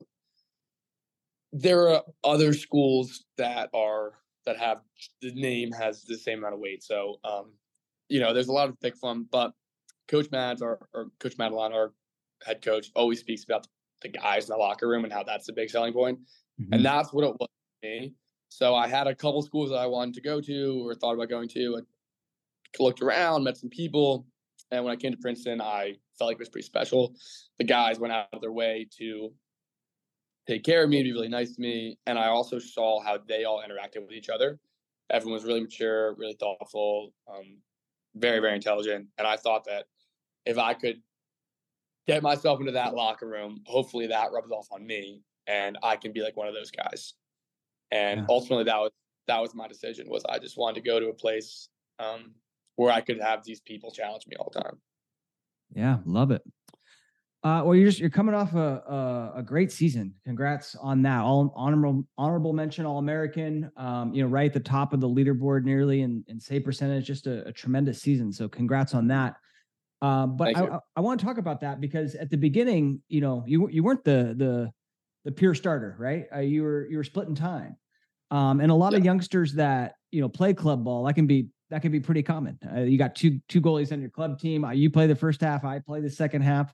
there 1.52 1.88
are 1.88 2.02
other 2.24 2.52
schools 2.52 3.24
that 3.36 3.70
are 3.74 4.12
that 4.46 4.56
have 4.58 4.80
the 5.20 5.32
name 5.34 5.72
has 5.72 6.02
the 6.02 6.16
same 6.16 6.38
amount 6.38 6.54
of 6.54 6.60
weight. 6.60 6.82
So, 6.82 7.16
um, 7.24 7.52
you 8.08 8.20
know, 8.20 8.32
there's 8.32 8.48
a 8.48 8.52
lot 8.52 8.68
of 8.68 8.80
pick 8.80 8.96
from, 8.96 9.28
but 9.30 9.52
Coach 10.08 10.30
Mads 10.32 10.62
or, 10.62 10.86
or 10.94 11.10
Coach 11.20 11.36
Madalon, 11.36 11.72
our 11.72 11.92
head 12.44 12.62
coach, 12.62 12.90
always 12.96 13.20
speaks 13.20 13.44
about 13.44 13.66
the 14.02 14.08
guys 14.08 14.48
in 14.48 14.54
the 14.54 14.56
locker 14.56 14.88
room 14.88 15.04
and 15.04 15.12
how 15.12 15.22
that's 15.22 15.46
the 15.46 15.52
big 15.52 15.68
selling 15.68 15.92
point. 15.92 16.18
Mm-hmm. 16.60 16.72
And 16.72 16.84
that's 16.84 17.12
what 17.12 17.24
it 17.24 17.34
was 17.38 17.48
for 17.48 17.86
me. 17.86 18.14
So 18.50 18.74
I 18.74 18.88
had 18.88 19.06
a 19.06 19.14
couple 19.14 19.40
schools 19.42 19.70
that 19.70 19.76
I 19.76 19.86
wanted 19.86 20.14
to 20.14 20.20
go 20.20 20.40
to 20.40 20.86
or 20.86 20.94
thought 20.94 21.14
about 21.14 21.30
going 21.30 21.48
to. 21.50 21.78
I 21.78 22.82
looked 22.82 23.00
around, 23.00 23.44
met 23.44 23.56
some 23.56 23.70
people, 23.70 24.26
and 24.72 24.84
when 24.84 24.92
I 24.92 24.96
came 24.96 25.12
to 25.12 25.18
Princeton, 25.18 25.60
I 25.60 25.94
felt 26.18 26.28
like 26.28 26.34
it 26.34 26.40
was 26.40 26.48
pretty 26.48 26.66
special. 26.66 27.14
The 27.58 27.64
guys 27.64 28.00
went 28.00 28.12
out 28.12 28.26
of 28.32 28.40
their 28.40 28.52
way 28.52 28.88
to 28.98 29.30
take 30.48 30.64
care 30.64 30.82
of 30.82 30.90
me, 30.90 31.02
be 31.04 31.12
really 31.12 31.28
nice 31.28 31.54
to 31.54 31.60
me, 31.60 31.96
and 32.06 32.18
I 32.18 32.26
also 32.26 32.58
saw 32.58 33.00
how 33.00 33.18
they 33.26 33.44
all 33.44 33.62
interacted 33.62 34.02
with 34.02 34.12
each 34.12 34.28
other. 34.28 34.58
Everyone 35.10 35.34
was 35.34 35.44
really 35.44 35.60
mature, 35.60 36.14
really 36.16 36.36
thoughtful, 36.38 37.12
um, 37.32 37.58
very, 38.16 38.40
very 38.40 38.56
intelligent, 38.56 39.06
and 39.16 39.28
I 39.28 39.36
thought 39.36 39.64
that 39.66 39.84
if 40.44 40.58
I 40.58 40.74
could 40.74 40.96
get 42.08 42.24
myself 42.24 42.58
into 42.58 42.72
that 42.72 42.94
locker 42.94 43.28
room, 43.28 43.62
hopefully 43.66 44.08
that 44.08 44.32
rubs 44.32 44.50
off 44.50 44.66
on 44.72 44.84
me, 44.84 45.22
and 45.46 45.78
I 45.84 45.94
can 45.94 46.12
be 46.12 46.20
like 46.20 46.36
one 46.36 46.48
of 46.48 46.54
those 46.54 46.72
guys 46.72 47.14
and 47.90 48.20
yeah. 48.20 48.26
ultimately 48.28 48.64
that 48.64 48.78
was 48.78 48.90
that 49.26 49.40
was 49.40 49.54
my 49.54 49.68
decision 49.68 50.08
was 50.08 50.24
i 50.28 50.38
just 50.38 50.56
wanted 50.56 50.82
to 50.82 50.88
go 50.88 51.00
to 51.00 51.08
a 51.08 51.14
place 51.14 51.68
um, 51.98 52.32
where 52.76 52.92
i 52.92 53.00
could 53.00 53.20
have 53.20 53.44
these 53.44 53.60
people 53.60 53.90
challenge 53.90 54.24
me 54.26 54.36
all 54.36 54.50
the 54.52 54.60
time 54.60 54.78
yeah 55.74 55.98
love 56.04 56.30
it 56.30 56.42
uh, 57.42 57.62
well, 57.64 57.74
you're 57.74 57.88
just 57.88 57.98
you're 57.98 58.10
coming 58.10 58.34
off 58.34 58.54
a, 58.54 58.58
a, 58.58 59.32
a 59.38 59.42
great 59.42 59.72
season. 59.72 60.12
Congrats 60.26 60.76
on 60.76 61.00
that. 61.00 61.20
All 61.20 61.54
honorable 61.56 62.04
honorable 62.18 62.52
mention, 62.52 62.84
All 62.84 62.98
American. 62.98 63.70
Um, 63.78 64.12
you 64.12 64.22
know, 64.22 64.28
right 64.28 64.46
at 64.46 64.52
the 64.52 64.60
top 64.60 64.92
of 64.92 65.00
the 65.00 65.08
leaderboard, 65.08 65.64
nearly 65.64 66.02
and 66.02 66.22
and 66.28 66.42
save 66.42 66.64
percentage. 66.64 67.06
Just 67.06 67.26
a, 67.26 67.48
a 67.48 67.52
tremendous 67.52 68.02
season. 68.02 68.30
So 68.30 68.46
congrats 68.46 68.92
on 68.92 69.08
that. 69.08 69.36
Um, 70.02 70.36
but 70.36 70.54
I, 70.54 70.64
I, 70.64 70.78
I, 70.96 71.00
want 71.00 71.20
to 71.20 71.26
talk 71.26 71.38
about 71.38 71.60
that 71.60 71.80
because 71.80 72.14
at 72.14 72.30
the 72.30 72.36
beginning, 72.36 73.00
you 73.08 73.22
know, 73.22 73.42
you 73.46 73.70
you 73.70 73.82
weren't 73.82 74.04
the 74.04 74.34
the 74.36 74.70
the 75.24 75.32
pure 75.32 75.54
starter, 75.54 75.96
right? 75.98 76.26
Uh, 76.34 76.40
you 76.40 76.62
were 76.62 76.86
you 76.88 76.96
were 76.96 77.04
splitting 77.04 77.34
time. 77.34 77.76
Um, 78.30 78.60
and 78.60 78.70
a 78.70 78.74
lot 78.74 78.94
of 78.94 79.04
youngsters 79.04 79.54
that 79.54 79.94
you 80.10 80.20
know 80.20 80.28
play 80.28 80.54
club 80.54 80.84
ball 80.84 81.04
that 81.04 81.14
can 81.14 81.26
be 81.26 81.48
that 81.70 81.82
can 81.82 81.92
be 81.92 82.00
pretty 82.00 82.22
common. 82.22 82.58
Uh, 82.74 82.80
you 82.80 82.98
got 82.98 83.14
two 83.14 83.40
two 83.48 83.60
goalies 83.60 83.92
on 83.92 84.00
your 84.00 84.10
club 84.10 84.38
team. 84.38 84.64
Uh, 84.64 84.72
you 84.72 84.90
play 84.90 85.06
the 85.06 85.16
first 85.16 85.40
half. 85.40 85.64
I 85.64 85.78
play 85.78 86.00
the 86.00 86.10
second 86.10 86.42
half. 86.42 86.72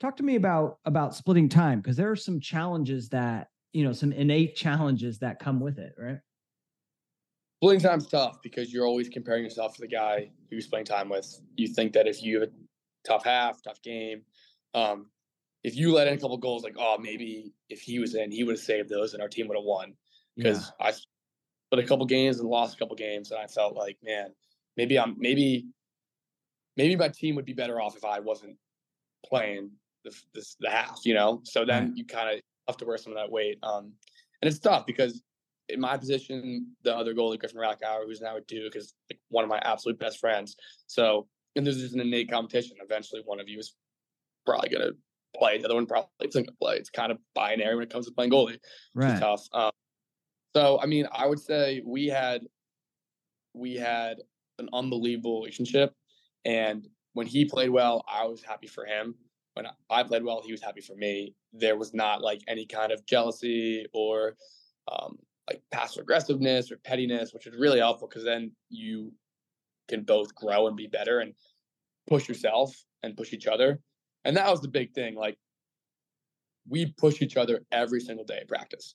Talk 0.00 0.16
to 0.18 0.22
me 0.22 0.36
about 0.36 0.78
about 0.84 1.14
splitting 1.14 1.48
time 1.48 1.80
because 1.80 1.96
there 1.96 2.10
are 2.10 2.16
some 2.16 2.40
challenges 2.40 3.08
that 3.10 3.48
you 3.72 3.84
know 3.84 3.92
some 3.92 4.12
innate 4.12 4.56
challenges 4.56 5.18
that 5.18 5.38
come 5.38 5.60
with 5.60 5.78
it, 5.78 5.94
right? 5.98 6.18
Splitting 7.60 7.80
time's 7.80 8.06
tough 8.06 8.40
because 8.42 8.72
you're 8.72 8.86
always 8.86 9.08
comparing 9.08 9.42
yourself 9.42 9.74
to 9.74 9.80
the 9.80 9.88
guy 9.88 10.30
you're 10.50 10.62
playing 10.70 10.86
time 10.86 11.08
with. 11.08 11.40
You 11.56 11.66
think 11.66 11.92
that 11.94 12.06
if 12.06 12.22
you 12.22 12.40
have 12.40 12.48
a 12.48 12.52
tough 13.04 13.24
half, 13.24 13.60
tough 13.62 13.82
game, 13.82 14.22
um, 14.74 15.06
if 15.64 15.76
you 15.76 15.92
let 15.92 16.06
in 16.06 16.14
a 16.14 16.20
couple 16.20 16.36
goals, 16.36 16.64
like 16.64 16.76
oh 16.78 16.96
maybe 17.00 17.52
if 17.68 17.80
he 17.80 17.98
was 17.98 18.14
in, 18.14 18.30
he 18.30 18.44
would 18.44 18.56
have 18.56 18.64
saved 18.64 18.88
those 18.88 19.14
and 19.14 19.22
our 19.22 19.28
team 19.28 19.48
would 19.48 19.56
have 19.56 19.64
won 19.64 19.94
because 20.36 20.72
yeah. 20.80 20.86
I 20.86 20.92
put 21.70 21.78
a 21.78 21.86
couple 21.86 22.06
games 22.06 22.40
and 22.40 22.48
lost 22.48 22.76
a 22.76 22.78
couple 22.78 22.96
games, 22.96 23.30
and 23.30 23.40
I 23.40 23.46
felt 23.46 23.76
like, 23.76 23.98
man, 24.02 24.30
maybe 24.76 24.98
I'm 24.98 25.16
maybe 25.18 25.66
maybe 26.76 26.96
my 26.96 27.08
team 27.08 27.34
would 27.36 27.44
be 27.44 27.52
better 27.52 27.80
off 27.80 27.96
if 27.96 28.04
I 28.04 28.20
wasn't 28.20 28.56
playing 29.26 29.70
the 30.04 30.14
this, 30.34 30.56
the 30.60 30.70
half, 30.70 31.00
you 31.04 31.14
know. 31.14 31.40
So 31.44 31.64
then 31.64 31.92
you 31.96 32.06
kind 32.06 32.36
of 32.36 32.40
have 32.68 32.76
to 32.78 32.86
wear 32.86 32.98
some 32.98 33.12
of 33.12 33.18
that 33.18 33.30
weight, 33.30 33.58
um, 33.62 33.92
and 34.40 34.48
it's 34.48 34.58
tough 34.58 34.86
because 34.86 35.22
in 35.68 35.80
my 35.80 35.96
position, 35.96 36.68
the 36.82 36.96
other 36.96 37.14
goalie 37.14 37.38
Griffin 37.38 37.58
Rackauer, 37.58 38.06
who's 38.06 38.22
now 38.22 38.36
at 38.36 38.46
Duke, 38.46 38.76
is 38.76 38.94
like 39.10 39.20
one 39.28 39.44
of 39.44 39.50
my 39.50 39.58
absolute 39.58 39.98
best 39.98 40.18
friends. 40.18 40.56
So 40.86 41.28
and 41.56 41.66
there's 41.66 41.80
just 41.80 41.94
an 41.94 42.00
innate 42.00 42.30
competition. 42.30 42.76
Eventually, 42.82 43.22
one 43.24 43.40
of 43.40 43.48
you 43.48 43.58
is 43.58 43.74
probably 44.46 44.70
going 44.70 44.88
to 44.88 44.96
play. 45.36 45.58
The 45.58 45.66
other 45.66 45.74
one 45.74 45.86
probably 45.86 46.10
isn't 46.20 46.32
going 46.32 46.46
to 46.46 46.52
play. 46.60 46.76
It's 46.76 46.90
kind 46.90 47.12
of 47.12 47.18
binary 47.34 47.74
when 47.74 47.84
it 47.84 47.90
comes 47.90 48.06
to 48.06 48.12
playing 48.12 48.30
goalie. 48.30 48.58
Right. 48.94 49.12
It's 49.12 49.20
tough. 49.20 49.46
Um, 49.52 49.70
so 50.54 50.80
I 50.80 50.86
mean, 50.86 51.06
I 51.12 51.26
would 51.26 51.40
say 51.40 51.82
we 51.84 52.06
had 52.06 52.42
we 53.54 53.74
had 53.74 54.18
an 54.58 54.68
unbelievable 54.72 55.40
relationship, 55.40 55.94
and 56.44 56.86
when 57.12 57.26
he 57.26 57.44
played 57.44 57.70
well, 57.70 58.04
I 58.08 58.24
was 58.24 58.42
happy 58.42 58.66
for 58.66 58.84
him. 58.84 59.14
When 59.54 59.66
I 59.90 60.02
played 60.04 60.22
well, 60.22 60.40
he 60.44 60.52
was 60.52 60.62
happy 60.62 60.80
for 60.80 60.94
me. 60.94 61.34
There 61.52 61.76
was 61.76 61.92
not 61.92 62.22
like 62.22 62.40
any 62.46 62.64
kind 62.64 62.92
of 62.92 63.04
jealousy 63.06 63.86
or 63.92 64.36
um, 64.90 65.18
like 65.48 65.62
passive 65.72 66.02
aggressiveness 66.02 66.70
or 66.70 66.76
pettiness, 66.76 67.32
which 67.34 67.46
is 67.46 67.56
really 67.58 67.80
helpful 67.80 68.08
because 68.08 68.24
then 68.24 68.52
you 68.68 69.12
can 69.88 70.02
both 70.02 70.34
grow 70.34 70.68
and 70.68 70.76
be 70.76 70.86
better 70.86 71.20
and 71.20 71.34
push 72.06 72.28
yourself 72.28 72.72
and 73.02 73.16
push 73.16 73.32
each 73.32 73.46
other. 73.46 73.80
And 74.24 74.36
that 74.36 74.50
was 74.50 74.60
the 74.60 74.68
big 74.68 74.92
thing. 74.92 75.14
Like 75.14 75.38
we 76.68 76.86
push 76.98 77.22
each 77.22 77.36
other 77.36 77.60
every 77.72 78.00
single 78.00 78.24
day 78.24 78.38
in 78.40 78.46
practice. 78.46 78.94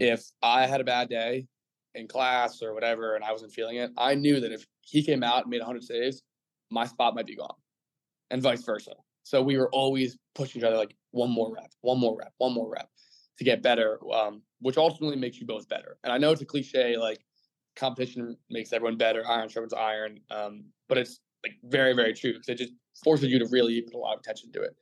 Yeah. 0.00 0.14
If 0.14 0.24
I 0.42 0.66
had 0.66 0.80
a 0.80 0.84
bad 0.84 1.08
day 1.08 1.46
in 1.94 2.08
class 2.08 2.62
or 2.62 2.74
whatever 2.74 3.14
and 3.14 3.24
I 3.24 3.32
wasn't 3.32 3.52
feeling 3.52 3.76
it, 3.76 3.90
I 3.96 4.14
knew 4.14 4.40
that 4.40 4.52
if 4.52 4.66
he 4.82 5.02
came 5.02 5.22
out 5.22 5.42
and 5.42 5.50
made 5.50 5.60
100 5.60 5.82
saves, 5.82 6.22
my 6.70 6.86
spot 6.86 7.14
might 7.14 7.26
be 7.26 7.36
gone 7.36 7.54
and 8.30 8.42
vice 8.42 8.62
versa. 8.62 8.92
So 9.24 9.42
we 9.42 9.56
were 9.56 9.68
always 9.70 10.16
pushing 10.34 10.60
each 10.60 10.64
other 10.64 10.76
like, 10.76 10.96
one 11.12 11.30
more 11.30 11.54
rep, 11.54 11.70
one 11.82 12.00
more 12.00 12.16
rep, 12.16 12.32
one 12.38 12.54
more 12.54 12.70
rep 12.70 12.88
to 13.38 13.44
get 13.44 13.62
better, 13.62 13.98
um, 14.12 14.42
which 14.60 14.76
ultimately 14.76 15.16
makes 15.16 15.38
you 15.38 15.46
both 15.46 15.68
better. 15.68 15.98
And 16.02 16.12
I 16.12 16.18
know 16.18 16.32
it's 16.32 16.42
a 16.42 16.46
cliche, 16.46 16.96
like 16.96 17.24
competition 17.76 18.36
makes 18.50 18.72
everyone 18.72 18.96
better, 18.96 19.26
iron 19.26 19.48
sharpens 19.48 19.74
iron, 19.74 20.20
um, 20.30 20.64
but 20.88 20.98
it's 20.98 21.20
like 21.44 21.54
very, 21.64 21.94
very 21.94 22.14
true 22.14 22.32
because 22.32 22.48
it 22.48 22.58
just 22.58 22.72
forces 23.04 23.30
you 23.30 23.38
to 23.38 23.46
really 23.50 23.80
put 23.82 23.94
a 23.94 23.98
lot 23.98 24.14
of 24.14 24.20
attention 24.20 24.52
to 24.52 24.62
it. 24.62 24.76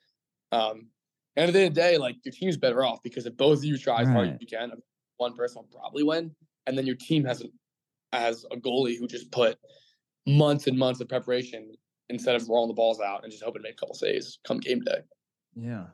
Um, 0.53 0.89
and 1.37 1.49
at 1.49 1.53
the 1.53 1.61
end 1.61 1.69
of 1.69 1.75
the 1.75 1.81
day, 1.81 1.99
like 1.99 2.17
your 2.25 2.33
team's 2.33 2.57
better 2.57 2.85
off 2.85 3.03
because 3.03 3.27
if 3.27 3.37
both 3.37 3.59
of 3.59 3.65
you 3.65 3.79
try 3.79 4.03
as 4.03 4.09
hard 4.09 4.29
as 4.29 4.37
you 4.41 4.47
can, 4.47 4.73
one 5.17 5.35
person 5.35 5.63
will 5.63 5.79
probably 5.81 6.03
win, 6.03 6.35
and 6.67 6.77
then 6.77 6.87
your 6.87 6.97
team 6.97 7.25
has 7.25 7.43
a 7.43 7.47
has 8.13 8.45
a 8.51 8.57
goalie 8.57 8.99
who 8.99 9.07
just 9.07 9.31
put 9.31 9.57
months 10.27 10.67
and 10.67 10.77
months 10.77 11.01
of 11.01 11.09
preparation 11.09 11.71
instead 12.09 12.35
of 12.35 12.49
rolling 12.49 12.69
the 12.69 12.75
balls 12.75 13.01
out 13.01 13.23
and 13.23 13.31
just 13.31 13.45
hoping 13.45 13.63
to 13.63 13.69
make 13.69 13.75
a 13.75 13.77
couple 13.77 13.95
saves 13.95 14.41
come 14.45 14.59
game 14.59 14.81
day. 14.81 14.99
Yeah. 15.55 15.85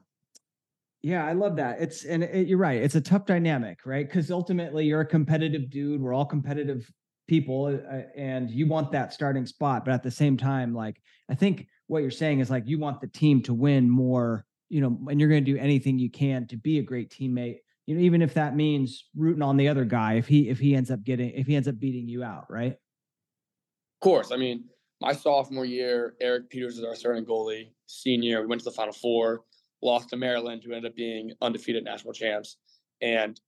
Yeah, 1.02 1.24
I 1.24 1.34
love 1.34 1.56
that. 1.56 1.80
It's 1.80 2.04
and 2.04 2.24
it, 2.24 2.48
you're 2.48 2.58
right. 2.58 2.82
It's 2.82 2.96
a 2.96 3.00
tough 3.00 3.26
dynamic, 3.26 3.80
right? 3.84 4.08
Because 4.08 4.30
ultimately, 4.30 4.86
you're 4.86 5.02
a 5.02 5.06
competitive 5.06 5.70
dude. 5.70 6.00
We're 6.00 6.14
all 6.14 6.24
competitive 6.24 6.90
people, 7.26 7.66
uh, 7.66 8.02
and 8.16 8.50
you 8.50 8.66
want 8.66 8.92
that 8.92 9.12
starting 9.12 9.46
spot. 9.46 9.84
But 9.84 9.94
at 9.94 10.02
the 10.02 10.10
same 10.10 10.36
time, 10.36 10.74
like 10.74 11.00
I 11.30 11.34
think 11.34 11.66
what 11.86 12.02
you're 12.02 12.10
saying 12.10 12.40
is 12.40 12.50
like 12.50 12.66
you 12.66 12.78
want 12.78 13.00
the 13.00 13.06
team 13.06 13.42
to 13.42 13.54
win 13.54 13.88
more, 13.88 14.44
you 14.68 14.80
know, 14.80 14.98
and 15.10 15.20
you're 15.20 15.28
going 15.28 15.44
to 15.44 15.52
do 15.52 15.58
anything 15.58 15.98
you 15.98 16.10
can 16.10 16.46
to 16.48 16.56
be 16.56 16.78
a 16.78 16.82
great 16.82 17.10
teammate. 17.10 17.58
You 17.86 17.94
know, 17.94 18.00
even 18.00 18.22
if 18.22 18.34
that 18.34 18.56
means 18.56 19.04
rooting 19.16 19.42
on 19.42 19.56
the 19.56 19.68
other 19.68 19.84
guy 19.84 20.14
if 20.14 20.26
he 20.26 20.48
if 20.48 20.58
he 20.58 20.74
ends 20.74 20.90
up 20.90 21.04
getting 21.04 21.30
if 21.30 21.46
he 21.46 21.54
ends 21.54 21.68
up 21.68 21.78
beating 21.78 22.08
you 22.08 22.24
out, 22.24 22.46
right? 22.50 22.72
Of 22.72 24.00
course. 24.00 24.32
I 24.32 24.36
mean, 24.36 24.64
my 25.00 25.12
sophomore 25.12 25.64
year, 25.64 26.14
Eric 26.20 26.50
Peters 26.50 26.78
is 26.78 26.84
our 26.84 26.94
starting 26.94 27.24
goalie. 27.24 27.70
Senior, 27.86 28.40
we 28.40 28.46
went 28.46 28.60
to 28.60 28.64
the 28.64 28.72
Final 28.72 28.92
Four, 28.92 29.42
lost 29.82 30.10
to 30.10 30.16
Maryland, 30.16 30.62
who 30.64 30.72
ended 30.72 30.90
up 30.90 30.96
being 30.96 31.32
undefeated 31.40 31.84
national 31.84 32.12
champs. 32.12 32.56
And 33.00 33.40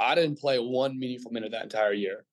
I 0.00 0.14
didn't 0.14 0.38
play 0.38 0.58
one 0.58 0.98
meaningful 0.98 1.32
minute 1.32 1.52
that 1.52 1.62
entire 1.62 1.92
year. 1.92 2.24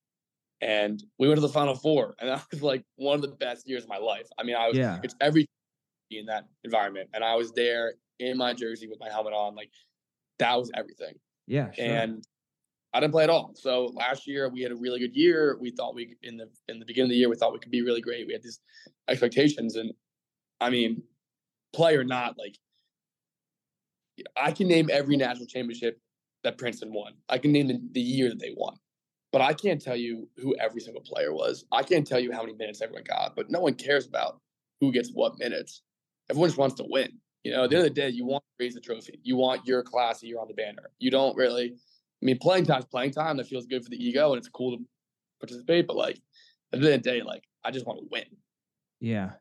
And 0.61 1.03
we 1.17 1.27
went 1.27 1.37
to 1.37 1.41
the 1.41 1.49
Final 1.49 1.75
Four, 1.75 2.15
and 2.19 2.29
that 2.29 2.45
was 2.51 2.61
like 2.61 2.83
one 2.95 3.15
of 3.15 3.21
the 3.21 3.29
best 3.29 3.67
years 3.67 3.83
of 3.83 3.89
my 3.89 3.97
life. 3.97 4.27
I 4.37 4.43
mean, 4.43 4.55
I 4.55 4.67
was 4.67 4.77
yeah. 4.77 4.99
it's 5.03 5.15
every 5.19 5.47
in 6.11 6.25
that 6.27 6.47
environment, 6.63 7.09
and 7.13 7.23
I 7.23 7.35
was 7.35 7.51
there 7.53 7.93
in 8.19 8.37
my 8.37 8.53
jersey 8.53 8.87
with 8.87 8.99
my 8.99 9.09
helmet 9.09 9.33
on. 9.33 9.55
Like 9.55 9.71
that 10.39 10.57
was 10.57 10.71
everything. 10.75 11.15
Yeah, 11.47 11.71
sure. 11.71 11.85
and 11.85 12.23
I 12.93 12.99
didn't 12.99 13.13
play 13.13 13.23
at 13.23 13.29
all. 13.29 13.53
So 13.55 13.85
last 13.93 14.27
year 14.27 14.49
we 14.49 14.61
had 14.61 14.71
a 14.71 14.75
really 14.75 14.99
good 14.99 15.15
year. 15.15 15.57
We 15.59 15.71
thought 15.71 15.95
we 15.95 16.15
in 16.23 16.37
the 16.37 16.49
in 16.67 16.79
the 16.79 16.85
beginning 16.85 17.09
of 17.09 17.11
the 17.11 17.17
year 17.17 17.29
we 17.29 17.35
thought 17.35 17.53
we 17.53 17.59
could 17.59 17.71
be 17.71 17.81
really 17.81 18.01
great. 18.01 18.27
We 18.27 18.33
had 18.33 18.43
these 18.43 18.59
expectations, 19.07 19.75
and 19.75 19.91
I 20.59 20.69
mean, 20.69 21.03
play 21.73 21.95
or 21.95 22.03
not, 22.03 22.37
like 22.37 22.57
I 24.35 24.51
can 24.51 24.67
name 24.67 24.89
every 24.91 25.17
national 25.17 25.47
championship 25.47 25.99
that 26.43 26.57
Princeton 26.57 26.93
won. 26.93 27.13
I 27.29 27.37
can 27.37 27.51
name 27.51 27.67
the, 27.67 27.79
the 27.91 28.01
year 28.01 28.29
that 28.29 28.39
they 28.39 28.53
won, 28.55 28.75
but 29.31 29.41
I 29.41 29.53
can't 29.53 29.81
tell 29.81 29.95
you 29.95 30.27
who 30.37 30.55
every 30.57 30.81
single 30.81 31.01
player 31.01 31.33
was. 31.33 31.65
I 31.71 31.83
can't 31.83 32.05
tell 32.05 32.19
you 32.19 32.31
how 32.31 32.41
many 32.41 32.53
minutes 32.53 32.81
everyone 32.81 33.03
got. 33.03 33.35
But 33.35 33.49
no 33.49 33.61
one 33.61 33.75
cares 33.75 34.05
about 34.07 34.39
who 34.79 34.91
gets 34.91 35.11
what 35.11 35.39
minutes. 35.39 35.83
Everyone 36.29 36.49
just 36.49 36.57
wants 36.57 36.75
to 36.75 36.85
win. 36.87 37.11
You 37.43 37.53
know, 37.53 37.63
at 37.63 37.69
the 37.69 37.77
end 37.77 37.87
of 37.87 37.95
the 37.95 38.01
day, 38.01 38.09
you 38.09 38.25
want 38.25 38.43
to 38.43 38.63
raise 38.63 38.75
the 38.75 38.81
trophy. 38.81 39.19
You 39.23 39.35
want 39.37 39.65
your 39.65 39.83
class 39.83 40.21
you're 40.21 40.39
on 40.39 40.47
the 40.47 40.53
banner. 40.53 40.91
You 40.99 41.11
don't 41.11 41.35
really 41.35 41.75
I 42.21 42.25
mean, 42.25 42.37
playing 42.37 42.65
time 42.65 42.79
is 42.79 42.85
playing 42.85 43.11
time. 43.11 43.37
That 43.37 43.47
feels 43.47 43.65
good 43.65 43.83
for 43.83 43.89
the 43.89 44.03
ego 44.03 44.31
and 44.31 44.37
it's 44.37 44.47
cool 44.47 44.77
to 44.77 44.83
participate. 45.39 45.87
But 45.87 45.95
like 45.95 46.19
at 46.71 46.79
the 46.79 46.85
end 46.87 46.95
of 46.95 47.03
the 47.03 47.09
day, 47.09 47.21
like 47.23 47.43
I 47.63 47.71
just 47.71 47.87
want 47.87 47.99
to 47.99 48.07
win. 48.11 48.25
Yeah. 48.99 49.31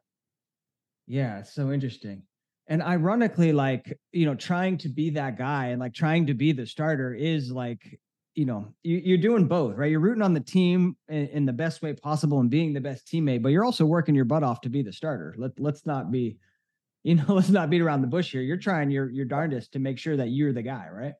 Yeah. 1.06 1.42
So 1.42 1.72
interesting. 1.72 2.22
And 2.68 2.82
ironically, 2.82 3.52
like, 3.52 3.98
you 4.12 4.26
know, 4.26 4.34
trying 4.34 4.78
to 4.78 4.88
be 4.88 5.10
that 5.10 5.36
guy 5.36 5.66
and 5.66 5.80
like 5.80 5.92
trying 5.92 6.26
to 6.28 6.34
be 6.34 6.52
the 6.52 6.66
starter 6.66 7.12
is 7.12 7.50
like, 7.50 7.98
you 8.40 8.46
know, 8.46 8.72
you, 8.82 9.12
are 9.16 9.18
doing 9.18 9.46
both, 9.46 9.76
right? 9.76 9.90
You're 9.90 10.00
rooting 10.00 10.22
on 10.22 10.32
the 10.32 10.40
team 10.40 10.96
in, 11.10 11.26
in, 11.26 11.44
the 11.44 11.52
best 11.52 11.82
way 11.82 11.92
possible 11.92 12.40
and 12.40 12.48
being 12.48 12.72
the 12.72 12.80
best 12.80 13.06
teammate, 13.06 13.42
but 13.42 13.50
you're 13.50 13.66
also 13.66 13.84
working 13.84 14.14
your 14.14 14.24
butt 14.24 14.42
off 14.42 14.62
to 14.62 14.70
be 14.70 14.80
the 14.80 14.94
starter. 14.94 15.34
Let, 15.36 15.60
let's 15.60 15.84
not 15.84 16.10
be, 16.10 16.38
you 17.04 17.16
know, 17.16 17.26
let's 17.28 17.50
not 17.50 17.68
beat 17.68 17.82
around 17.82 18.00
the 18.00 18.06
bush 18.06 18.32
here. 18.32 18.40
You're 18.40 18.56
trying 18.56 18.90
your, 18.90 19.10
your 19.10 19.26
darndest 19.26 19.72
to 19.72 19.78
make 19.78 19.98
sure 19.98 20.16
that 20.16 20.28
you're 20.28 20.54
the 20.54 20.62
guy, 20.62 20.86
right? 20.90 21.12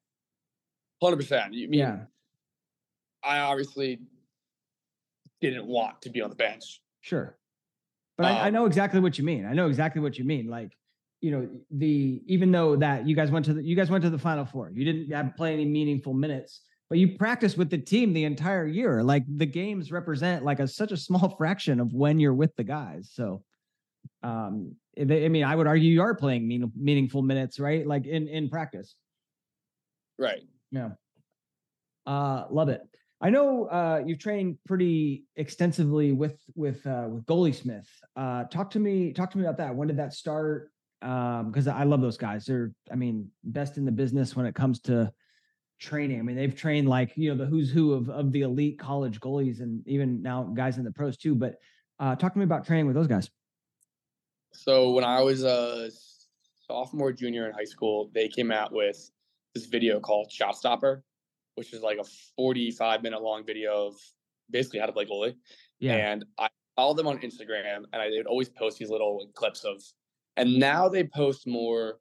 Hundred 1.03 1.17
percent. 1.17 1.53
You 1.53 1.69
mean 1.69 1.81
yeah. 1.81 1.99
I 3.23 3.41
obviously 3.41 4.01
didn't 5.43 5.67
want 5.67 6.01
to 6.01 6.09
be 6.09 6.23
on 6.23 6.31
the 6.31 6.37
bench. 6.37 6.81
Sure, 7.03 7.37
but 8.17 8.25
um, 8.25 8.35
I, 8.35 8.41
I 8.41 8.47
um 8.49 8.55
know 8.55 8.65
exactly 8.65 9.01
what 9.01 9.19
you 9.19 9.25
mean. 9.25 9.45
I 9.45 9.53
know 9.53 9.67
exactly 9.69 10.01
what 10.01 10.19
you 10.19 10.25
mean. 10.25 10.49
Like 10.49 10.73
you 11.21 11.31
know 11.31 11.49
the 11.71 12.23
even 12.27 12.51
though 12.51 12.77
that 12.77 13.07
you 13.07 13.15
guys 13.15 13.31
went 13.31 13.45
to 13.47 13.55
the 13.55 13.63
you 13.63 13.77
guys 13.77 13.91
went 13.91 14.05
to 14.05 14.11
the 14.11 14.19
final 14.19 14.47
four 14.47 14.71
you 14.75 14.87
didn't 14.87 15.11
have 15.11 15.37
play 15.37 15.53
any 15.53 15.67
meaningful 15.67 16.15
minutes 16.15 16.63
but 16.91 16.99
you 16.99 17.17
practice 17.17 17.57
with 17.57 17.71
the 17.71 17.79
team 17.79 18.13
the 18.13 18.25
entire 18.25 18.67
year 18.67 19.03
like 19.03 19.25
the 19.37 19.47
games 19.47 19.91
represent 19.91 20.45
like 20.45 20.61
a 20.61 20.69
such 20.69 20.93
a 20.93 20.97
small 20.97 21.35
fraction 21.39 21.81
of 21.81 21.93
when 21.93 22.21
you're 22.21 22.35
with 22.35 22.55
the 22.57 22.65
guys 22.65 23.11
so 23.13 23.43
um 24.23 24.75
they, 24.97 25.25
i 25.25 25.29
mean 25.29 25.45
i 25.45 25.55
would 25.57 25.67
argue 25.67 25.91
you 25.91 26.03
are 26.03 26.15
playing 26.15 26.47
mean, 26.47 26.71
meaningful 26.77 27.23
minutes 27.23 27.59
right 27.59 27.87
like 27.87 28.07
in 28.07 28.29
in 28.29 28.49
practice 28.51 28.97
right 30.19 30.43
yeah. 30.71 30.91
Uh, 32.07 32.45
love 32.51 32.69
it. 32.69 32.83
I 33.21 33.31
know 33.31 33.67
uh, 33.67 34.03
you've 34.05 34.19
trained 34.19 34.57
pretty 34.67 35.25
extensively 35.37 36.13
with 36.13 36.41
with 36.55 36.87
uh, 36.87 37.07
with 37.11 37.27
Goaliesmith. 37.27 37.87
Uh, 38.17 38.45
talk 38.45 38.71
to 38.71 38.79
me. 38.79 39.13
Talk 39.13 39.31
to 39.33 39.39
me 39.39 39.45
about 39.45 39.59
that. 39.59 39.75
When 39.75 39.89
did 39.89 39.99
that 39.99 40.15
start? 40.15 40.71
Because 41.01 41.69
um, 41.69 41.75
I 41.75 41.85
love 41.85 42.01
those 42.01 42.17
guys. 42.17 42.45
They're, 42.45 42.73
I 42.93 42.95
mean, 42.95 43.31
best 43.45 43.79
in 43.79 43.85
the 43.85 43.93
business 43.93 44.37
when 44.37 44.47
it 44.47 44.55
comes 44.55 44.81
to 44.81 45.13
training. 45.81 46.21
I 46.21 46.23
mean, 46.23 46.37
they've 46.37 46.55
trained 46.55 46.89
like 46.89 47.13
you 47.17 47.31
know 47.31 47.37
the 47.37 47.47
who's 47.47 47.71
who 47.71 47.93
of 47.93 48.09
of 48.09 48.33
the 48.33 48.43
elite 48.43 48.79
college 48.79 49.19
goalies, 49.21 49.61
and 49.61 49.87
even 49.89 50.23
now 50.23 50.45
guys 50.45 50.79
in 50.79 50.85
the 50.85 50.93
pros 50.93 51.17
too. 51.17 51.35
But 51.35 51.57
uh, 51.99 52.15
talk 52.17 52.33
to 52.33 52.39
me 52.39 52.45
about 52.45 52.67
training 52.67 52.87
with 52.87 52.95
those 52.95 53.09
guys. 53.09 53.29
So 54.53 54.91
when 54.91 55.05
I 55.05 55.21
was 55.23 55.45
a 55.45 55.91
sophomore, 56.67 57.13
junior 57.13 57.47
in 57.47 57.53
high 57.53 57.65
school, 57.65 58.11
they 58.15 58.29
came 58.29 58.51
out 58.51 58.73
with 58.73 59.11
this 59.55 59.67
video 59.67 60.01
called 60.01 60.31
Shot 60.31 60.57
Stopper, 60.57 61.03
which 61.55 61.73
is 61.73 61.83
like 61.83 61.99
a 61.99 62.05
45 62.37 63.03
minute 63.03 63.23
long 63.23 63.45
video 63.45 63.89
of 63.89 63.95
basically 64.51 64.81
how 64.81 64.87
to 64.87 64.93
play 64.93 65.07
goalie. 65.07 65.35
Yeah. 65.79 65.95
And 65.95 66.25
I 66.39 66.49
followed 66.77 66.97
them 66.97 67.07
on 67.07 67.19
Instagram 67.19 67.85
and 67.93 68.03
I 68.03 68.09
would 68.09 68.27
always 68.27 68.49
post 68.49 68.79
these 68.79 68.91
little 68.91 69.31
clips 69.35 69.65
of, 69.65 69.83
and 70.37 70.59
now 70.59 70.89
they 70.89 71.05
post 71.05 71.47
more. 71.47 71.99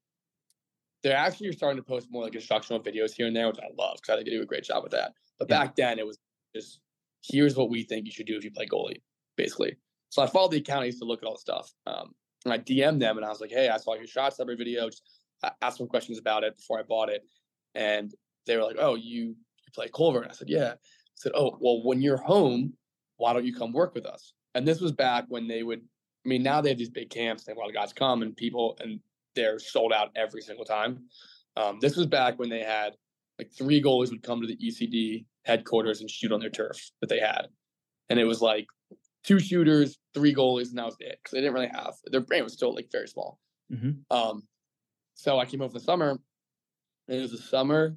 They're 1.03 1.15
actually 1.15 1.51
starting 1.53 1.81
to 1.81 1.87
post 1.87 2.07
more 2.11 2.23
like 2.23 2.35
instructional 2.35 2.81
videos 2.81 3.13
here 3.13 3.27
and 3.27 3.35
there, 3.35 3.47
which 3.47 3.59
I 3.59 3.69
love 3.77 3.97
because 3.97 4.13
I 4.13 4.15
think 4.15 4.27
they 4.27 4.35
do 4.35 4.41
a 4.41 4.45
great 4.45 4.63
job 4.63 4.83
with 4.83 4.91
that. 4.91 5.13
But 5.37 5.49
yeah. 5.49 5.59
back 5.59 5.75
then 5.75 5.99
it 5.99 6.05
was 6.05 6.17
just, 6.55 6.81
here's 7.23 7.55
what 7.55 7.69
we 7.69 7.83
think 7.83 8.05
you 8.05 8.11
should 8.11 8.25
do 8.25 8.37
if 8.37 8.43
you 8.43 8.51
play 8.51 8.65
goalie, 8.65 9.01
basically. 9.37 9.77
So 10.09 10.21
I 10.21 10.27
followed 10.27 10.51
the 10.51 10.57
account. 10.57 10.83
I 10.83 10.87
used 10.87 10.99
to 10.99 11.05
look 11.05 11.23
at 11.23 11.25
all 11.25 11.35
the 11.35 11.39
stuff. 11.39 11.71
Um, 11.87 12.11
and 12.43 12.53
I 12.53 12.57
DM'd 12.57 13.01
them 13.01 13.17
and 13.17 13.25
I 13.25 13.29
was 13.29 13.41
like, 13.41 13.51
hey, 13.51 13.69
I 13.69 13.77
saw 13.77 13.95
your 13.95 14.07
Shot 14.07 14.33
Stopper 14.33 14.55
video. 14.55 14.89
Just 14.89 15.03
ask 15.61 15.77
some 15.77 15.87
questions 15.87 16.17
about 16.17 16.43
it 16.43 16.57
before 16.57 16.79
I 16.79 16.83
bought 16.83 17.09
it. 17.09 17.23
And 17.75 18.13
they 18.45 18.57
were 18.57 18.63
like, 18.63 18.77
"Oh, 18.79 18.95
you 18.95 19.27
you 19.27 19.71
play 19.73 19.89
Culver?" 19.93 20.21
And 20.21 20.31
I 20.31 20.33
said, 20.33 20.49
"Yeah." 20.49 20.73
I 20.73 21.15
said, 21.15 21.31
"Oh, 21.35 21.57
well, 21.59 21.83
when 21.83 22.01
you're 22.01 22.17
home, 22.17 22.73
why 23.17 23.33
don't 23.33 23.45
you 23.45 23.53
come 23.53 23.71
work 23.71 23.93
with 23.93 24.05
us?" 24.05 24.33
And 24.55 24.67
this 24.67 24.81
was 24.81 24.91
back 24.91 25.25
when 25.27 25.47
they 25.47 25.63
would. 25.63 25.81
I 26.25 26.29
mean, 26.29 26.43
now 26.43 26.59
they 26.59 26.69
have 26.69 26.77
these 26.77 26.89
big 26.89 27.09
camps. 27.09 27.43
They 27.43 27.51
have 27.51 27.57
a 27.57 27.61
lot 27.61 27.69
of 27.69 27.75
guys 27.75 27.93
come 27.93 28.21
and 28.21 28.35
people, 28.35 28.77
and 28.81 28.99
they're 29.39 29.59
sold 29.59 29.93
out 29.93 30.09
every 30.15 30.41
single 30.41 30.65
time. 30.65 31.05
Um, 31.55 31.79
this 31.79 31.95
was 31.95 32.05
back 32.05 32.37
when 32.37 32.49
they 32.49 32.61
had 32.61 32.93
like 33.37 33.51
three 33.57 33.81
goalies 33.81 34.11
would 34.11 34.23
come 34.23 34.41
to 34.41 34.47
the 34.47 34.57
ECD 34.57 35.25
headquarters 35.45 36.01
and 36.01 36.09
shoot 36.09 36.31
on 36.31 36.41
their 36.41 36.49
turf 36.49 36.77
that 36.99 37.07
they 37.09 37.19
had, 37.19 37.47
and 38.09 38.19
it 38.19 38.25
was 38.25 38.41
like 38.41 38.67
two 39.23 39.39
shooters, 39.39 39.97
three 40.13 40.35
goalies, 40.35 40.69
and 40.69 40.77
that 40.77 40.85
was 40.85 40.97
it 40.99 41.19
because 41.23 41.31
they 41.31 41.39
didn't 41.39 41.53
really 41.53 41.67
have 41.67 41.93
their 42.11 42.21
brain 42.21 42.43
was 42.43 42.53
still 42.53 42.75
like 42.75 42.89
very 42.91 43.07
small. 43.07 43.39
Mm-hmm. 43.71 43.91
Um, 44.15 44.43
so 45.13 45.39
I 45.39 45.45
came 45.45 45.61
over 45.61 45.73
the 45.73 45.79
summer 45.79 46.11
And 47.07 47.17
it 47.17 47.21
was 47.21 47.31
the 47.31 47.37
summer 47.37 47.95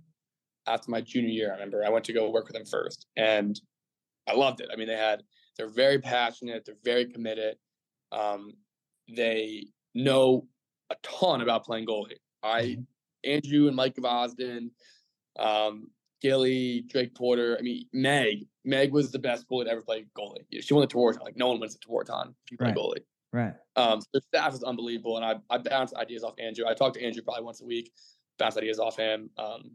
after 0.66 0.90
my 0.90 1.00
junior 1.00 1.30
year. 1.30 1.50
I 1.50 1.54
remember 1.54 1.84
I 1.84 1.90
went 1.90 2.04
to 2.06 2.12
go 2.12 2.30
work 2.30 2.46
with 2.46 2.54
them 2.54 2.66
first, 2.66 3.06
and 3.16 3.60
I 4.28 4.34
loved 4.34 4.60
it. 4.60 4.68
I 4.72 4.76
mean, 4.76 4.88
they 4.88 4.96
had 4.96 5.22
they're 5.56 5.68
very 5.68 5.98
passionate, 5.98 6.64
they're 6.64 6.76
very 6.84 7.06
committed. 7.06 7.56
Um, 8.12 8.52
they 9.14 9.66
know 9.94 10.46
a 10.92 10.96
ton 11.02 11.40
about 11.40 11.64
playing 11.64 11.86
goalie. 11.86 12.18
I 12.42 12.62
mm-hmm. 12.62 12.82
Andrew 13.24 13.66
and 13.68 13.76
Mike 13.76 13.94
Gvozden, 13.94 14.70
um, 15.38 15.88
Gilly, 16.20 16.84
Drake 16.88 17.14
Porter. 17.14 17.56
I 17.58 17.62
mean, 17.62 17.86
Meg. 17.92 18.46
Meg 18.64 18.92
was 18.92 19.10
the 19.10 19.18
best 19.18 19.48
goalie 19.48 19.64
to 19.64 19.70
ever 19.70 19.82
play 19.82 20.04
goalie. 20.16 20.44
She 20.60 20.74
won 20.74 20.82
the 20.82 20.92
Tewaaraton. 20.92 21.22
Like 21.22 21.36
no 21.36 21.48
one 21.48 21.60
wins 21.60 21.76
the 21.76 21.80
Tewaaraton 21.86 22.34
if 22.44 22.52
you 22.52 22.58
play 22.58 22.68
right. 22.68 22.76
goalie. 22.76 23.04
Right. 23.32 23.54
Um, 23.76 24.00
so 24.00 24.06
their 24.12 24.20
staff 24.20 24.54
is 24.54 24.62
unbelievable, 24.62 25.16
and 25.16 25.24
I 25.24 25.36
I 25.50 25.58
bounce 25.58 25.94
ideas 25.94 26.22
off 26.22 26.34
Andrew. 26.38 26.66
I 26.68 26.74
talk 26.74 26.94
to 26.94 27.04
Andrew 27.04 27.22
probably 27.22 27.44
once 27.44 27.60
a 27.60 27.64
week 27.64 27.90
bounce 28.38 28.56
ideas 28.56 28.78
off 28.78 28.96
him. 28.96 29.30
Um, 29.38 29.72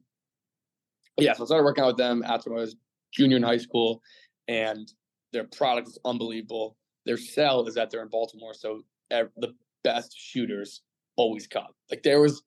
yeah, 1.17 1.33
so 1.33 1.43
I 1.43 1.45
started 1.47 1.63
working 1.63 1.83
out 1.83 1.87
with 1.87 1.97
them 1.97 2.23
after 2.25 2.53
I 2.53 2.57
was 2.57 2.75
junior 3.11 3.37
in 3.37 3.43
high 3.43 3.57
school, 3.57 4.01
and 4.47 4.91
their 5.33 5.45
product 5.45 5.87
is 5.87 5.97
unbelievable. 6.05 6.77
Their 7.05 7.17
sell 7.17 7.65
is 7.67 7.75
that 7.75 7.89
they're 7.89 8.03
in 8.03 8.09
Baltimore, 8.09 8.53
so 8.53 8.83
the 9.09 9.53
best 9.83 10.13
shooters 10.15 10.81
always 11.17 11.47
come. 11.47 11.67
Like 11.91 12.03
there 12.03 12.21
was 12.21 12.41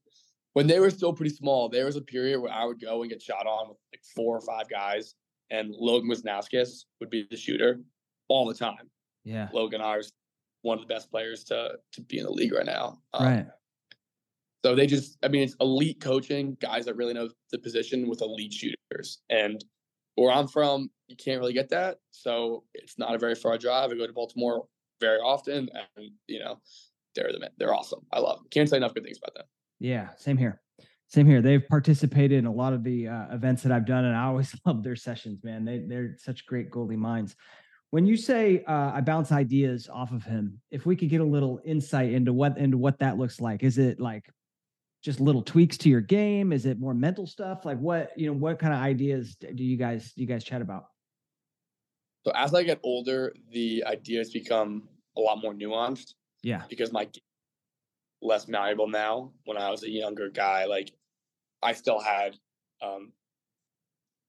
when 0.54 0.66
they 0.66 0.80
were 0.80 0.90
still 0.90 1.12
pretty 1.12 1.34
small, 1.34 1.68
there 1.68 1.86
was 1.86 1.96
a 1.96 2.00
period 2.00 2.40
where 2.40 2.52
I 2.52 2.64
would 2.64 2.80
go 2.80 3.02
and 3.02 3.10
get 3.10 3.22
shot 3.22 3.46
on 3.46 3.68
with 3.68 3.78
like 3.92 4.02
four 4.16 4.36
or 4.36 4.40
five 4.40 4.68
guys, 4.68 5.14
and 5.50 5.74
Logan 5.76 6.10
Wisnauskas 6.10 6.84
would 7.00 7.10
be 7.10 7.26
the 7.30 7.36
shooter 7.36 7.80
all 8.28 8.46
the 8.46 8.54
time. 8.54 8.90
Yeah. 9.24 9.48
Logan 9.52 9.80
is 9.98 10.12
one 10.62 10.78
of 10.78 10.86
the 10.86 10.92
best 10.92 11.10
players 11.10 11.44
to 11.44 11.72
to 11.92 12.00
be 12.02 12.18
in 12.18 12.24
the 12.24 12.30
league 12.30 12.52
right 12.52 12.66
now. 12.66 12.98
Um, 13.12 13.26
right. 13.26 13.46
So 14.64 14.74
they 14.74 14.86
just, 14.86 15.16
I 15.22 15.28
mean, 15.28 15.42
it's 15.42 15.56
elite 15.60 16.00
coaching, 16.00 16.56
guys 16.60 16.84
that 16.84 16.96
really 16.96 17.14
know 17.14 17.30
the 17.50 17.58
position 17.58 18.08
with 18.08 18.20
elite 18.20 18.52
shooters. 18.52 19.22
And 19.30 19.64
where 20.16 20.30
I'm 20.30 20.48
from, 20.48 20.90
you 21.08 21.16
can't 21.16 21.40
really 21.40 21.54
get 21.54 21.70
that. 21.70 21.98
So 22.10 22.64
it's 22.74 22.98
not 22.98 23.14
a 23.14 23.18
very 23.18 23.34
far 23.34 23.56
drive. 23.56 23.90
I 23.90 23.94
go 23.94 24.06
to 24.06 24.12
Baltimore 24.12 24.66
very 25.00 25.18
often, 25.18 25.70
and 25.96 26.10
you 26.26 26.40
know, 26.40 26.60
they're 27.14 27.32
the 27.32 27.50
they're 27.58 27.74
awesome. 27.74 28.00
I 28.12 28.20
love 28.20 28.38
them. 28.38 28.46
Can't 28.50 28.68
say 28.68 28.76
enough 28.76 28.94
good 28.94 29.04
things 29.04 29.18
about 29.18 29.34
them. 29.34 29.46
Yeah, 29.78 30.08
same 30.16 30.36
here. 30.36 30.60
Same 31.08 31.26
here. 31.26 31.42
They've 31.42 31.66
participated 31.68 32.38
in 32.38 32.46
a 32.46 32.52
lot 32.52 32.72
of 32.72 32.84
the 32.84 33.08
uh, 33.08 33.26
events 33.32 33.64
that 33.64 33.72
I've 33.72 33.86
done, 33.86 34.04
and 34.04 34.16
I 34.16 34.26
always 34.26 34.54
love 34.66 34.82
their 34.82 34.96
sessions, 34.96 35.42
man. 35.42 35.64
They 35.64 35.78
they're 35.78 36.16
such 36.18 36.46
great 36.46 36.70
goalie 36.70 36.96
minds. 36.96 37.34
When 37.90 38.06
you 38.06 38.16
say 38.16 38.62
uh, 38.68 38.92
I 38.94 39.00
bounce 39.00 39.32
ideas 39.32 39.88
off 39.92 40.12
of 40.12 40.22
him, 40.22 40.60
if 40.70 40.86
we 40.86 40.94
could 40.94 41.08
get 41.08 41.20
a 41.20 41.24
little 41.24 41.60
insight 41.64 42.12
into 42.12 42.32
what 42.32 42.56
into 42.58 42.78
what 42.78 43.00
that 43.00 43.18
looks 43.18 43.40
like, 43.40 43.64
is 43.64 43.78
it 43.78 43.98
like 43.98 44.30
just 45.02 45.18
little 45.18 45.42
tweaks 45.42 45.76
to 45.78 45.88
your 45.88 46.00
game? 46.00 46.52
Is 46.52 46.66
it 46.66 46.78
more 46.78 46.94
mental 46.94 47.26
stuff? 47.26 47.64
Like 47.64 47.78
what 47.78 48.12
you 48.16 48.26
know, 48.26 48.36
what 48.36 48.60
kind 48.60 48.72
of 48.72 48.80
ideas 48.80 49.34
do 49.34 49.64
you 49.64 49.76
guys 49.76 50.12
do 50.12 50.22
you 50.22 50.28
guys 50.28 50.44
chat 50.44 50.62
about? 50.62 50.84
So 52.24 52.32
as 52.34 52.54
I 52.54 52.62
get 52.62 52.78
older, 52.82 53.34
the 53.50 53.82
ideas 53.86 54.30
become 54.30 54.88
a 55.16 55.20
lot 55.20 55.40
more 55.42 55.54
nuanced. 55.54 56.14
Yeah. 56.42 56.62
Because 56.68 56.92
my 56.92 57.08
less 58.22 58.48
malleable 58.48 58.88
now. 58.88 59.32
When 59.44 59.56
I 59.56 59.70
was 59.70 59.82
a 59.82 59.90
younger 59.90 60.28
guy, 60.28 60.66
like 60.66 60.92
I 61.62 61.72
still 61.72 62.00
had 62.00 62.36
um, 62.82 63.12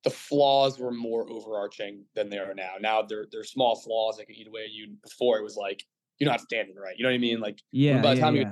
the 0.03 0.09
flaws 0.09 0.79
were 0.79 0.91
more 0.91 1.29
overarching 1.29 2.05
than 2.15 2.29
they 2.29 2.37
are 2.37 2.53
now. 2.53 2.73
Now 2.79 3.01
they're 3.01 3.25
they're 3.31 3.43
small 3.43 3.75
flaws 3.75 4.17
that 4.17 4.27
can 4.27 4.35
eat 4.35 4.47
away 4.47 4.65
at 4.65 4.71
you. 4.71 4.95
Before 5.03 5.37
it 5.37 5.43
was 5.43 5.55
like 5.55 5.83
you're 6.19 6.29
not 6.29 6.41
standing 6.41 6.75
right. 6.75 6.95
You 6.97 7.03
know 7.03 7.09
what 7.09 7.15
I 7.15 7.19
mean? 7.19 7.39
Like 7.39 7.59
yeah. 7.71 8.01
By 8.01 8.11
the 8.11 8.19
yeah, 8.19 8.25
time 8.25 8.35
yeah. 8.35 8.41
you 8.41 8.51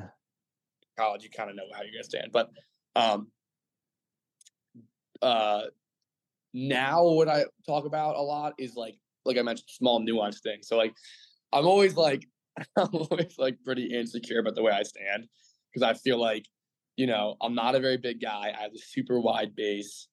college, 0.97 1.23
you 1.23 1.29
kind 1.29 1.49
of 1.49 1.55
know 1.55 1.63
how 1.73 1.81
you're 1.81 1.91
gonna 1.91 2.03
stand. 2.03 2.31
But 2.31 2.49
um, 2.95 3.27
uh, 5.21 5.63
now 6.53 7.03
what 7.05 7.27
I 7.27 7.45
talk 7.65 7.85
about 7.85 8.15
a 8.15 8.21
lot 8.21 8.53
is 8.57 8.75
like 8.75 8.95
like 9.25 9.37
I 9.37 9.41
mentioned, 9.41 9.69
small 9.69 10.01
nuanced 10.01 10.41
things. 10.41 10.67
So 10.67 10.77
like 10.77 10.93
I'm 11.51 11.65
always 11.65 11.95
like 11.95 12.25
I'm 12.77 12.89
always 12.93 13.35
like 13.37 13.57
pretty 13.63 13.85
insecure 13.85 14.39
about 14.39 14.55
the 14.55 14.63
way 14.63 14.71
I 14.71 14.83
stand 14.83 15.27
because 15.71 15.83
I 15.83 15.93
feel 15.93 16.19
like, 16.19 16.45
you 16.95 17.07
know, 17.07 17.35
I'm 17.41 17.55
not 17.55 17.75
a 17.75 17.79
very 17.79 17.97
big 17.97 18.21
guy. 18.21 18.53
I 18.57 18.61
have 18.61 18.73
a 18.73 18.77
super 18.77 19.19
wide 19.19 19.55
base. 19.55 20.07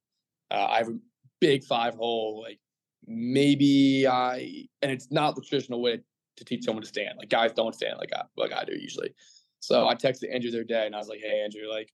Uh, 0.50 0.66
I 0.66 0.78
have 0.78 0.88
a 0.88 0.98
big 1.40 1.64
five 1.64 1.94
hole. 1.94 2.42
Like 2.42 2.58
maybe 3.06 4.06
I, 4.06 4.66
and 4.82 4.90
it's 4.90 5.10
not 5.10 5.34
the 5.34 5.42
traditional 5.42 5.82
way 5.82 6.00
to 6.36 6.44
teach 6.44 6.64
someone 6.64 6.82
to 6.82 6.88
stand. 6.88 7.18
Like 7.18 7.28
guys 7.28 7.52
don't 7.52 7.74
stand 7.74 7.98
like 7.98 8.12
I, 8.14 8.22
like 8.36 8.52
I 8.52 8.64
do 8.64 8.74
usually. 8.74 9.14
So 9.60 9.88
I 9.88 9.94
texted 9.94 10.32
Andrew 10.32 10.50
the 10.50 10.58
other 10.58 10.64
day 10.64 10.86
and 10.86 10.94
I 10.94 10.98
was 10.98 11.08
like, 11.08 11.20
hey, 11.20 11.42
Andrew, 11.42 11.68
like, 11.68 11.90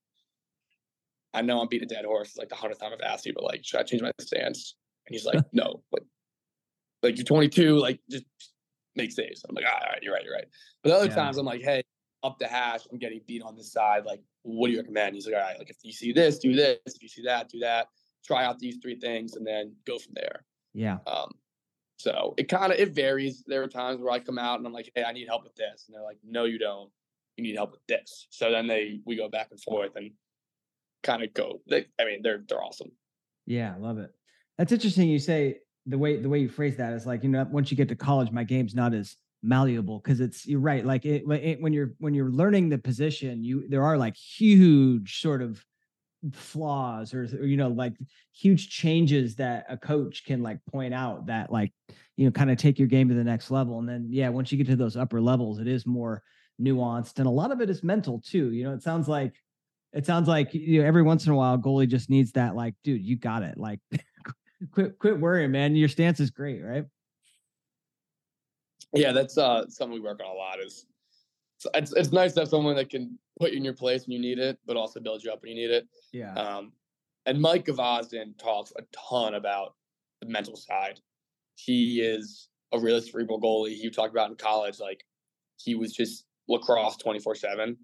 I 1.33 1.41
know 1.41 1.61
I'm 1.61 1.69
beating 1.69 1.91
a 1.91 1.95
dead 1.95 2.05
horse. 2.05 2.29
It's 2.29 2.37
like 2.37 2.51
the 2.51 2.55
hundredth 2.55 2.81
time 2.81 2.93
I've 2.93 3.01
asked 3.01 3.25
you, 3.25 3.33
but 3.33 3.45
like, 3.45 3.65
should 3.65 3.81
I 3.81 3.85
change 3.85 4.03
my 4.03 4.13
stance? 4.21 4.75
And 5.07 5.15
he's 5.15 5.25
like, 5.25 5.41
no, 5.53 5.83
like, 5.91 6.03
like 7.03 7.17
you're 7.17 7.25
22, 7.25 7.79
like 7.79 8.01
just 8.11 8.25
make 8.97 9.13
saves. 9.13 9.45
I'm 9.49 9.55
like, 9.55 9.65
all 9.65 9.91
right, 9.91 10.03
you're 10.03 10.15
right, 10.15 10.25
you're 10.25 10.35
right. 10.35 10.47
But 10.83 10.91
the 10.91 10.97
other 10.97 11.07
yeah. 11.07 11.15
times 11.15 11.39
I'm 11.39 11.47
like, 11.47 11.63
hey, 11.63 11.83
up 12.23 12.39
the 12.39 12.47
hash, 12.47 12.83
I'm 12.91 12.99
getting 12.99 13.21
beat 13.27 13.43
on 13.43 13.57
this 13.57 13.73
side. 13.73 14.05
Like, 14.05 14.21
what 14.43 14.69
do 14.69 14.73
you 14.73 14.79
recommend? 14.79 15.15
He's 15.15 15.27
like, 15.27 15.35
all 15.35 15.41
right, 15.41 15.59
like 15.59 15.71
if 15.71 15.79
you 15.83 15.93
see 15.93 16.13
this, 16.13 16.39
do 16.39 16.55
this. 16.55 16.79
If 16.87 17.03
you 17.03 17.09
see 17.09 17.23
that, 17.23 17.49
do 17.49 17.59
that. 17.61 17.89
Try 18.25 18.45
out 18.45 18.59
these 18.59 18.79
three 18.81 18.99
things 18.99 19.35
and 19.35 19.47
then 19.47 19.75
go 19.87 19.99
from 19.99 20.15
there. 20.15 20.45
Yeah. 20.75 20.99
Um, 21.07 21.33
so 21.97 22.35
it 22.37 22.49
kind 22.49 22.73
of 22.73 22.79
it 22.79 22.95
varies. 22.95 23.45
There 23.47 23.63
are 23.63 23.69
times 23.69 24.01
where 24.01 24.13
I 24.13 24.19
come 24.19 24.39
out 24.39 24.59
and 24.59 24.67
I'm 24.67 24.73
like, 24.73 24.91
hey, 24.95 25.05
I 25.05 25.13
need 25.13 25.29
help 25.29 25.45
with 25.45 25.55
this, 25.55 25.85
and 25.87 25.95
they're 25.95 26.03
like, 26.03 26.19
no, 26.25 26.45
you 26.45 26.59
don't. 26.59 26.91
You 27.37 27.45
need 27.45 27.57
help 27.57 27.71
with 27.71 27.87
this. 27.89 28.27
So 28.31 28.51
then 28.51 28.67
they 28.67 29.01
we 29.07 29.17
go 29.17 29.29
back 29.29 29.49
and 29.51 29.61
forth 29.61 29.97
and 29.97 30.11
kind 31.03 31.23
of 31.23 31.33
go. 31.33 31.61
They, 31.69 31.87
I 32.01 32.05
mean, 32.05 32.21
they're 32.23 32.43
they're 32.49 32.63
awesome. 32.63 32.91
Yeah, 33.47 33.75
I 33.75 33.79
love 33.79 33.99
it. 33.99 34.11
That's 34.59 34.73
interesting. 34.73 35.09
You 35.09 35.19
say 35.19 35.59
the 35.87 35.99
way 35.99 36.21
the 36.21 36.29
way 36.29 36.39
you 36.39 36.49
phrase 36.49 36.77
that 36.77 36.93
is 36.93 37.07
like 37.07 37.23
you 37.23 37.29
know 37.29 37.47
once 37.51 37.71
you 37.71 37.77
get 37.77 37.89
to 37.89 37.97
college 37.97 38.31
my 38.31 38.45
game's 38.45 38.75
not 38.75 38.95
as 38.95 39.17
malleable 39.43 39.99
because 39.99 40.21
it's 40.21 40.47
you're 40.47 40.61
right 40.61 40.85
like 40.87 41.05
it, 41.05 41.25
it, 41.29 41.61
when 41.61 41.73
you're 41.73 41.93
when 41.99 42.15
you're 42.15 42.31
learning 42.31 42.69
the 42.69 42.79
position 42.79 43.43
you 43.43 43.67
there 43.69 43.83
are 43.83 43.99
like 43.99 44.17
huge 44.17 45.21
sort 45.21 45.43
of 45.43 45.65
flaws 46.33 47.13
or, 47.13 47.23
or 47.23 47.45
you 47.45 47.57
know 47.57 47.69
like 47.69 47.95
huge 48.33 48.71
changes 48.71 49.35
that 49.35 49.67
a 49.69 49.77
coach 49.77 50.25
can 50.25 50.43
like 50.43 50.65
point 50.67 50.95
out 50.95 51.27
that 51.27 51.51
like 51.51 51.73
you 52.17 52.25
know 52.25 52.31
kind 52.31 52.51
of 52.51 52.57
take 52.57 52.79
your 52.79 52.87
game 52.87 53.09
to 53.09 53.15
the 53.15 53.25
next 53.25 53.51
level. 53.51 53.81
And 53.81 53.89
then 53.89 54.07
yeah 54.09 54.29
once 54.29 54.53
you 54.53 54.59
get 54.59 54.69
to 54.69 54.77
those 54.77 54.97
upper 54.97 55.21
levels 55.21 55.59
it 55.59 55.67
is 55.67 55.85
more 55.85 56.23
nuanced 56.61 57.19
and 57.19 57.27
a 57.27 57.31
lot 57.31 57.51
of 57.51 57.61
it 57.61 57.71
is 57.71 57.83
mental 57.83 58.21
too 58.25 58.53
you 58.53 58.63
know 58.63 58.73
it 58.73 58.83
sounds 58.83 59.09
like 59.09 59.35
it 59.93 60.07
sounds 60.07 60.29
like 60.29 60.55
you 60.55 60.81
know 60.81 60.87
every 60.87 61.03
once 61.03 61.27
in 61.27 61.33
a 61.33 61.35
while 61.35 61.59
goalie 61.59 61.89
just 61.89 62.09
needs 62.09 62.31
that 62.33 62.55
like 62.55 62.75
dude 62.85 63.03
you 63.03 63.17
got 63.17 63.43
it 63.43 63.59
like 63.59 63.81
quit 64.71 64.99
quit 64.99 65.19
worrying, 65.19 65.51
man. 65.51 65.75
Your 65.77 65.89
stance 65.89 66.21
is 66.21 66.31
great, 66.31 66.63
right? 66.63 66.85
Yeah, 68.95 69.13
that's 69.13 69.39
uh 69.39 69.69
something 69.69 69.95
we 69.95 70.01
work 70.01 70.21
on 70.21 70.27
a 70.27 70.35
lot. 70.35 70.61
Is 70.61 70.87
it's 71.75 71.93
it's 71.93 72.13
nice 72.13 72.33
to 72.35 72.41
have 72.41 72.49
someone 72.49 72.77
that 72.77 72.91
can 72.91 73.19
put 73.41 73.53
you 73.53 73.59
in 73.59 73.65
your 73.65 73.75
place 73.75 74.07
when 74.07 74.13
you 74.13 74.21
need 74.21 74.39
it, 74.39 74.59
but 74.67 74.77
also 74.77 75.01
build 75.01 75.23
you 75.25 75.33
up 75.33 75.43
when 75.43 75.53
you 75.53 75.69
need 75.69 75.75
it. 75.75 75.89
Yeah. 76.13 76.35
Um, 76.35 76.73
and 77.27 77.41
Mike 77.41 77.67
Gvozden 77.67 78.37
talks 78.39 78.73
a 78.77 78.83
ton 78.93 79.35
about 79.35 79.75
the 80.21 80.29
mental 80.29 80.57
side. 80.57 81.01
He 81.55 82.01
is 82.01 82.49
a 82.73 82.79
really 82.79 83.01
cerebral 83.01 83.41
goalie. 83.41 83.77
He 83.77 83.91
talked 83.91 84.13
about 84.13 84.31
in 84.31 84.37
college, 84.37 84.81
like 84.81 85.05
he 85.57 85.75
was 85.75 85.93
just 85.93 86.25
lacrosse 86.49 86.97
twenty 86.97 87.21
four 87.21 87.35
seven, 87.35 87.77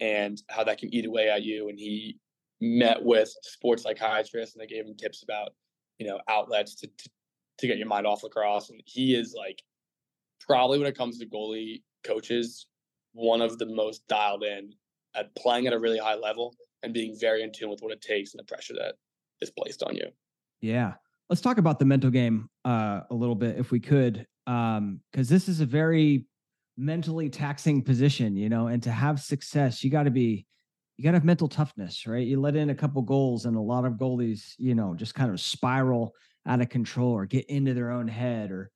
and 0.00 0.42
how 0.48 0.64
that 0.64 0.78
can 0.78 0.94
eat 0.94 1.06
away 1.06 1.30
at 1.30 1.42
you. 1.42 1.68
And 1.68 1.78
he 1.78 2.18
met 2.60 3.02
with 3.02 3.32
sports 3.42 3.82
psychiatrists, 3.82 4.54
and 4.54 4.62
they 4.62 4.66
gave 4.66 4.84
him 4.84 4.94
tips 4.96 5.22
about 5.22 5.50
you 5.98 6.06
know 6.06 6.20
outlets 6.28 6.74
to, 6.76 6.86
to 6.86 7.10
to 7.58 7.66
get 7.66 7.78
your 7.78 7.86
mind 7.86 8.06
off 8.06 8.22
lacrosse. 8.22 8.70
And 8.70 8.82
he 8.84 9.14
is 9.14 9.34
like 9.36 9.62
probably 10.40 10.78
when 10.78 10.86
it 10.86 10.96
comes 10.96 11.18
to 11.18 11.26
goalie 11.26 11.82
coaches, 12.04 12.66
one 13.12 13.40
of 13.40 13.58
the 13.58 13.66
most 13.66 14.06
dialed 14.08 14.44
in 14.44 14.72
at 15.14 15.34
playing 15.34 15.66
at 15.66 15.72
a 15.72 15.78
really 15.78 15.98
high 15.98 16.14
level 16.14 16.54
and 16.82 16.92
being 16.92 17.16
very 17.18 17.42
in 17.42 17.52
tune 17.52 17.70
with 17.70 17.80
what 17.80 17.92
it 17.92 18.00
takes 18.00 18.34
and 18.34 18.38
the 18.38 18.44
pressure 18.44 18.74
that 18.74 18.94
is 19.40 19.50
placed 19.50 19.82
on 19.82 19.94
you. 19.96 20.06
Yeah. 20.60 20.94
Let's 21.28 21.40
talk 21.40 21.58
about 21.58 21.78
the 21.78 21.84
mental 21.84 22.10
game 22.10 22.48
uh, 22.64 23.00
a 23.10 23.14
little 23.14 23.34
bit 23.34 23.58
if 23.58 23.70
we 23.70 23.80
could. 23.80 24.26
Um, 24.46 25.00
because 25.10 25.28
this 25.28 25.48
is 25.48 25.60
a 25.60 25.66
very 25.66 26.26
mentally 26.76 27.28
taxing 27.28 27.82
position, 27.82 28.36
you 28.36 28.48
know, 28.48 28.68
and 28.68 28.82
to 28.84 28.92
have 28.92 29.18
success, 29.18 29.82
you 29.82 29.90
got 29.90 30.04
to 30.04 30.10
be 30.10 30.46
you 30.96 31.04
got 31.04 31.10
to 31.10 31.18
have 31.18 31.24
mental 31.24 31.48
toughness, 31.48 32.06
right? 32.06 32.26
You 32.26 32.40
let 32.40 32.56
in 32.56 32.70
a 32.70 32.74
couple 32.74 33.02
goals, 33.02 33.44
and 33.44 33.56
a 33.56 33.60
lot 33.60 33.84
of 33.84 33.94
goalies, 33.94 34.54
you 34.58 34.74
know, 34.74 34.94
just 34.94 35.14
kind 35.14 35.30
of 35.30 35.40
spiral 35.40 36.14
out 36.46 36.60
of 36.60 36.68
control 36.68 37.12
or 37.12 37.26
get 37.26 37.44
into 37.46 37.74
their 37.74 37.90
own 37.90 38.08
head 38.08 38.50
or 38.50 38.70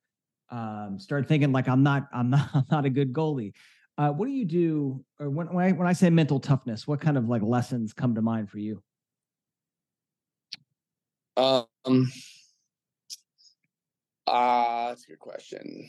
um, 0.51 0.99
start 0.99 1.27
thinking 1.27 1.51
like 1.51 1.67
I'm 1.67 1.83
not, 1.83 2.07
I'm 2.13 2.29
not, 2.29 2.49
I'm 2.53 2.65
not 2.69 2.85
a 2.85 2.89
good 2.89 3.11
goalie. 3.13 3.53
Uh, 3.97 4.09
what 4.09 4.27
do 4.27 4.31
you 4.31 4.45
do? 4.45 5.03
Or 5.19 5.29
when, 5.29 5.47
when 5.53 5.65
I 5.65 5.71
when 5.71 5.87
I 5.87 5.93
say 5.93 6.09
mental 6.09 6.39
toughness, 6.39 6.87
what 6.87 7.01
kind 7.01 7.17
of 7.17 7.27
like 7.27 7.41
lessons 7.41 7.93
come 7.93 8.15
to 8.15 8.21
mind 8.21 8.49
for 8.49 8.59
you? 8.59 8.81
Um, 11.37 11.65
uh, 14.27 14.89
that's 14.89 15.05
a 15.05 15.07
good 15.07 15.19
question. 15.19 15.87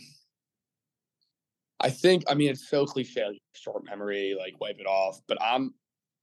I 1.81 1.91
think 1.91 2.25
I 2.29 2.35
mean 2.35 2.51
it's 2.51 2.69
so 2.69 2.87
cliche, 2.87 3.41
short 3.55 3.85
memory, 3.85 4.37
like 4.39 4.61
wipe 4.61 4.79
it 4.79 4.87
off. 4.87 5.21
But 5.27 5.41
I'm 5.43 5.75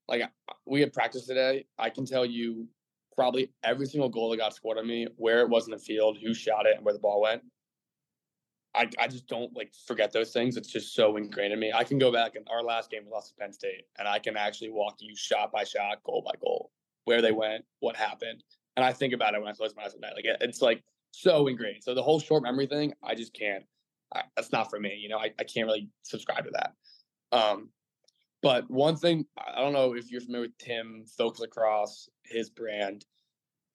like 0.09 0.23
we 0.65 0.81
had 0.81 0.91
practice 0.93 1.25
today. 1.25 1.65
I 1.77 1.89
can 1.89 2.05
tell 2.05 2.25
you 2.25 2.67
probably 3.15 3.51
every 3.63 3.85
single 3.85 4.09
goal 4.09 4.29
that 4.31 4.37
got 4.37 4.53
scored 4.53 4.77
on 4.77 4.87
me, 4.87 5.07
where 5.17 5.41
it 5.41 5.49
was 5.49 5.65
in 5.65 5.71
the 5.71 5.79
field, 5.79 6.17
who 6.21 6.33
shot 6.33 6.65
it, 6.65 6.75
and 6.77 6.85
where 6.85 6.93
the 6.93 6.99
ball 6.99 7.21
went. 7.21 7.43
I, 8.75 8.87
I 8.99 9.07
just 9.07 9.27
don't 9.27 9.55
like 9.55 9.73
forget 9.87 10.11
those 10.11 10.31
things. 10.31 10.55
It's 10.55 10.71
just 10.71 10.93
so 10.93 11.17
ingrained 11.17 11.53
in 11.53 11.59
me. 11.59 11.71
I 11.73 11.83
can 11.83 11.97
go 11.97 12.11
back 12.11 12.35
in 12.35 12.43
our 12.51 12.61
last 12.61 12.91
game 12.91 13.01
we 13.05 13.11
lost 13.11 13.29
to 13.29 13.35
Penn 13.35 13.53
State, 13.53 13.85
and 13.97 14.07
I 14.07 14.19
can 14.19 14.37
actually 14.37 14.69
walk 14.69 14.97
you 14.99 15.15
shot 15.15 15.51
by 15.51 15.63
shot, 15.63 16.03
goal 16.03 16.23
by 16.25 16.33
goal, 16.41 16.71
where 17.05 17.21
they 17.21 17.31
went, 17.31 17.65
what 17.79 17.95
happened, 17.95 18.43
and 18.75 18.85
I 18.85 18.93
think 18.93 19.13
about 19.13 19.33
it 19.33 19.41
when 19.41 19.49
I 19.49 19.53
close 19.53 19.75
my 19.75 19.83
eyes 19.83 19.93
at 19.93 20.01
night. 20.01 20.13
Like 20.15 20.25
it's 20.41 20.61
like 20.61 20.83
so 21.11 21.47
ingrained. 21.47 21.83
So 21.83 21.93
the 21.93 22.03
whole 22.03 22.19
short 22.19 22.43
memory 22.43 22.67
thing, 22.67 22.93
I 23.03 23.15
just 23.15 23.33
can't. 23.33 23.63
I, 24.13 24.23
that's 24.35 24.51
not 24.51 24.69
for 24.69 24.79
me. 24.79 24.97
You 25.01 25.09
know, 25.09 25.17
I, 25.17 25.31
I 25.39 25.43
can't 25.43 25.67
really 25.67 25.89
subscribe 26.03 26.45
to 26.45 26.51
that. 26.51 26.73
Um, 27.31 27.69
but 28.41 28.69
one 28.69 28.95
thing, 28.95 29.25
I 29.37 29.59
don't 29.59 29.73
know 29.73 29.93
if 29.93 30.11
you're 30.11 30.21
familiar 30.21 30.47
with 30.47 30.57
Tim 30.57 31.05
Folks 31.17 31.39
Lacrosse, 31.39 32.09
his 32.23 32.49
brand. 32.49 33.05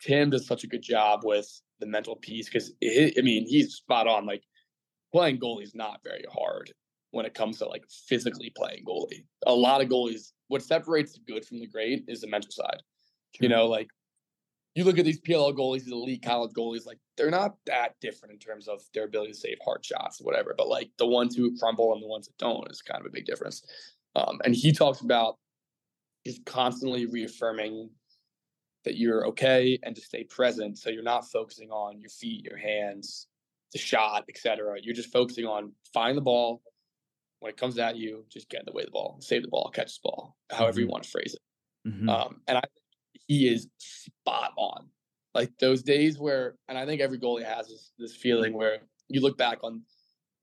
Tim 0.00 0.30
does 0.30 0.46
such 0.46 0.64
a 0.64 0.68
good 0.68 0.82
job 0.82 1.20
with 1.24 1.48
the 1.80 1.86
mental 1.86 2.16
piece 2.16 2.48
because 2.48 2.72
I 2.82 3.20
mean 3.22 3.46
he's 3.46 3.74
spot 3.74 4.06
on. 4.06 4.26
Like 4.26 4.42
playing 5.12 5.38
goalie 5.38 5.64
is 5.64 5.74
not 5.74 6.00
very 6.04 6.24
hard 6.32 6.72
when 7.10 7.26
it 7.26 7.34
comes 7.34 7.58
to 7.58 7.66
like 7.66 7.84
physically 8.08 8.52
playing 8.56 8.84
goalie. 8.86 9.24
A 9.46 9.54
lot 9.54 9.80
of 9.80 9.88
goalies, 9.88 10.32
what 10.48 10.62
separates 10.62 11.12
the 11.12 11.20
good 11.32 11.44
from 11.44 11.60
the 11.60 11.66
great 11.66 12.04
is 12.08 12.20
the 12.20 12.28
mental 12.28 12.50
side. 12.50 12.82
You 13.40 13.48
know, 13.48 13.66
like 13.66 13.88
you 14.74 14.84
look 14.84 14.98
at 14.98 15.04
these 15.04 15.20
PLL 15.20 15.56
goalies, 15.56 15.84
these 15.84 15.92
elite 15.92 16.24
college 16.24 16.52
goalies, 16.52 16.86
like 16.86 16.98
they're 17.16 17.30
not 17.30 17.54
that 17.66 17.94
different 18.00 18.32
in 18.32 18.38
terms 18.38 18.66
of 18.66 18.82
their 18.92 19.04
ability 19.04 19.32
to 19.32 19.38
save 19.38 19.58
hard 19.64 19.84
shots 19.84 20.20
or 20.20 20.24
whatever. 20.24 20.54
But 20.56 20.68
like 20.68 20.90
the 20.98 21.06
ones 21.06 21.36
who 21.36 21.56
crumble 21.58 21.92
and 21.92 22.02
the 22.02 22.08
ones 22.08 22.26
that 22.26 22.38
don't 22.38 22.70
is 22.70 22.82
kind 22.82 23.00
of 23.00 23.06
a 23.06 23.12
big 23.12 23.24
difference. 23.24 23.62
Um, 24.16 24.40
and 24.44 24.54
he 24.54 24.72
talks 24.72 25.00
about 25.00 25.36
just 26.26 26.44
constantly 26.44 27.06
reaffirming 27.06 27.90
that 28.84 28.96
you're 28.96 29.26
okay 29.28 29.78
and 29.82 29.94
to 29.94 30.00
stay 30.00 30.24
present. 30.24 30.78
So 30.78 30.90
you're 30.90 31.02
not 31.02 31.30
focusing 31.30 31.70
on 31.70 32.00
your 32.00 32.10
feet, 32.10 32.44
your 32.44 32.58
hands, 32.58 33.26
the 33.72 33.78
shot, 33.78 34.24
etc. 34.28 34.76
You're 34.82 34.94
just 34.94 35.12
focusing 35.12 35.46
on 35.46 35.72
find 35.92 36.16
the 36.16 36.22
ball. 36.22 36.62
When 37.40 37.50
it 37.50 37.56
comes 37.58 37.78
at 37.78 37.96
you, 37.96 38.24
just 38.30 38.48
get 38.48 38.60
in 38.60 38.66
the 38.66 38.72
way 38.72 38.82
of 38.82 38.86
the 38.86 38.92
ball, 38.92 39.18
save 39.20 39.42
the 39.42 39.48
ball, 39.48 39.70
catch 39.74 39.96
the 39.96 40.08
ball, 40.08 40.36
however 40.50 40.72
mm-hmm. 40.72 40.80
you 40.80 40.88
want 40.88 41.04
to 41.04 41.10
phrase 41.10 41.34
it. 41.34 41.88
Mm-hmm. 41.88 42.08
Um, 42.08 42.40
and 42.48 42.58
I 42.58 42.62
he 43.26 43.48
is 43.48 43.68
spot 43.78 44.52
on. 44.56 44.88
Like 45.34 45.50
those 45.58 45.82
days 45.82 46.18
where, 46.18 46.54
and 46.68 46.78
I 46.78 46.86
think 46.86 47.00
every 47.00 47.18
goalie 47.18 47.44
has 47.44 47.66
this, 47.66 47.92
this 47.98 48.14
feeling 48.14 48.52
where 48.52 48.78
you 49.08 49.20
look 49.20 49.36
back 49.36 49.58
on 49.64 49.82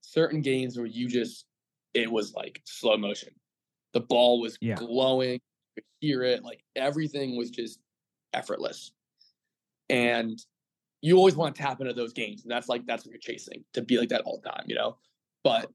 certain 0.02 0.42
games 0.42 0.78
where 0.78 0.86
you 0.86 1.08
just, 1.08 1.46
it 1.94 2.12
was 2.12 2.34
like 2.34 2.62
slow 2.66 2.98
motion. 2.98 3.30
The 3.94 4.02
ball 4.02 4.40
was 4.42 4.58
yeah. 4.62 4.76
glowing, 4.76 5.40
you 5.76 5.76
could 5.76 5.84
hear 6.00 6.24
it, 6.24 6.44
like 6.44 6.64
everything 6.76 7.38
was 7.38 7.50
just 7.50 7.80
effortless. 8.34 8.92
And 9.90 10.40
you 11.02 11.18
always 11.18 11.36
want 11.36 11.56
to 11.56 11.62
tap 11.62 11.82
into 11.82 11.94
those 11.94 12.14
games. 12.14 12.44
And 12.44 12.52
that's 12.52 12.70
like, 12.70 12.86
that's 12.86 13.06
what 13.06 13.12
you're 13.12 13.20
chasing 13.20 13.64
to 13.74 13.82
be 13.82 13.98
like 13.98 14.10
that 14.10 14.22
all 14.22 14.40
the 14.42 14.50
time, 14.50 14.64
you 14.68 14.76
know? 14.76 14.98
But 15.44 15.70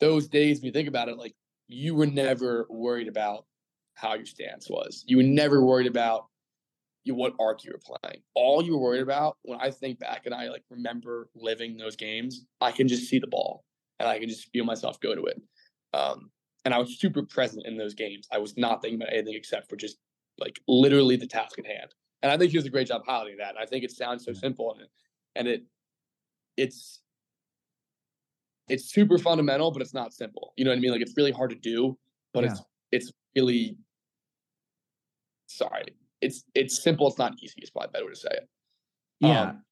those 0.00 0.26
days, 0.28 0.58
when 0.58 0.66
you 0.66 0.72
think 0.72 0.88
about 0.88 1.08
it, 1.08 1.18
like 1.18 1.34
you 1.68 1.94
were 1.94 2.06
never 2.06 2.66
worried 2.70 3.08
about 3.08 3.44
how 3.94 4.14
your 4.14 4.26
stance 4.26 4.68
was. 4.68 5.04
You 5.06 5.18
were 5.18 5.22
never 5.22 5.64
worried 5.64 5.86
about 5.86 6.26
you 7.04 7.14
what 7.14 7.34
arc 7.38 7.64
you 7.64 7.72
were 7.72 7.96
playing. 7.98 8.22
All 8.34 8.62
you 8.62 8.72
were 8.72 8.82
worried 8.82 9.02
about 9.02 9.36
when 9.42 9.60
I 9.60 9.70
think 9.70 9.98
back 9.98 10.26
and 10.26 10.34
I 10.34 10.48
like 10.48 10.64
remember 10.70 11.28
living 11.34 11.76
those 11.76 11.96
games, 11.96 12.44
I 12.60 12.72
can 12.72 12.88
just 12.88 13.08
see 13.08 13.18
the 13.18 13.26
ball 13.26 13.64
and 13.98 14.08
I 14.08 14.18
can 14.18 14.28
just 14.28 14.48
feel 14.52 14.64
myself 14.64 15.00
go 15.00 15.14
to 15.14 15.24
it. 15.24 15.40
Um, 15.92 16.30
and 16.64 16.74
I 16.74 16.78
was 16.78 16.98
super 16.98 17.22
present 17.22 17.66
in 17.66 17.76
those 17.76 17.94
games. 17.94 18.28
I 18.32 18.38
was 18.38 18.56
not 18.56 18.82
thinking 18.82 19.00
about 19.00 19.12
anything 19.12 19.34
except 19.34 19.68
for 19.68 19.76
just 19.76 19.98
like 20.38 20.60
literally 20.68 21.16
the 21.16 21.26
task 21.26 21.58
at 21.58 21.66
hand. 21.66 21.94
And 22.22 22.30
I 22.30 22.36
think 22.36 22.50
he 22.50 22.58
does 22.58 22.66
a 22.66 22.70
great 22.70 22.88
job 22.88 23.02
highlighting 23.08 23.38
that. 23.38 23.50
And 23.50 23.58
I 23.58 23.66
think 23.66 23.84
it 23.84 23.90
sounds 23.90 24.24
so 24.24 24.32
simple 24.32 24.72
and 24.72 24.82
it, 24.82 24.90
and 25.36 25.48
it 25.48 25.62
it's 26.56 27.00
it's 28.68 28.92
super 28.92 29.18
fundamental, 29.18 29.70
but 29.70 29.82
it's 29.82 29.94
not 29.94 30.12
simple. 30.12 30.52
You 30.56 30.64
know 30.64 30.70
what 30.70 30.76
I 30.76 30.80
mean? 30.80 30.92
Like 30.92 31.00
it's 31.00 31.16
really 31.16 31.32
hard 31.32 31.50
to 31.50 31.56
do, 31.56 31.98
but 32.34 32.44
yeah. 32.44 32.50
it's 32.50 32.62
it's 32.92 33.12
really 33.34 33.76
sorry 35.46 35.94
it's 36.20 36.44
it's 36.54 36.82
simple. 36.82 37.08
It's 37.08 37.18
not 37.18 37.34
easy. 37.40 37.54
It's 37.58 37.70
probably 37.70 37.90
better 37.92 38.04
way 38.04 38.12
to 38.12 38.16
say 38.16 38.28
it. 38.32 38.48
Yeah. 39.20 39.42
Um, 39.42 39.62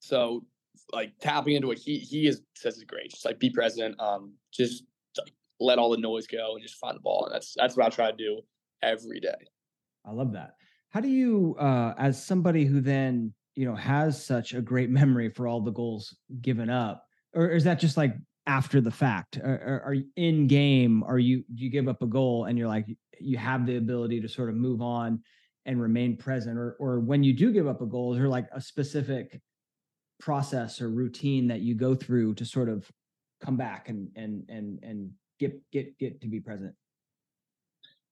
so 0.00 0.44
like 0.92 1.12
tapping 1.20 1.54
into 1.54 1.70
it, 1.70 1.78
he 1.78 1.98
he 1.98 2.26
is 2.26 2.42
says 2.54 2.76
is 2.76 2.84
great. 2.84 3.10
Just 3.10 3.24
like 3.24 3.38
be 3.38 3.50
present. 3.50 3.98
Um, 4.00 4.34
just 4.52 4.84
let 5.60 5.78
all 5.78 5.90
the 5.90 5.96
noise 5.96 6.26
go 6.26 6.54
and 6.54 6.62
just 6.62 6.76
find 6.76 6.96
the 6.96 7.00
ball. 7.00 7.26
And 7.26 7.34
that's 7.34 7.54
that's 7.56 7.76
what 7.76 7.86
I 7.86 7.90
try 7.90 8.10
to 8.10 8.16
do 8.16 8.40
every 8.82 9.20
day. 9.20 9.34
I 10.04 10.12
love 10.12 10.32
that. 10.32 10.52
How 10.90 11.00
do 11.00 11.08
you, 11.08 11.54
uh, 11.58 11.94
as 11.98 12.22
somebody 12.22 12.64
who 12.64 12.80
then 12.80 13.34
you 13.54 13.66
know 13.66 13.74
has 13.74 14.24
such 14.24 14.54
a 14.54 14.60
great 14.60 14.90
memory 15.00 15.30
for 15.30 15.46
all 15.46 15.60
the 15.60 15.72
goals 15.72 16.16
given 16.40 16.70
up, 16.70 17.04
or 17.34 17.50
is 17.50 17.64
that 17.64 17.78
just 17.78 17.96
like 17.96 18.14
after 18.46 18.80
the 18.80 18.90
fact? 18.90 19.38
Are, 19.38 19.82
are, 19.84 19.96
in 20.16 20.46
game? 20.46 21.02
Are 21.02 21.18
you 21.18 21.44
you 21.54 21.70
give 21.70 21.88
up 21.88 22.02
a 22.02 22.06
goal 22.06 22.44
and 22.44 22.58
you're 22.58 22.68
like 22.68 22.86
you 23.20 23.36
have 23.38 23.66
the 23.66 23.76
ability 23.76 24.20
to 24.20 24.28
sort 24.28 24.48
of 24.48 24.54
move 24.54 24.80
on 24.80 25.22
and 25.66 25.80
remain 25.80 26.16
present 26.16 26.56
or 26.56 26.76
or 26.80 27.00
when 27.00 27.22
you 27.22 27.34
do 27.34 27.52
give 27.52 27.66
up 27.66 27.82
a 27.82 27.86
goal 27.86 28.12
is 28.12 28.18
there 28.18 28.28
like 28.28 28.46
a 28.52 28.60
specific 28.60 29.40
process 30.18 30.80
or 30.80 30.88
routine 30.88 31.46
that 31.48 31.60
you 31.60 31.74
go 31.74 31.94
through 31.94 32.34
to 32.34 32.44
sort 32.44 32.68
of 32.68 32.90
come 33.44 33.56
back 33.56 33.88
and 33.88 34.08
and 34.16 34.44
and 34.48 34.78
and 34.82 35.10
get 35.38 35.58
get 35.70 35.98
get 35.98 36.20
to 36.20 36.28
be 36.28 36.40
present? 36.40 36.74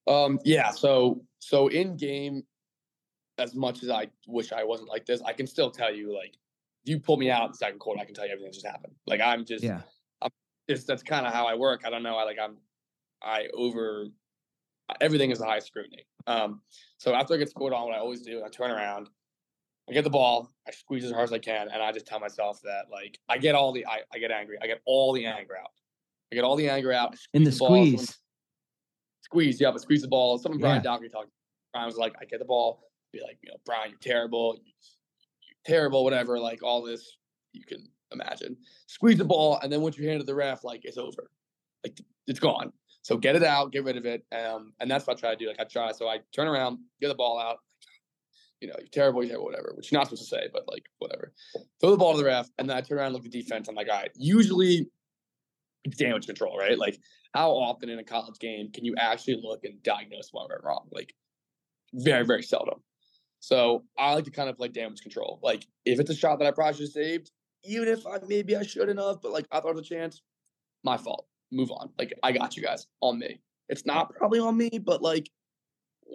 Um 0.07 0.39
yeah 0.45 0.70
so 0.70 1.22
so 1.39 1.68
in 1.68 1.97
game 1.97 2.45
as 3.39 3.55
much 3.55 3.83
as 3.83 3.91
i 3.91 4.07
wish 4.27 4.53
i 4.53 4.64
wasn't 4.64 4.89
like 4.89 5.05
this 5.05 5.20
i 5.22 5.33
can 5.33 5.47
still 5.47 5.70
tell 5.70 5.93
you 5.93 6.14
like 6.14 6.35
if 6.85 6.91
you 6.91 6.99
pull 6.99 7.16
me 7.18 7.31
out 7.31 7.45
in 7.45 7.51
the 7.51 7.57
second 7.57 7.79
quarter 7.79 8.01
i 8.01 8.05
can 8.05 8.14
tell 8.14 8.24
you 8.24 8.33
everything 8.33 8.53
just 8.53 8.64
happened. 8.64 8.95
Like 9.07 9.20
i'm 9.20 9.45
just 9.45 9.62
yeah. 9.62 9.81
I'm 10.22 10.31
just 10.70 10.87
that's 10.87 11.03
kind 11.03 11.27
of 11.27 11.35
how 11.35 11.47
i 11.47 11.55
work. 11.55 11.83
I 11.85 11.91
don't 11.91 12.03
know 12.03 12.16
i 12.16 12.24
like 12.24 12.39
i'm 12.41 12.57
i 13.22 13.49
over 13.53 14.07
everything 15.01 15.31
is 15.31 15.39
the 15.39 15.45
high 15.45 15.59
scrutiny. 15.59 16.07
Um, 16.27 16.61
so 16.99 17.14
after 17.14 17.35
I 17.35 17.37
get 17.37 17.51
scored 17.51 17.72
on, 17.72 17.87
what 17.87 17.95
I 17.95 17.99
always 17.99 18.22
do, 18.22 18.43
I 18.45 18.49
turn 18.49 18.70
around, 18.70 19.09
I 19.89 19.93
get 19.93 20.05
the 20.05 20.11
ball, 20.11 20.53
I 20.66 20.72
squeeze 20.72 21.05
as 21.05 21.12
hard 21.12 21.24
as 21.24 21.33
I 21.33 21.39
can, 21.39 21.68
and 21.68 21.83
I 21.83 21.93
just 21.93 22.07
tell 22.07 22.18
myself 22.18 22.61
that 22.62 22.87
like 22.91 23.18
I 23.29 23.39
get 23.39 23.55
all 23.55 23.72
the 23.72 23.87
I, 23.87 24.01
I 24.12 24.18
get 24.18 24.31
angry, 24.31 24.59
I 24.61 24.66
get 24.66 24.81
all 24.85 25.12
the 25.12 25.27
anger 25.27 25.57
out, 25.57 25.70
I 26.33 26.35
get 26.35 26.45
all 26.45 26.57
the 26.57 26.68
anger 26.68 26.93
out 26.93 27.16
in 27.35 27.45
the, 27.45 27.51
the 27.51 27.57
squeeze. 27.57 28.07
Ball, 28.07 28.14
squeeze, 29.22 29.61
yeah, 29.61 29.70
but 29.70 29.81
squeeze 29.81 30.03
the 30.03 30.09
ball. 30.09 30.39
Someone 30.39 30.61
Brian 30.61 30.77
yeah. 30.77 30.83
Dougherty 30.83 31.09
talked. 31.09 31.31
Brian 31.72 31.87
was 31.87 31.97
like, 31.97 32.14
I 32.20 32.24
get 32.24 32.39
the 32.39 32.45
ball, 32.45 32.83
be 33.12 33.20
like, 33.20 33.39
you 33.43 33.51
know, 33.51 33.57
Brian, 33.64 33.91
you're 33.91 33.99
terrible, 34.01 34.57
you're 34.57 35.57
terrible, 35.64 36.05
whatever, 36.05 36.39
like 36.39 36.62
all 36.62 36.83
this 36.83 37.16
you 37.53 37.64
can 37.64 37.87
imagine. 38.12 38.57
Squeeze 38.87 39.18
the 39.18 39.24
ball, 39.24 39.59
and 39.62 39.72
then 39.72 39.81
once 39.81 39.99
you 39.99 40.07
hand 40.07 40.16
it 40.16 40.20
to 40.20 40.24
the 40.24 40.35
ref, 40.35 40.64
like 40.64 40.85
it's 40.85 40.99
over, 40.99 41.31
like 41.85 42.01
it's 42.27 42.41
gone. 42.41 42.72
So 43.03 43.16
get 43.16 43.37
it 43.37 43.45
out, 43.45 43.70
get 43.70 43.85
rid 43.85 43.97
of 43.97 44.05
it. 44.05 44.24
Um, 44.33 44.72
and 44.81 44.91
that's 44.91 45.07
what 45.07 45.16
I 45.16 45.20
try 45.20 45.31
to 45.31 45.37
do. 45.37 45.47
Like 45.47 45.61
I 45.61 45.64
try, 45.64 45.93
so 45.93 46.09
I 46.09 46.18
turn 46.35 46.49
around, 46.49 46.79
get 47.01 47.09
the 47.09 47.14
ball 47.14 47.39
out. 47.39 47.59
You 48.62 48.68
know, 48.68 48.74
you're 48.79 48.89
terrible, 48.89 49.22
you're 49.22 49.33
terrible, 49.33 49.45
whatever, 49.45 49.74
which 49.77 49.93
you're 49.93 50.01
not 50.01 50.07
supposed 50.07 50.22
to 50.22 50.29
say, 50.29 50.49
but 50.51 50.62
like 50.66 50.85
whatever. 50.99 51.35
Throw 51.79 51.91
the 51.91 51.99
ball 51.99 52.12
to 52.12 52.18
the 52.18 52.24
ref, 52.24 52.49
and 52.57 52.70
then 52.70 52.74
I 52.74 52.81
turn 52.81 52.97
around 52.97 53.09
and 53.09 53.16
look 53.16 53.27
at 53.27 53.31
defense. 53.31 53.68
I'm 53.68 53.74
like, 53.74 53.89
all 53.93 53.99
right, 53.99 54.11
usually 54.16 54.89
damage 55.87 56.26
control, 56.26 56.57
right? 56.59 56.78
Like 56.78 56.99
how 57.34 57.51
often 57.51 57.89
in 57.89 57.99
a 57.99 58.05
college 58.05 58.39
game 58.39 58.70
can 58.72 58.84
you 58.84 58.95
actually 58.99 59.41
look 59.43 59.64
and 59.64 59.82
diagnose 59.82 60.28
what 60.32 60.49
went 60.49 60.62
wrong? 60.64 60.89
Like 60.91 61.14
very, 61.93 62.24
very 62.24 62.43
seldom. 62.43 62.80
So 63.41 63.84
I 63.99 64.14
like 64.14 64.24
to 64.24 64.30
kind 64.30 64.49
of 64.49 64.57
play 64.57 64.68
damage 64.68 65.01
control. 65.01 65.39
Like 65.43 65.66
if 65.84 66.01
it's 66.01 66.11
a 66.11 66.14
shot 66.14 66.39
that 66.39 66.49
I 66.49 66.51
probably 66.51 66.74
should 66.74 66.87
have 66.87 66.93
saved, 66.93 67.30
even 67.64 67.89
if 67.89 68.07
I 68.07 68.18
maybe 68.26 68.57
I 68.57 68.62
shouldn't 68.62 68.99
have, 68.99 69.20
but 69.22 69.32
like 69.32 69.47
I 69.51 69.61
thought 69.61 69.74
was 69.74 69.87
a 69.87 69.95
chance, 69.95 70.22
my 70.84 70.97
fault 70.97 71.26
move 71.53 71.70
on. 71.70 71.91
Like 71.99 72.12
I 72.22 72.32
got 72.32 72.57
you 72.57 72.62
guys 72.62 72.87
on 73.01 73.18
me. 73.18 73.41
It's 73.68 73.87
not 73.87 74.14
probably 74.14 74.39
on 74.39 74.57
me, 74.57 74.70
but 74.84 75.03
like, 75.03 75.28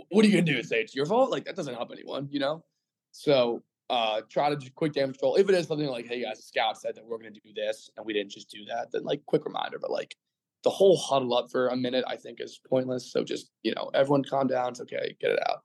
what 0.10 0.24
are 0.24 0.28
you 0.28 0.34
gonna 0.34 0.46
do? 0.46 0.64
Say 0.64 0.82
it's 0.82 0.96
your 0.96 1.06
fault? 1.06 1.32
Like 1.32 1.46
that 1.46 1.56
doesn't 1.56 1.74
help 1.74 1.92
anyone, 1.92 2.28
you 2.32 2.40
know. 2.40 2.64
So 3.12 3.62
uh 3.92 4.22
try 4.30 4.50
to 4.50 4.56
just 4.56 4.74
quick 4.74 4.94
damage 4.94 5.18
control. 5.18 5.36
If 5.36 5.50
it 5.50 5.56
is 5.56 5.68
something 5.68 5.88
like, 5.88 6.08
hey 6.08 6.24
guys, 6.24 6.38
the 6.38 6.44
scout 6.44 6.82
said 6.82 6.96
that 6.96 7.06
we're 7.06 7.18
gonna 7.18 7.32
do 7.32 7.54
this 7.56 7.92
and 7.96 8.06
we 8.06 8.14
didn't 8.14 8.32
just 8.32 8.50
do 8.50 8.66
that, 8.66 8.88
then 8.92 9.04
like 9.04 9.24
quick 9.28 9.46
reminder. 9.46 9.78
But 9.80 9.92
like 9.92 10.16
the 10.64 10.70
whole 10.70 10.98
huddle 10.98 11.36
up 11.36 11.52
for 11.52 11.68
a 11.68 11.76
minute, 11.76 12.06
I 12.08 12.16
think 12.16 12.40
is 12.40 12.60
pointless. 12.68 13.12
So 13.12 13.24
just 13.24 13.52
you 13.62 13.76
know, 13.76 13.92
everyone 13.94 14.24
calm 14.24 14.48
down. 14.48 14.70
It's 14.70 14.82
okay, 14.82 15.16
get 15.20 15.32
it 15.32 15.40
out. 15.50 15.60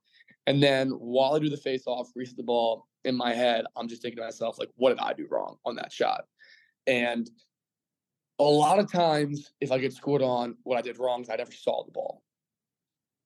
And 0.45 0.61
then 0.61 0.91
while 0.91 1.33
I 1.35 1.39
do 1.39 1.49
the 1.49 1.57
face 1.57 1.83
off, 1.87 2.09
reset 2.15 2.37
the 2.37 2.43
ball 2.43 2.87
in 3.03 3.15
my 3.15 3.33
head, 3.33 3.65
I'm 3.75 3.87
just 3.87 4.01
thinking 4.01 4.17
to 4.17 4.23
myself, 4.23 4.57
like, 4.57 4.69
what 4.75 4.89
did 4.89 4.99
I 4.99 5.13
do 5.13 5.27
wrong 5.29 5.57
on 5.65 5.75
that 5.75 5.91
shot? 5.91 6.23
And 6.85 7.29
a 8.39 8.43
lot 8.43 8.79
of 8.79 8.89
times, 8.91 9.51
if 9.59 9.71
I 9.71 9.77
get 9.77 9.93
scored 9.93 10.21
on, 10.21 10.55
what 10.63 10.77
I 10.77 10.81
did 10.81 10.99
wrong 10.99 11.21
is 11.21 11.29
I 11.29 11.35
never 11.35 11.51
saw 11.51 11.83
the 11.83 11.91
ball. 11.91 12.23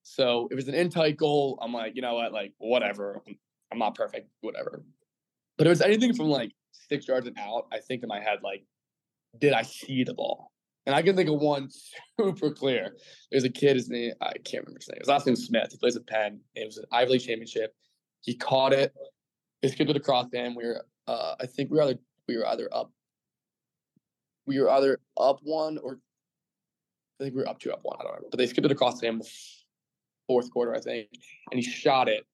So 0.03 0.47
if 0.51 0.57
it's 0.57 0.67
an 0.67 0.73
in 0.73 0.89
tight 0.89 1.17
goal, 1.17 1.59
I'm 1.61 1.73
like, 1.73 1.95
you 1.95 2.01
know 2.01 2.15
what, 2.15 2.33
like 2.33 2.53
whatever. 2.57 3.21
I'm 3.71 3.79
not 3.79 3.95
perfect, 3.95 4.29
whatever. 4.41 4.83
But 5.57 5.67
if 5.67 5.71
it's 5.71 5.81
anything 5.81 6.13
from 6.13 6.27
like 6.27 6.51
six 6.71 7.07
yards 7.07 7.27
and 7.27 7.37
out, 7.37 7.67
I 7.71 7.79
think 7.79 8.03
in 8.03 8.09
my 8.09 8.19
head, 8.19 8.39
like, 8.43 8.63
did 9.39 9.53
I 9.53 9.61
see 9.61 10.03
the 10.03 10.13
ball? 10.13 10.51
And 10.85 10.95
I 10.95 11.01
can 11.01 11.15
think 11.15 11.29
of 11.29 11.39
one 11.39 11.69
super 12.19 12.51
clear. 12.51 12.95
There's 13.31 13.43
a 13.43 13.49
kid, 13.49 13.75
his 13.75 13.89
name, 13.89 14.13
I 14.21 14.33
can't 14.43 14.65
remember 14.65 14.79
his 14.79 14.89
name. 14.89 14.99
His 14.99 15.07
last 15.07 15.25
name 15.25 15.35
Smith. 15.35 15.67
He 15.71 15.77
plays 15.77 15.95
at 15.95 16.07
Penn. 16.07 16.39
It 16.55 16.65
was 16.65 16.77
an 16.77 16.85
Ivy 16.91 17.13
League 17.13 17.21
championship. 17.21 17.73
He 18.21 18.35
caught 18.35 18.73
it. 18.73 18.93
His 19.61 19.75
kid 19.75 19.87
with 19.87 19.97
a 19.97 20.01
cross 20.01 20.27
him. 20.33 20.55
We 20.55 20.65
were, 20.65 20.85
uh, 21.07 21.35
I 21.39 21.45
think 21.45 21.69
we 21.69 21.77
were 21.77 21.83
either 21.83 21.99
we 22.27 22.37
were 22.37 22.47
either 22.47 22.67
up 22.71 22.91
we 24.47 24.59
were 24.59 24.69
either 24.71 24.99
up 25.19 25.39
one 25.43 25.77
or 25.77 25.99
I 27.19 27.25
think 27.25 27.35
we 27.35 27.41
were 27.41 27.49
up 27.49 27.59
two, 27.59 27.71
up 27.71 27.81
one. 27.83 27.97
I 27.99 28.03
don't 28.03 28.13
know. 28.13 28.27
But 28.31 28.39
they 28.39 28.47
skipped 28.47 28.65
it 28.65 28.71
across 28.71 28.99
him 28.99 29.21
fourth 30.27 30.49
quarter, 30.49 30.73
I 30.73 30.79
think, 30.79 31.09
and 31.51 31.59
he 31.59 31.61
shot 31.61 32.09
it 32.09 32.25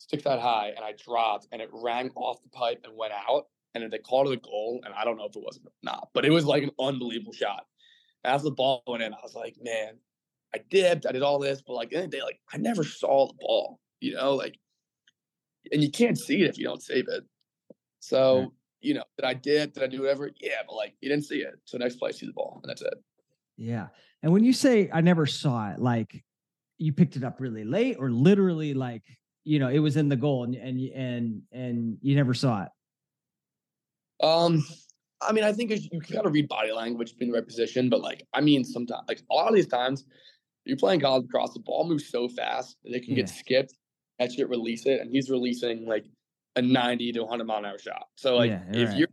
six 0.00 0.24
that 0.24 0.40
high, 0.40 0.72
and 0.74 0.84
I 0.84 0.92
dropped, 0.92 1.46
and 1.52 1.62
it 1.62 1.68
rang 1.72 2.10
off 2.16 2.42
the 2.42 2.48
pipe 2.50 2.80
and 2.84 2.96
went 2.96 3.12
out, 3.12 3.46
and 3.74 3.82
then 3.82 3.90
they 3.90 3.98
called 3.98 4.28
it 4.28 4.38
a 4.38 4.40
goal, 4.40 4.80
and 4.84 4.94
I 4.94 5.04
don't 5.04 5.16
know 5.16 5.26
if 5.26 5.36
it 5.36 5.42
was 5.42 5.58
or 5.64 5.70
not, 5.82 6.08
but 6.14 6.24
it 6.24 6.30
was 6.30 6.44
like 6.44 6.62
an 6.62 6.70
unbelievable 6.80 7.32
shot. 7.32 7.66
As 8.24 8.42
the 8.42 8.50
ball 8.50 8.82
went 8.86 9.02
in, 9.02 9.14
I 9.14 9.18
was 9.22 9.34
like, 9.34 9.56
man, 9.62 9.94
I 10.54 10.58
dipped, 10.70 11.06
I 11.06 11.12
did 11.12 11.22
all 11.22 11.38
this, 11.38 11.62
but 11.66 11.74
like 11.74 11.92
in 11.92 12.02
the 12.02 12.08
day, 12.08 12.22
like 12.22 12.40
I 12.52 12.56
never 12.58 12.84
saw 12.84 13.28
the 13.28 13.34
ball, 13.40 13.80
you 14.00 14.14
know, 14.14 14.34
like, 14.34 14.58
and 15.72 15.82
you 15.82 15.90
can't 15.90 16.18
see 16.18 16.42
it 16.42 16.50
if 16.50 16.58
you 16.58 16.64
don't 16.64 16.82
save 16.82 17.06
it. 17.08 17.24
So 18.00 18.36
mm-hmm. 18.36 18.48
you 18.80 18.94
know, 18.94 19.04
did 19.16 19.26
I 19.26 19.34
dip? 19.34 19.74
Did 19.74 19.82
I 19.82 19.86
do 19.86 20.00
whatever? 20.00 20.30
Yeah, 20.40 20.62
but 20.66 20.74
like 20.74 20.94
you 21.00 21.08
didn't 21.08 21.24
see 21.24 21.38
it. 21.38 21.54
So 21.64 21.78
next 21.78 21.96
play, 21.96 22.12
see 22.12 22.26
the 22.26 22.32
ball, 22.32 22.60
and 22.62 22.70
that's 22.70 22.82
it. 22.82 22.94
Yeah. 23.56 23.88
And 24.22 24.32
when 24.32 24.42
you 24.42 24.52
say 24.52 24.90
I 24.92 25.02
never 25.02 25.26
saw 25.26 25.70
it, 25.70 25.78
like 25.78 26.24
you 26.78 26.92
picked 26.92 27.16
it 27.16 27.24
up 27.24 27.40
really 27.40 27.64
late 27.64 27.96
or 27.98 28.10
literally 28.10 28.74
like, 28.74 29.02
you 29.44 29.58
know, 29.58 29.68
it 29.68 29.78
was 29.78 29.96
in 29.96 30.08
the 30.08 30.16
goal 30.16 30.44
and 30.44 30.54
and 30.54 30.80
and 30.94 31.42
and 31.52 31.98
you 32.02 32.14
never 32.14 32.34
saw 32.34 32.64
it. 32.64 32.68
Um 34.24 34.64
I 35.22 35.32
mean, 35.32 35.44
I 35.44 35.52
think 35.52 35.70
you 35.70 35.90
can 35.90 36.00
kind 36.00 36.26
of 36.26 36.32
read 36.32 36.48
body 36.48 36.72
language, 36.72 37.14
in 37.20 37.28
the 37.28 37.34
right 37.34 37.46
position, 37.46 37.90
but 37.90 38.00
like, 38.00 38.26
I 38.32 38.40
mean, 38.40 38.64
sometimes, 38.64 39.02
like 39.06 39.20
a 39.30 39.34
lot 39.34 39.48
of 39.48 39.54
these 39.54 39.66
times, 39.66 40.06
you're 40.64 40.78
playing 40.78 41.00
college 41.00 41.24
across, 41.24 41.52
the 41.52 41.60
ball 41.60 41.86
moves 41.86 42.08
so 42.08 42.28
fast 42.28 42.76
that 42.84 42.94
it 42.94 43.02
can 43.02 43.10
yeah. 43.10 43.16
get 43.16 43.28
skipped, 43.28 43.74
catch 44.18 44.38
it, 44.38 44.48
release 44.48 44.86
it, 44.86 45.00
and 45.00 45.10
he's 45.10 45.30
releasing 45.30 45.86
like 45.86 46.06
a 46.56 46.62
90 46.62 47.12
to 47.12 47.20
100 47.20 47.44
mile 47.44 47.58
an 47.58 47.64
hour 47.66 47.78
shot. 47.78 48.06
So 48.16 48.36
like, 48.36 48.50
yeah, 48.50 48.62
if 48.72 48.88
right. 48.88 48.98
you're 48.98 49.08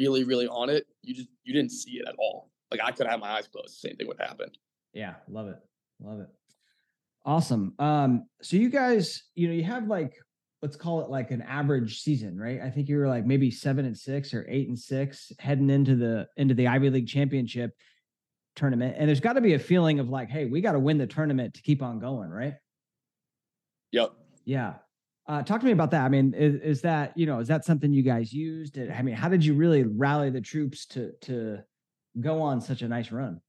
really, 0.00 0.24
really 0.24 0.48
on 0.48 0.68
it, 0.70 0.86
you 1.02 1.14
just 1.14 1.28
you 1.44 1.52
didn't 1.52 1.72
see 1.72 1.92
it 1.92 2.08
at 2.08 2.14
all. 2.18 2.50
Like 2.70 2.80
I 2.82 2.90
could 2.90 3.06
have 3.06 3.20
my 3.20 3.30
eyes 3.30 3.46
closed, 3.46 3.78
same 3.78 3.96
thing 3.96 4.06
would 4.08 4.20
happen. 4.20 4.50
Yeah, 4.92 5.14
love 5.28 5.48
it, 5.48 5.58
love 6.00 6.20
it. 6.20 6.28
Awesome. 7.26 7.74
Um, 7.80 8.28
so 8.40 8.56
you 8.56 8.70
guys, 8.70 9.24
you 9.34 9.48
know, 9.48 9.54
you 9.54 9.64
have 9.64 9.88
like 9.88 10.14
let's 10.62 10.76
call 10.76 11.02
it 11.02 11.10
like 11.10 11.32
an 11.32 11.42
average 11.42 12.00
season, 12.00 12.38
right? 12.38 12.60
I 12.62 12.70
think 12.70 12.88
you 12.88 12.96
were 12.98 13.08
like 13.08 13.26
maybe 13.26 13.50
seven 13.50 13.84
and 13.84 13.96
six 13.96 14.32
or 14.32 14.46
eight 14.48 14.68
and 14.68 14.78
six 14.78 15.32
heading 15.40 15.68
into 15.68 15.96
the 15.96 16.28
into 16.36 16.54
the 16.54 16.68
Ivy 16.68 16.88
League 16.90 17.08
championship 17.08 17.72
tournament. 18.54 18.94
And 18.96 19.08
there's 19.08 19.20
got 19.20 19.34
to 19.34 19.40
be 19.40 19.54
a 19.54 19.58
feeling 19.58 19.98
of 19.98 20.08
like, 20.08 20.30
hey, 20.30 20.46
we 20.46 20.60
got 20.60 20.72
to 20.72 20.78
win 20.78 20.98
the 20.98 21.06
tournament 21.06 21.54
to 21.54 21.62
keep 21.62 21.82
on 21.82 21.98
going, 21.98 22.30
right? 22.30 22.54
Yep. 23.90 24.12
Yeah. 24.44 24.74
Uh, 25.26 25.42
talk 25.42 25.58
to 25.60 25.66
me 25.66 25.72
about 25.72 25.90
that. 25.90 26.04
I 26.04 26.08
mean, 26.08 26.32
is, 26.32 26.54
is 26.62 26.82
that 26.82 27.12
you 27.16 27.26
know 27.26 27.40
is 27.40 27.48
that 27.48 27.64
something 27.64 27.92
you 27.92 28.04
guys 28.04 28.32
used? 28.32 28.78
I 28.78 29.02
mean, 29.02 29.16
how 29.16 29.28
did 29.28 29.44
you 29.44 29.54
really 29.54 29.82
rally 29.82 30.30
the 30.30 30.40
troops 30.40 30.86
to 30.86 31.10
to 31.22 31.58
go 32.20 32.40
on 32.40 32.60
such 32.60 32.82
a 32.82 32.88
nice 32.88 33.10
run? 33.10 33.40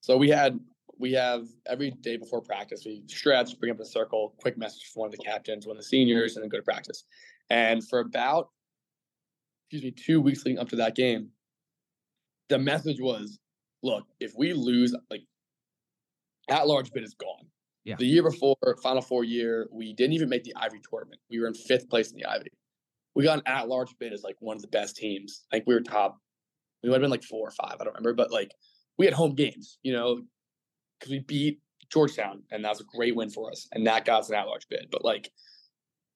So 0.00 0.16
we 0.16 0.30
had 0.30 0.58
we 1.00 1.12
have 1.12 1.46
every 1.66 1.90
day 1.90 2.16
before 2.16 2.42
practice, 2.42 2.82
we 2.84 3.02
stretch, 3.06 3.58
bring 3.58 3.72
up 3.72 3.80
a 3.80 3.84
circle, 3.84 4.34
quick 4.40 4.58
message 4.58 4.90
from 4.92 5.00
one 5.00 5.06
of 5.08 5.12
the 5.12 5.24
captains, 5.24 5.66
one 5.66 5.76
of 5.76 5.82
the 5.82 5.88
seniors, 5.88 6.36
and 6.36 6.42
then 6.42 6.50
go 6.50 6.58
to 6.58 6.62
practice. 6.62 7.04
And 7.48 7.86
for 7.88 8.00
about, 8.00 8.50
excuse 9.64 9.82
me, 9.82 9.90
two 9.92 10.20
weeks 10.20 10.44
leading 10.44 10.60
up 10.60 10.68
to 10.68 10.76
that 10.76 10.94
game, 10.94 11.30
the 12.48 12.58
message 12.58 13.00
was, 13.00 13.38
look, 13.82 14.04
if 14.20 14.32
we 14.36 14.52
lose, 14.52 14.94
like 15.10 15.22
at 16.50 16.68
large 16.68 16.92
bid 16.92 17.02
is 17.02 17.14
gone. 17.14 17.46
Yeah. 17.84 17.96
The 17.98 18.06
year 18.06 18.22
before, 18.22 18.56
Final 18.82 19.00
Four 19.00 19.24
year, 19.24 19.68
we 19.72 19.94
didn't 19.94 20.12
even 20.12 20.28
make 20.28 20.44
the 20.44 20.54
Ivy 20.54 20.80
tournament. 20.88 21.20
We 21.30 21.40
were 21.40 21.46
in 21.46 21.54
fifth 21.54 21.88
place 21.88 22.10
in 22.10 22.16
the 22.16 22.26
Ivy. 22.26 22.50
We 23.14 23.24
got 23.24 23.38
an 23.38 23.44
at 23.46 23.68
large 23.68 23.96
bid 23.98 24.12
as 24.12 24.22
like 24.22 24.36
one 24.40 24.56
of 24.56 24.62
the 24.62 24.68
best 24.68 24.96
teams. 24.96 25.44
Like 25.52 25.64
we 25.66 25.74
were 25.74 25.80
top. 25.80 26.18
We 26.82 26.90
might 26.90 26.96
have 26.96 27.02
been 27.02 27.10
like 27.10 27.24
four 27.24 27.48
or 27.48 27.50
five. 27.52 27.76
I 27.80 27.84
don't 27.84 27.94
remember, 27.94 28.12
but 28.12 28.30
like 28.30 28.52
we 28.98 29.06
had 29.06 29.14
home 29.14 29.34
games. 29.34 29.78
You 29.82 29.94
know, 29.94 30.20
because 31.00 31.10
we 31.10 31.20
beat 31.20 31.60
Georgetown, 31.90 32.42
and 32.50 32.64
that 32.64 32.68
was 32.68 32.80
a 32.80 32.96
great 32.96 33.16
win 33.16 33.30
for 33.30 33.50
us, 33.50 33.66
and 33.72 33.86
that 33.86 34.04
got 34.04 34.20
us 34.20 34.28
an 34.28 34.36
at-large 34.36 34.68
bid. 34.68 34.86
But 34.92 35.04
like 35.04 35.30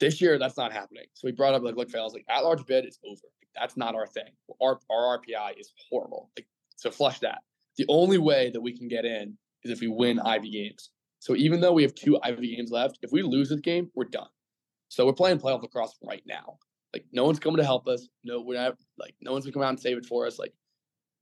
this 0.01 0.21
year, 0.21 0.39
that's 0.39 0.57
not 0.57 0.73
happening. 0.73 1.07
So 1.15 1.27
we 1.27 1.33
brought 1.33 1.55
up 1.55 1.63
like, 1.63 1.77
look, 1.77 1.91
fellas, 1.91 2.13
like 2.13 2.25
at-large 2.29 2.65
bid 2.67 2.87
is 2.87 2.99
over. 3.07 3.21
That's 3.57 3.77
not 3.77 3.95
our 3.95 4.07
thing. 4.07 4.33
Our 4.63 4.79
our 4.91 5.19
RPI 5.19 5.59
is 5.59 5.73
horrible. 5.91 6.31
Like 6.37 6.47
so, 6.77 6.91
flush 6.91 7.21
that. 7.21 7.39
The 7.77 7.87
only 7.89 8.19
way 8.19 8.51
that 8.51 8.61
we 8.61 8.77
can 8.77 8.89
get 8.89 9.05
in 9.05 9.37
is 9.63 9.71
if 9.71 9.81
we 9.81 9.89
win 9.89 10.21
Ivy 10.21 10.51
games. 10.51 10.91
So 11.21 11.35
even 11.37 11.61
though 11.61 11.73
we 11.73 11.83
have 11.83 11.95
two 11.95 12.19
Ivy 12.23 12.55
games 12.55 12.71
left, 12.71 12.99
if 13.03 13.11
we 13.11 13.23
lose 13.23 13.49
this 13.49 13.61
game, 13.61 13.91
we're 13.95 14.05
done. 14.05 14.29
So 14.89 15.07
we're 15.07 15.13
playing 15.15 15.39
playoff 15.39 15.63
lacrosse 15.63 15.97
right 16.05 16.23
now. 16.27 16.59
Like 16.93 17.07
no 17.13 17.25
one's 17.25 17.41
coming 17.41 17.57
to 17.57 17.65
help 17.65 17.89
us. 17.89 18.09
No, 18.25 18.41
we're 18.41 18.61
not 18.61 18.77
like 18.99 19.15
no 19.21 19.33
one's 19.33 19.45
gonna 19.45 19.55
come 19.55 19.63
out 19.63 19.71
and 19.71 19.81
save 19.81 19.97
it 19.97 20.07
for 20.07 20.27
us. 20.27 20.39
Like 20.39 20.53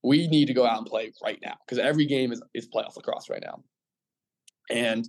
we 0.02 0.26
need 0.26 0.46
to 0.46 0.54
go 0.54 0.66
out 0.66 0.78
and 0.78 0.86
play 0.86 1.12
right 1.22 1.38
now 1.42 1.56
because 1.64 1.78
every 1.78 2.06
game 2.06 2.32
is, 2.32 2.42
is 2.54 2.68
playoff 2.68 2.96
lacrosse 2.96 3.30
right 3.30 3.42
now. 3.44 3.62
And 4.70 5.08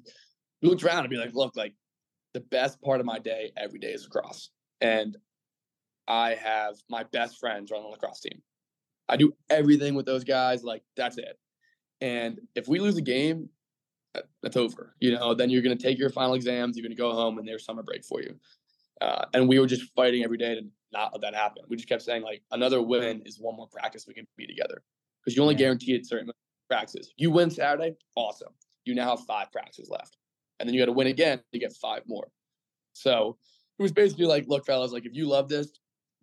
we 0.62 0.70
looked 0.70 0.84
around 0.84 1.00
and 1.00 1.10
be 1.10 1.18
like, 1.18 1.34
look, 1.34 1.56
like 1.56 1.74
the 2.34 2.42
best 2.42 2.82
part 2.82 3.00
of 3.00 3.06
my 3.06 3.20
day 3.20 3.52
every 3.58 3.80
day 3.80 3.92
is 3.92 4.04
lacrosse. 4.04 4.50
And 4.82 5.18
I 6.08 6.36
have 6.36 6.76
my 6.90 7.04
best 7.04 7.40
friends 7.40 7.72
on 7.72 7.82
the 7.82 7.88
lacrosse 7.90 8.22
team. 8.22 8.42
I 9.10 9.18
do 9.18 9.34
everything 9.50 9.96
with 9.96 10.06
those 10.06 10.24
guys. 10.24 10.64
Like 10.64 10.84
that's 10.96 11.18
it. 11.18 11.38
And 12.02 12.40
if 12.56 12.68
we 12.68 12.80
lose 12.80 12.98
a 12.98 13.02
game, 13.02 13.50
that's 14.42 14.58
over. 14.58 14.96
You 15.00 15.14
know, 15.14 15.34
then 15.34 15.50
you're 15.50 15.62
going 15.62 15.78
to 15.78 15.82
take 15.82 15.98
your 15.98 16.10
final 16.10 16.34
exams. 16.34 16.78
You're 16.78 16.84
going 16.84 16.96
to 16.96 17.02
go 17.02 17.14
home, 17.14 17.38
and 17.38 17.48
there's 17.48 17.66
summer 17.66 17.84
break 17.84 18.04
for 18.04 18.22
you. 18.22 18.36
Uh, 19.02 19.26
and 19.34 19.48
we 19.48 19.60
were 19.60 19.66
just 19.66 19.92
fighting 19.96 20.24
every 20.24 20.38
day 20.38 20.56
to 20.56 20.62
not 20.94 21.12
let 21.12 21.22
that 21.22 21.36
happen. 21.36 21.64
We 21.68 21.76
just 21.76 21.90
kept 21.90 22.02
saying 22.02 22.24
like 22.24 22.42
another 22.52 22.82
win 22.82 23.22
is 23.26 23.40
one 23.40 23.56
more 23.56 23.68
practice 23.68 24.06
we 24.08 24.14
can 24.14 24.28
be 24.38 24.48
together 24.48 24.82
because 25.20 25.36
you 25.36 25.42
only 25.42 25.56
yeah. 25.56 25.60
guaranteed 25.60 26.06
certain 26.06 26.32
practices. 26.70 27.14
You 27.18 27.32
win 27.32 27.50
Saturday, 27.50 27.96
awesome. 28.16 28.54
You 28.86 28.96
now 28.96 29.10
have 29.10 29.26
five 29.26 29.52
practices 29.52 29.90
left, 29.90 30.18
and 30.60 30.68
then 30.68 30.74
you 30.74 30.82
got 30.82 30.86
to 30.86 30.94
win 30.94 31.08
again 31.08 31.42
to 31.52 31.60
get 31.60 31.74
five 31.74 32.04
more. 32.08 32.28
So 32.94 33.38
it 33.80 33.82
was 33.82 33.92
basically 33.92 34.26
like, 34.26 34.46
look, 34.48 34.66
fellas, 34.66 34.92
like 34.92 35.06
if 35.06 35.14
you 35.14 35.28
love 35.28 35.50
this, 35.50 35.72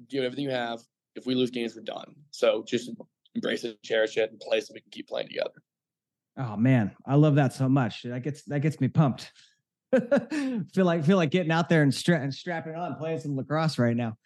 give 0.09 0.25
everything 0.25 0.45
you 0.45 0.51
have. 0.51 0.81
If 1.17 1.27
we 1.27 1.35
lose 1.35 1.51
games, 1.51 1.75
we're 1.75 1.83
done. 1.83 2.15
So 2.31 2.65
just 2.67 2.91
embrace 3.35 3.65
it, 3.65 3.83
cherish 3.83 4.17
it, 4.17 4.31
and 4.31 4.39
play 4.41 4.61
so 4.61 4.73
we 4.73 4.81
can 4.81 4.91
keep 4.91 5.09
playing 5.09 5.29
together. 5.29 5.51
Oh 6.37 6.57
man, 6.57 6.93
I 7.07 7.17
love 7.17 7.35
that 7.35 7.53
so 7.53 7.69
much. 7.69 8.03
That 8.05 8.23
gets 8.23 8.43
that 8.45 8.61
gets 8.61 8.81
me 8.81 8.89
pumped. 8.89 9.33
feel 10.73 10.85
like 10.85 11.05
feel 11.05 11.17
like 11.17 11.31
getting 11.31 11.51
out 11.51 11.69
there 11.69 11.83
and, 11.83 11.93
stra- 11.93 12.21
and 12.21 12.33
strapping 12.33 12.77
on, 12.77 12.95
playing 12.95 13.19
some 13.19 13.37
lacrosse 13.37 13.79
right 13.79 13.97
now. 13.97 14.17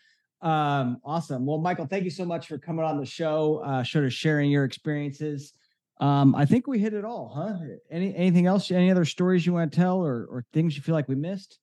Um, 0.45 1.01
awesome. 1.03 1.47
Well, 1.47 1.57
Michael, 1.57 1.87
thank 1.87 2.05
you 2.05 2.11
so 2.11 2.27
much 2.27 2.49
for 2.49 2.59
coming 2.59 2.85
on 2.85 2.99
the 2.99 3.07
show, 3.07 3.63
uh, 3.65 3.83
sort 3.83 4.05
of 4.05 4.13
sharing 4.13 4.51
your 4.51 4.65
experiences. 4.65 5.55
Um, 6.01 6.35
I 6.35 6.45
think 6.45 6.67
we 6.67 6.79
hit 6.79 6.93
it 6.93 7.05
all, 7.05 7.33
huh? 7.35 7.57
Any 7.91 8.15
anything 8.15 8.47
else? 8.47 8.71
Any 8.71 8.91
other 8.91 9.07
stories 9.07 9.47
you 9.47 9.55
want 9.55 9.73
to 9.73 9.77
tell, 9.77 10.05
or 10.05 10.27
or 10.27 10.45
things 10.53 10.77
you 10.77 10.83
feel 10.83 10.95
like 10.95 11.09
we 11.09 11.15
missed? 11.15 11.61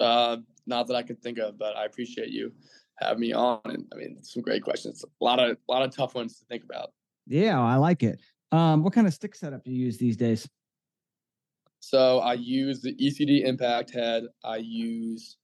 Uh, 0.00 0.38
not 0.66 0.88
that 0.88 0.96
I 0.96 1.02
can 1.02 1.16
think 1.16 1.38
of, 1.38 1.56
but 1.56 1.76
I 1.76 1.84
appreciate 1.84 2.30
you 2.30 2.52
having 2.98 3.20
me 3.20 3.32
on. 3.32 3.60
And 3.64 3.84
I 3.92 3.96
mean, 3.96 4.18
some 4.22 4.42
great 4.42 4.64
questions. 4.64 5.04
A 5.04 5.24
lot 5.24 5.38
of 5.38 5.56
a 5.68 5.72
lot 5.72 5.82
of 5.82 5.94
tough 5.94 6.16
ones 6.16 6.38
to 6.40 6.46
think 6.46 6.64
about. 6.64 6.90
Yeah, 7.28 7.60
I 7.60 7.76
like 7.76 8.02
it. 8.02 8.20
Um, 8.50 8.82
what 8.82 8.92
kind 8.92 9.06
of 9.06 9.14
stick 9.14 9.36
setup 9.36 9.62
do 9.62 9.70
you 9.70 9.84
use 9.84 9.98
these 9.98 10.16
days? 10.16 10.48
So 11.78 12.18
I 12.20 12.32
use 12.32 12.80
the 12.80 12.94
ECD 12.94 13.44
impact 13.44 13.94
head. 13.94 14.24
I 14.42 14.56
use 14.56 15.36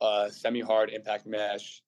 a 0.00 0.28
semi-hard 0.30 0.90
impact 0.90 1.26
mesh. 1.26 1.82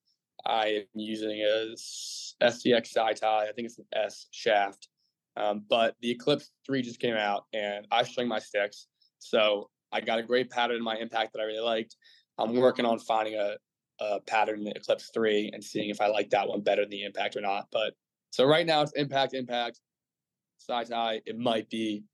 I 0.46 0.66
am 0.66 0.84
using 0.94 1.40
a 1.42 1.76
side 1.76 3.16
tie. 3.16 3.46
I 3.48 3.52
think 3.52 3.66
it's 3.66 3.78
an 3.78 3.86
S 3.92 4.26
shaft. 4.30 4.88
Um, 5.36 5.64
but 5.68 5.94
the 6.00 6.11
Eclipse 6.11 6.50
3 6.66 6.82
just 6.82 7.00
came 7.00 7.14
out 7.14 7.44
and 7.52 7.86
I 7.90 8.02
string 8.02 8.28
my 8.28 8.38
sticks. 8.38 8.86
So 9.18 9.70
I 9.92 10.00
got 10.00 10.18
a 10.18 10.22
great 10.22 10.50
pattern 10.50 10.76
in 10.76 10.84
my 10.84 10.96
impact 10.96 11.32
that 11.32 11.40
I 11.40 11.44
really 11.44 11.61
liked. 11.61 11.96
I'm 12.38 12.54
working 12.54 12.84
on 12.84 12.98
finding 12.98 13.34
a, 13.34 13.56
a 14.00 14.20
pattern 14.20 14.61
in 14.61 14.64
the 14.64 14.72
Eclipse 14.76 15.11
3 15.12 15.50
and 15.52 15.62
seeing 15.62 15.90
if 15.90 16.00
I 16.00 16.09
like 16.09 16.30
that 16.30 16.48
one 16.48 16.61
better 16.61 16.82
than 16.82 16.90
the 16.90 17.04
impact 17.04 17.36
or 17.36 17.40
not. 17.40 17.66
But 17.70 17.94
so 18.30 18.44
right 18.44 18.66
now 18.66 18.82
it's 18.82 18.92
impact, 18.92 19.34
impact, 19.34 19.80
side 20.59 20.88
tie. 20.88 21.20
It 21.24 21.38
might 21.38 21.68
be 21.70 22.04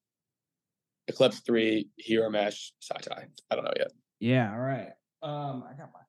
Eclipse 1.09 1.41
3, 1.41 1.89
Hero 1.97 2.31
Mesh, 2.31 2.73
side 2.81 3.03
tie. 3.03 3.27
I 3.51 3.55
don't 3.55 3.65
know 3.65 3.73
yet. 3.77 3.93
Yeah, 4.21 4.53
all 4.53 4.61
right. 4.61 4.91
Um, 5.25 5.65
I 5.69 5.73
got 5.73 5.91
my. 5.93 6.01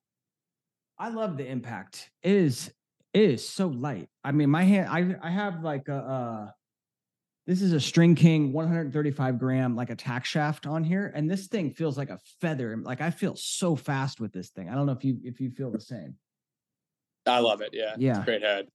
I 0.97 1.09
love 1.09 1.37
the 1.37 1.47
impact. 1.47 2.09
It 2.21 2.33
is 2.33 2.71
it 3.13 3.21
is 3.23 3.47
so 3.47 3.67
light. 3.67 4.09
I 4.23 4.31
mean, 4.33 4.49
my 4.49 4.63
hand. 4.63 4.89
I 4.89 5.27
I 5.27 5.31
have 5.31 5.63
like 5.63 5.87
a. 5.87 5.95
uh 5.95 6.51
this 7.47 7.61
is 7.61 7.73
a 7.73 7.77
StringKing 7.77 8.53
135 8.53 9.37
gram 9.37 9.75
like 9.75 9.91
attack 9.91 10.25
shaft 10.25 10.65
on 10.65 10.83
here, 10.83 11.11
and 11.15 11.29
this 11.29 11.47
thing 11.47 11.71
feels 11.71 11.95
like 11.95 12.09
a 12.09 12.19
feather. 12.41 12.75
Like 12.75 13.01
I 13.01 13.11
feel 13.11 13.35
so 13.35 13.75
fast 13.75 14.19
with 14.19 14.33
this 14.33 14.49
thing. 14.49 14.67
I 14.67 14.73
don't 14.73 14.87
know 14.87 14.93
if 14.93 15.05
you 15.05 15.19
if 15.23 15.39
you 15.39 15.51
feel 15.51 15.71
the 15.71 15.79
same. 15.79 16.15
I 17.25 17.39
love 17.39 17.61
it. 17.61 17.69
Yeah. 17.71 17.95
Yeah. 17.97 18.23
great 18.25 18.41
head. 18.41 18.67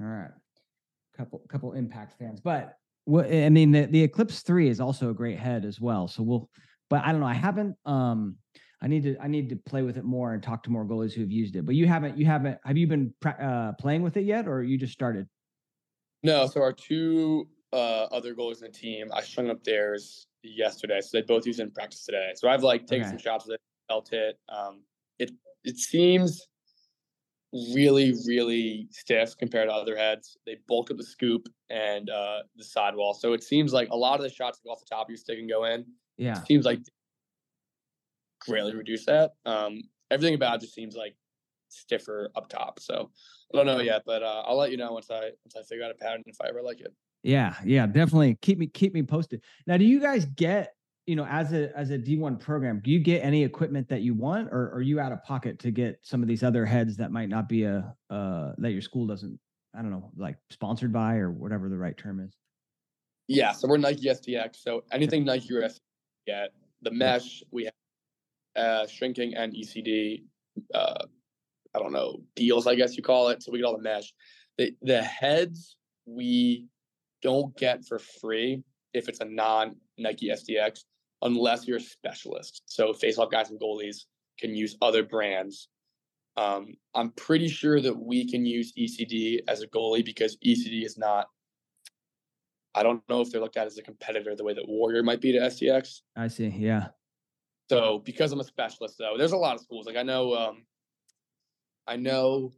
All 0.00 0.06
right. 0.06 0.30
Couple 1.16 1.40
couple 1.48 1.72
impact 1.72 2.18
fans, 2.18 2.40
but 2.40 2.76
well, 3.06 3.26
I 3.26 3.48
mean 3.48 3.72
the 3.72 3.86
the 3.86 4.02
Eclipse 4.02 4.40
three 4.40 4.68
is 4.68 4.80
also 4.80 5.10
a 5.10 5.14
great 5.14 5.38
head 5.38 5.64
as 5.64 5.80
well. 5.80 6.08
So 6.08 6.22
we'll, 6.22 6.48
but 6.88 7.04
I 7.04 7.12
don't 7.12 7.20
know. 7.20 7.26
I 7.26 7.34
haven't 7.34 7.76
um 7.84 8.36
I 8.82 8.88
need 8.88 9.04
to 9.04 9.16
I 9.20 9.28
need 9.28 9.48
to 9.50 9.56
play 9.56 9.82
with 9.82 9.96
it 9.96 10.04
more 10.04 10.34
and 10.34 10.42
talk 10.42 10.64
to 10.64 10.70
more 10.70 10.84
goalies 10.84 11.12
who 11.12 11.20
have 11.20 11.30
used 11.30 11.54
it. 11.54 11.64
But 11.64 11.76
you 11.76 11.86
haven't 11.86 12.18
you 12.18 12.26
haven't 12.26 12.58
have 12.64 12.76
you 12.76 12.88
been 12.88 13.14
uh, 13.24 13.72
playing 13.78 14.02
with 14.02 14.16
it 14.16 14.24
yet, 14.24 14.48
or 14.48 14.64
you 14.64 14.76
just 14.76 14.92
started? 14.92 15.28
No. 16.24 16.48
So 16.48 16.60
our 16.60 16.72
two 16.72 17.48
uh, 17.72 18.06
other 18.10 18.34
goalies 18.34 18.56
in 18.56 18.72
the 18.72 18.76
team, 18.76 19.08
I 19.14 19.22
strung 19.22 19.50
up 19.50 19.62
theirs 19.62 20.26
yesterday, 20.42 21.00
so 21.00 21.10
they 21.12 21.22
both 21.22 21.46
use 21.46 21.60
it 21.60 21.62
in 21.62 21.70
practice 21.70 22.04
today. 22.04 22.32
So 22.34 22.48
I've 22.48 22.64
like 22.64 22.86
taken 22.86 23.04
okay. 23.04 23.10
some 23.10 23.18
shots 23.18 23.46
with 23.46 23.54
it, 23.54 23.60
felt 23.88 24.12
it. 24.12 24.36
Um, 24.48 24.82
it 25.20 25.30
it 25.62 25.78
seems 25.78 26.48
really 27.74 28.14
really 28.26 28.88
stiff 28.90 29.36
compared 29.38 29.68
to 29.68 29.74
other 29.74 29.96
heads. 29.96 30.36
They 30.44 30.56
bulk 30.66 30.90
up 30.90 30.96
the 30.96 31.04
scoop 31.04 31.46
and 31.70 32.10
uh, 32.10 32.38
the 32.56 32.64
sidewall, 32.64 33.14
so 33.14 33.32
it 33.32 33.44
seems 33.44 33.72
like 33.72 33.90
a 33.90 33.96
lot 33.96 34.16
of 34.18 34.24
the 34.24 34.30
shots 34.30 34.58
go 34.64 34.72
off 34.72 34.80
the 34.80 34.92
top 34.92 35.06
of 35.06 35.10
your 35.10 35.18
stick 35.18 35.38
and 35.38 35.48
go 35.48 35.66
in. 35.66 35.84
Yeah, 36.18 36.40
it 36.40 36.46
seems 36.48 36.64
like 36.64 36.80
greatly 38.46 38.74
reduce 38.74 39.06
that. 39.06 39.32
Um, 39.46 39.82
everything 40.10 40.34
about 40.34 40.56
it 40.56 40.60
just 40.62 40.74
seems 40.74 40.94
like 40.94 41.14
stiffer 41.68 42.30
up 42.36 42.48
top. 42.48 42.80
So 42.80 43.10
I 43.52 43.56
don't 43.56 43.66
know 43.66 43.80
yet, 43.80 44.02
but 44.04 44.22
uh, 44.22 44.42
I'll 44.46 44.56
let 44.56 44.70
you 44.70 44.76
know 44.76 44.92
once 44.92 45.10
I 45.10 45.30
once 45.44 45.56
I 45.56 45.62
figure 45.62 45.84
out 45.84 45.90
a 45.90 45.94
pattern 45.94 46.22
if 46.26 46.36
I 46.40 46.48
ever 46.48 46.62
like 46.62 46.80
it. 46.80 46.92
Yeah, 47.22 47.54
yeah, 47.64 47.86
definitely. 47.86 48.36
Keep 48.42 48.58
me 48.58 48.66
keep 48.66 48.94
me 48.94 49.02
posted. 49.02 49.42
Now, 49.66 49.76
do 49.76 49.84
you 49.84 50.00
guys 50.00 50.24
get 50.26 50.74
you 51.06 51.16
know 51.16 51.24
as 51.26 51.52
a 51.52 51.76
as 51.76 51.90
a 51.90 51.98
D1 51.98 52.40
program? 52.40 52.80
Do 52.82 52.90
you 52.90 52.98
get 52.98 53.24
any 53.24 53.42
equipment 53.44 53.88
that 53.88 54.02
you 54.02 54.14
want, 54.14 54.48
or 54.50 54.72
are 54.74 54.82
you 54.82 55.00
out 55.00 55.12
of 55.12 55.22
pocket 55.24 55.58
to 55.60 55.70
get 55.70 55.98
some 56.02 56.22
of 56.22 56.28
these 56.28 56.42
other 56.42 56.66
heads 56.66 56.96
that 56.96 57.12
might 57.12 57.28
not 57.28 57.48
be 57.48 57.64
a 57.64 57.94
uh 58.10 58.52
that 58.58 58.72
your 58.72 58.82
school 58.82 59.06
doesn't? 59.06 59.38
I 59.74 59.80
don't 59.80 59.90
know, 59.90 60.10
like 60.16 60.36
sponsored 60.50 60.92
by 60.92 61.16
or 61.16 61.30
whatever 61.30 61.68
the 61.68 61.78
right 61.78 61.96
term 61.96 62.20
is. 62.20 62.36
Yeah, 63.28 63.52
so 63.52 63.68
we're 63.68 63.78
Nike 63.78 64.08
STX. 64.08 64.56
So 64.56 64.84
anything 64.92 65.24
Nike 65.24 65.54
or 65.54 65.62
STX 65.62 65.80
get 66.26 66.52
the 66.82 66.90
mesh 66.90 67.42
we 67.50 67.64
have 67.64 67.72
uh, 68.56 68.86
StringKing 68.86 69.32
and 69.36 69.54
ECD. 69.54 70.24
Uh, 70.74 71.04
I 71.74 71.78
don't 71.78 71.92
know 71.92 72.18
deals, 72.36 72.66
I 72.66 72.74
guess 72.74 72.96
you 72.96 73.02
call 73.02 73.28
it. 73.28 73.42
So 73.42 73.52
we 73.52 73.58
get 73.58 73.64
all 73.64 73.76
the 73.76 73.82
mesh. 73.82 74.12
The 74.58 74.74
the 74.82 75.02
heads 75.02 75.76
we 76.06 76.66
don't 77.22 77.56
get 77.56 77.84
for 77.84 77.98
free 77.98 78.62
if 78.92 79.08
it's 79.08 79.20
a 79.20 79.24
non 79.24 79.76
Nike 79.98 80.28
STX 80.28 80.80
unless 81.22 81.66
you're 81.66 81.78
a 81.78 81.80
specialist. 81.80 82.62
So 82.66 82.92
faceoff 82.92 83.30
guys 83.30 83.50
and 83.50 83.60
goalies 83.60 84.04
can 84.38 84.54
use 84.54 84.76
other 84.82 85.02
brands. 85.02 85.68
Um, 86.36 86.74
I'm 86.94 87.10
pretty 87.12 87.48
sure 87.48 87.80
that 87.80 87.94
we 87.94 88.28
can 88.28 88.44
use 88.44 88.72
ECD 88.78 89.40
as 89.48 89.62
a 89.62 89.68
goalie 89.68 90.04
because 90.04 90.36
ECD 90.44 90.84
is 90.84 90.98
not. 90.98 91.26
I 92.74 92.82
don't 92.82 93.02
know 93.08 93.20
if 93.20 93.30
they're 93.30 93.40
looked 93.40 93.58
at 93.58 93.66
as 93.66 93.76
a 93.76 93.82
competitor 93.82 94.34
the 94.34 94.44
way 94.44 94.54
that 94.54 94.66
Warrior 94.66 95.02
might 95.02 95.20
be 95.20 95.32
to 95.32 95.38
STX. 95.38 96.00
I 96.16 96.28
see. 96.28 96.48
Yeah. 96.48 96.88
So 97.72 98.02
because 98.04 98.32
I'm 98.32 98.40
a 98.40 98.44
specialist, 98.44 98.96
though, 98.98 99.14
there's 99.16 99.32
a 99.32 99.36
lot 99.38 99.54
of 99.54 99.62
schools. 99.62 99.86
Like 99.86 99.96
I 99.96 100.02
know, 100.02 100.34
um, 100.34 100.64
I 101.86 101.96
know 101.96 102.52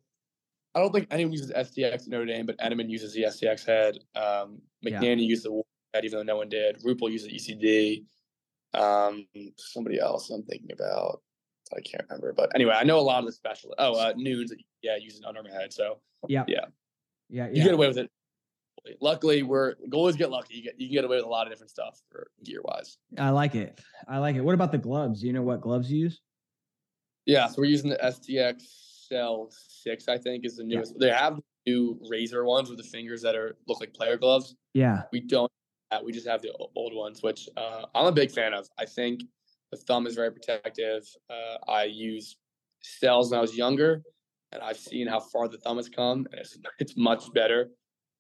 I 0.74 0.80
don't 0.80 0.92
think 0.92 1.06
anyone 1.12 1.30
uses 1.30 1.52
STX 1.52 1.92
at 1.92 2.08
Notre 2.08 2.26
Dame, 2.26 2.46
but 2.46 2.58
Entenmann 2.58 2.90
uses 2.90 3.14
the 3.14 3.22
STX 3.22 3.64
head. 3.64 3.98
Um, 4.16 4.60
McNanny 4.84 5.20
yeah. 5.20 5.28
used 5.28 5.44
the 5.44 5.62
head, 5.94 6.04
even 6.04 6.18
though 6.18 6.24
no 6.24 6.36
one 6.38 6.48
did. 6.48 6.82
Rupel 6.82 7.12
uses 7.12 7.28
ECD. 7.28 8.06
Um, 8.74 9.28
somebody 9.56 10.00
else 10.00 10.30
I'm 10.30 10.42
thinking 10.42 10.72
about, 10.72 11.22
I 11.72 11.80
can't 11.80 12.02
remember. 12.10 12.32
But 12.32 12.50
anyway, 12.56 12.74
I 12.76 12.82
know 12.82 12.98
a 12.98 13.00
lot 13.00 13.20
of 13.20 13.26
the 13.26 13.32
specialists. 13.32 13.76
Oh, 13.78 13.94
uh, 13.94 14.14
Noons, 14.16 14.52
yeah, 14.82 14.96
uses 14.96 15.20
an 15.20 15.26
Under 15.26 15.48
head. 15.48 15.72
So 15.72 15.98
yeah, 16.26 16.42
yeah, 16.48 16.64
yeah, 17.30 17.46
you 17.52 17.62
get 17.62 17.72
away 17.72 17.86
with 17.86 17.98
it. 17.98 18.10
Luckily, 19.00 19.42
we're 19.42 19.74
goalies 19.88 20.16
get 20.16 20.30
lucky. 20.30 20.56
You 20.56 20.62
get 20.62 20.80
you 20.80 20.88
can 20.88 20.94
get 20.94 21.04
away 21.04 21.16
with 21.16 21.24
a 21.24 21.28
lot 21.28 21.46
of 21.46 21.52
different 21.52 21.70
stuff 21.70 22.02
for 22.10 22.28
gear 22.44 22.60
wise. 22.62 22.98
I 23.18 23.30
like 23.30 23.54
it. 23.54 23.80
I 24.06 24.18
like 24.18 24.36
it. 24.36 24.42
What 24.42 24.54
about 24.54 24.72
the 24.72 24.78
gloves? 24.78 25.20
Do 25.20 25.26
you 25.26 25.32
know 25.32 25.42
what 25.42 25.60
gloves 25.60 25.90
you 25.90 26.00
use? 26.00 26.20
Yeah, 27.26 27.46
so 27.46 27.54
we're 27.58 27.66
using 27.66 27.88
the 27.88 27.96
STX 27.96 28.62
Cell 29.08 29.48
Six, 29.50 30.08
I 30.08 30.18
think, 30.18 30.44
is 30.44 30.56
the 30.56 30.64
newest. 30.64 30.94
Yeah. 30.98 31.06
They 31.06 31.14
have 31.14 31.40
new 31.66 31.98
razor 32.10 32.44
ones 32.44 32.68
with 32.68 32.78
the 32.78 32.84
fingers 32.84 33.22
that 33.22 33.34
are 33.34 33.56
look 33.66 33.80
like 33.80 33.94
player 33.94 34.18
gloves. 34.18 34.54
Yeah, 34.74 35.02
we 35.12 35.20
don't. 35.20 35.50
We 36.04 36.12
just 36.12 36.26
have 36.26 36.42
the 36.42 36.52
old 36.74 36.94
ones, 36.94 37.22
which 37.22 37.48
uh, 37.56 37.82
I'm 37.94 38.06
a 38.06 38.12
big 38.12 38.32
fan 38.32 38.52
of. 38.52 38.68
I 38.78 38.84
think 38.84 39.22
the 39.70 39.76
thumb 39.76 40.06
is 40.06 40.14
very 40.14 40.32
protective. 40.32 41.04
Uh, 41.30 41.70
I 41.70 41.84
use 41.84 42.36
cells 42.82 43.30
when 43.30 43.38
I 43.38 43.40
was 43.40 43.56
younger, 43.56 44.02
and 44.52 44.62
I've 44.62 44.76
seen 44.76 45.06
how 45.06 45.20
far 45.20 45.48
the 45.48 45.58
thumb 45.58 45.76
has 45.76 45.88
come, 45.88 46.26
and 46.32 46.40
it's 46.40 46.58
it's 46.78 46.96
much 46.96 47.32
better. 47.32 47.70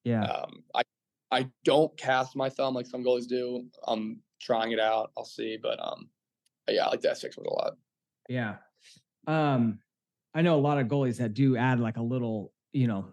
Yeah. 0.04 0.24
Um, 0.24 0.64
I 0.74 0.82
I 1.30 1.48
don't 1.64 1.96
cast 1.96 2.36
my 2.36 2.48
thumb 2.48 2.74
like 2.74 2.86
some 2.86 3.02
goalies 3.02 3.26
do. 3.26 3.66
I'm 3.86 4.20
trying 4.40 4.72
it 4.72 4.80
out. 4.80 5.10
I'll 5.16 5.24
see, 5.24 5.58
but 5.60 5.78
um, 5.84 6.08
yeah, 6.68 6.86
I 6.86 6.90
like 6.90 7.00
that 7.00 7.18
six 7.18 7.36
one 7.36 7.46
a 7.46 7.50
lot. 7.52 7.76
Yeah. 8.28 8.56
Um, 9.26 9.80
I 10.34 10.42
know 10.42 10.56
a 10.56 10.60
lot 10.60 10.78
of 10.78 10.86
goalies 10.86 11.18
that 11.18 11.34
do 11.34 11.56
add 11.56 11.80
like 11.80 11.96
a 11.96 12.02
little, 12.02 12.52
you 12.72 12.86
know, 12.86 13.06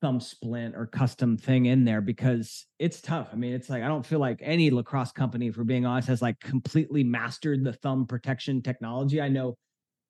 thumb 0.00 0.20
splint 0.20 0.74
or 0.76 0.86
custom 0.86 1.36
thing 1.36 1.66
in 1.66 1.84
there 1.84 2.00
because 2.00 2.66
it's 2.78 3.00
tough. 3.00 3.28
I 3.32 3.36
mean, 3.36 3.52
it's 3.54 3.68
like 3.68 3.82
I 3.82 3.88
don't 3.88 4.04
feel 4.04 4.18
like 4.18 4.40
any 4.42 4.70
lacrosse 4.70 5.12
company, 5.12 5.50
for 5.50 5.64
being 5.64 5.86
honest, 5.86 6.08
has 6.08 6.22
like 6.22 6.40
completely 6.40 7.04
mastered 7.04 7.64
the 7.64 7.72
thumb 7.72 8.06
protection 8.06 8.62
technology. 8.62 9.20
I 9.20 9.28
know 9.28 9.56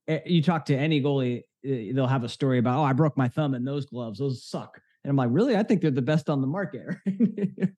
eh, 0.09 0.21
you 0.27 0.43
talk 0.43 0.67
to 0.67 0.77
any 0.77 1.03
goalie, 1.03 1.43
eh, 1.65 1.93
they'll 1.95 2.07
have 2.07 2.25
a 2.25 2.29
story 2.29 2.59
about, 2.59 2.79
oh, 2.79 2.85
I 2.85 2.93
broke 2.93 3.17
my 3.17 3.29
thumb 3.29 3.55
in 3.55 3.65
those 3.65 3.87
gloves. 3.87 4.19
Those 4.19 4.45
suck. 4.45 4.81
And 5.05 5.11
I'm 5.11 5.17
like, 5.17 5.29
really? 5.31 5.57
I 5.57 5.63
think 5.63 5.83
they're 5.83 5.91
the 5.91 6.03
best 6.03 6.31
on 6.31 6.41
the 6.41 6.47
market. 6.47 6.83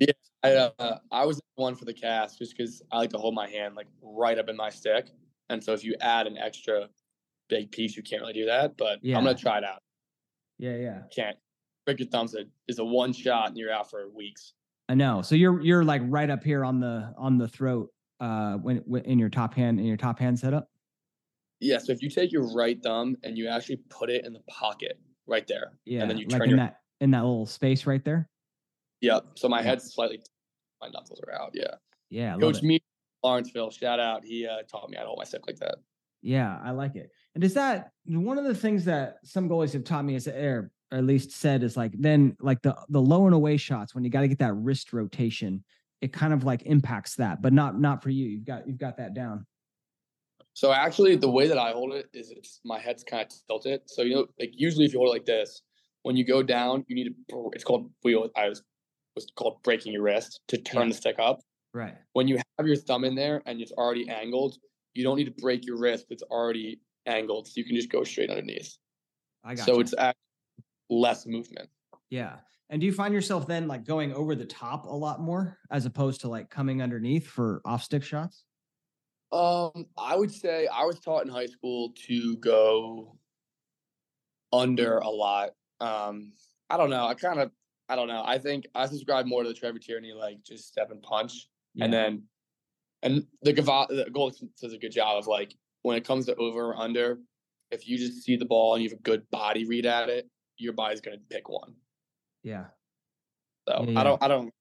yeah, 0.00 0.12
I, 0.42 0.52
uh, 0.52 0.98
I 1.10 1.24
was 1.24 1.40
one 1.54 1.74
for 1.74 1.86
the 1.86 1.94
cast 1.94 2.38
just 2.38 2.56
because 2.56 2.82
I 2.92 2.98
like 2.98 3.10
to 3.10 3.18
hold 3.18 3.34
my 3.34 3.48
hand 3.48 3.74
like 3.74 3.86
right 4.02 4.38
up 4.38 4.48
in 4.48 4.56
my 4.56 4.68
stick. 4.68 5.08
And 5.48 5.62
so 5.62 5.72
if 5.72 5.82
you 5.82 5.94
add 6.00 6.26
an 6.26 6.36
extra 6.36 6.88
big 7.48 7.70
piece, 7.70 7.96
you 7.96 8.02
can't 8.02 8.20
really 8.20 8.34
do 8.34 8.46
that. 8.46 8.76
But 8.76 8.98
yeah. 9.02 9.16
I'm 9.16 9.24
gonna 9.24 9.36
try 9.36 9.58
it 9.58 9.64
out. 9.64 9.82
Yeah, 10.58 10.76
yeah. 10.76 11.02
Can't 11.14 11.36
break 11.86 12.00
your 12.00 12.08
thumbs. 12.08 12.36
Is 12.68 12.78
a 12.78 12.84
one 12.84 13.12
shot 13.12 13.48
and 13.48 13.56
you're 13.56 13.72
out 13.72 13.90
for 13.90 14.10
weeks. 14.10 14.52
I 14.88 14.94
know. 14.94 15.22
So 15.22 15.34
you're 15.34 15.60
you're 15.62 15.84
like 15.84 16.02
right 16.04 16.28
up 16.28 16.44
here 16.44 16.64
on 16.64 16.80
the 16.80 17.14
on 17.16 17.38
the 17.38 17.48
throat 17.48 17.90
uh 18.20 18.54
when, 18.54 18.78
when 18.86 19.02
in 19.04 19.18
your 19.18 19.30
top 19.30 19.54
hand 19.54 19.80
in 19.80 19.86
your 19.86 19.96
top 19.96 20.18
hand 20.18 20.38
setup. 20.38 20.68
Yeah. 21.60 21.78
So 21.78 21.92
if 21.92 22.02
you 22.02 22.10
take 22.10 22.30
your 22.30 22.52
right 22.54 22.82
thumb 22.82 23.16
and 23.22 23.38
you 23.38 23.48
actually 23.48 23.76
put 23.88 24.10
it 24.10 24.26
in 24.26 24.34
the 24.34 24.42
pocket 24.48 24.98
right 25.26 25.46
there, 25.46 25.72
yeah, 25.84 26.02
and 26.02 26.10
then 26.10 26.18
you 26.18 26.26
like 26.28 26.38
turn 26.38 26.50
in 26.50 26.50
your 26.50 26.58
that 26.58 26.80
in 27.00 27.10
that 27.12 27.22
little 27.22 27.46
space 27.46 27.86
right 27.86 28.04
there. 28.04 28.28
Yep. 29.00 29.26
So 29.34 29.48
my 29.48 29.62
head's 29.62 29.92
slightly, 29.92 30.22
my 30.80 30.88
knuckles 30.88 31.20
are 31.26 31.32
out. 31.34 31.50
Yeah. 31.52 31.74
Yeah. 32.10 32.36
Coach 32.38 32.62
me 32.62 32.80
Lawrenceville, 33.22 33.70
shout 33.70 34.00
out. 34.00 34.24
He 34.24 34.46
uh, 34.46 34.62
taught 34.70 34.88
me 34.90 34.96
how 34.96 35.02
to 35.02 35.08
hold 35.08 35.18
my 35.18 35.24
stick 35.24 35.46
like 35.46 35.56
that. 35.56 35.76
Yeah, 36.22 36.58
I 36.62 36.70
like 36.70 36.96
it. 36.96 37.10
And 37.34 37.44
is 37.44 37.54
that 37.54 37.90
one 38.06 38.38
of 38.38 38.44
the 38.44 38.54
things 38.54 38.84
that 38.86 39.18
some 39.24 39.48
goalies 39.48 39.72
have 39.72 39.84
taught 39.84 40.04
me 40.04 40.14
is 40.14 40.28
or 40.28 40.70
at 40.92 41.04
least 41.04 41.32
said 41.32 41.62
is 41.62 41.76
like 41.76 41.92
then 41.98 42.36
like 42.40 42.62
the 42.62 42.76
the 42.88 43.00
low 43.00 43.26
and 43.26 43.34
away 43.34 43.56
shots 43.56 43.94
when 43.94 44.04
you 44.04 44.10
got 44.10 44.20
to 44.20 44.28
get 44.28 44.38
that 44.38 44.54
wrist 44.54 44.92
rotation, 44.92 45.64
it 46.00 46.12
kind 46.12 46.32
of 46.32 46.44
like 46.44 46.62
impacts 46.64 47.16
that, 47.16 47.42
but 47.42 47.52
not 47.52 47.78
not 47.78 48.02
for 48.02 48.10
you. 48.10 48.26
You've 48.26 48.44
got 48.44 48.66
you've 48.66 48.78
got 48.78 48.98
that 48.98 49.14
down. 49.14 49.46
So 50.54 50.72
actually, 50.72 51.16
the 51.16 51.30
way 51.30 51.48
that 51.48 51.58
I 51.58 51.72
hold 51.72 51.92
it 51.92 52.08
is 52.14 52.30
it's 52.30 52.60
my 52.64 52.78
head's 52.78 53.02
kind 53.02 53.22
of 53.22 53.32
tilted. 53.48 53.82
So 53.86 54.02
you 54.02 54.14
know, 54.14 54.26
like 54.38 54.52
usually 54.54 54.84
if 54.84 54.92
you 54.92 55.00
hold 55.00 55.10
it 55.10 55.12
like 55.12 55.26
this, 55.26 55.62
when 56.02 56.16
you 56.16 56.24
go 56.24 56.42
down, 56.42 56.84
you 56.88 56.94
need 56.94 57.12
to. 57.28 57.50
It's 57.52 57.64
called 57.64 57.90
wheel. 58.02 58.28
I 58.36 58.48
was 58.48 58.62
was 59.16 59.26
called 59.36 59.62
breaking 59.62 59.92
your 59.92 60.02
wrist 60.02 60.40
to 60.48 60.58
turn 60.58 60.82
yeah. 60.82 60.88
the 60.88 60.94
stick 60.94 61.16
up. 61.18 61.40
Right. 61.72 61.94
When 62.12 62.28
you 62.28 62.36
have 62.58 62.66
your 62.66 62.76
thumb 62.76 63.04
in 63.04 63.14
there 63.14 63.42
and 63.46 63.60
it's 63.60 63.72
already 63.72 64.08
angled, 64.08 64.56
you 64.94 65.04
don't 65.04 65.16
need 65.16 65.24
to 65.24 65.42
break 65.42 65.66
your 65.66 65.78
wrist. 65.78 66.06
It's 66.10 66.22
already 66.22 66.80
angled, 67.06 67.48
so 67.48 67.52
you 67.56 67.64
can 67.64 67.74
just 67.74 67.90
go 67.90 68.04
straight 68.04 68.30
underneath. 68.30 68.76
I 69.44 69.56
got. 69.56 69.66
So 69.66 69.74
you. 69.74 69.80
it's 69.80 69.94
less 70.88 71.26
movement. 71.26 71.68
Yeah. 72.10 72.36
And 72.70 72.80
do 72.80 72.86
you 72.86 72.92
find 72.92 73.12
yourself 73.12 73.46
then 73.46 73.68
like 73.68 73.84
going 73.84 74.12
over 74.12 74.34
the 74.34 74.46
top 74.46 74.86
a 74.86 74.88
lot 74.88 75.20
more 75.20 75.58
as 75.70 75.84
opposed 75.84 76.22
to 76.22 76.28
like 76.28 76.48
coming 76.50 76.80
underneath 76.80 77.26
for 77.26 77.60
off 77.64 77.82
stick 77.82 78.02
shots? 78.02 78.44
Um, 79.34 79.86
I 79.98 80.14
would 80.14 80.30
say 80.30 80.68
I 80.68 80.84
was 80.84 81.00
taught 81.00 81.24
in 81.24 81.28
high 81.28 81.46
school 81.46 81.92
to 82.06 82.36
go 82.36 83.18
under 84.52 84.98
a 84.98 85.08
lot. 85.10 85.50
Um, 85.80 86.32
I 86.70 86.76
don't 86.76 86.88
know. 86.88 87.04
I 87.04 87.14
kind 87.14 87.40
of, 87.40 87.50
I 87.88 87.96
don't 87.96 88.06
know. 88.06 88.22
I 88.24 88.38
think 88.38 88.66
I 88.76 88.86
subscribe 88.86 89.26
more 89.26 89.42
to 89.42 89.48
the 89.48 89.54
Trevor 89.54 89.80
Tierney, 89.80 90.12
like 90.12 90.44
just 90.44 90.68
step 90.68 90.92
and 90.92 91.02
punch, 91.02 91.48
yeah. 91.74 91.84
and 91.84 91.92
then, 91.92 92.22
and 93.02 93.26
the, 93.42 93.52
the 93.52 94.08
goal 94.12 94.32
does 94.60 94.72
a 94.72 94.78
good 94.78 94.92
job 94.92 95.18
of 95.18 95.26
like 95.26 95.52
when 95.82 95.96
it 95.96 96.06
comes 96.06 96.26
to 96.26 96.36
over 96.36 96.68
or 96.68 96.76
under, 96.76 97.18
if 97.72 97.88
you 97.88 97.98
just 97.98 98.22
see 98.22 98.36
the 98.36 98.46
ball 98.46 98.74
and 98.74 98.84
you 98.84 98.88
have 98.88 98.98
a 98.98 99.02
good 99.02 99.28
body 99.32 99.66
read 99.66 99.84
at 99.84 100.08
it, 100.08 100.30
your 100.58 100.74
body's 100.74 101.00
going 101.00 101.18
to 101.18 101.24
pick 101.28 101.48
one. 101.48 101.74
Yeah. 102.44 102.66
So 103.68 103.84
yeah. 103.88 104.00
I 104.00 104.04
don't, 104.04 104.22
I 104.22 104.28
don't, 104.28 104.54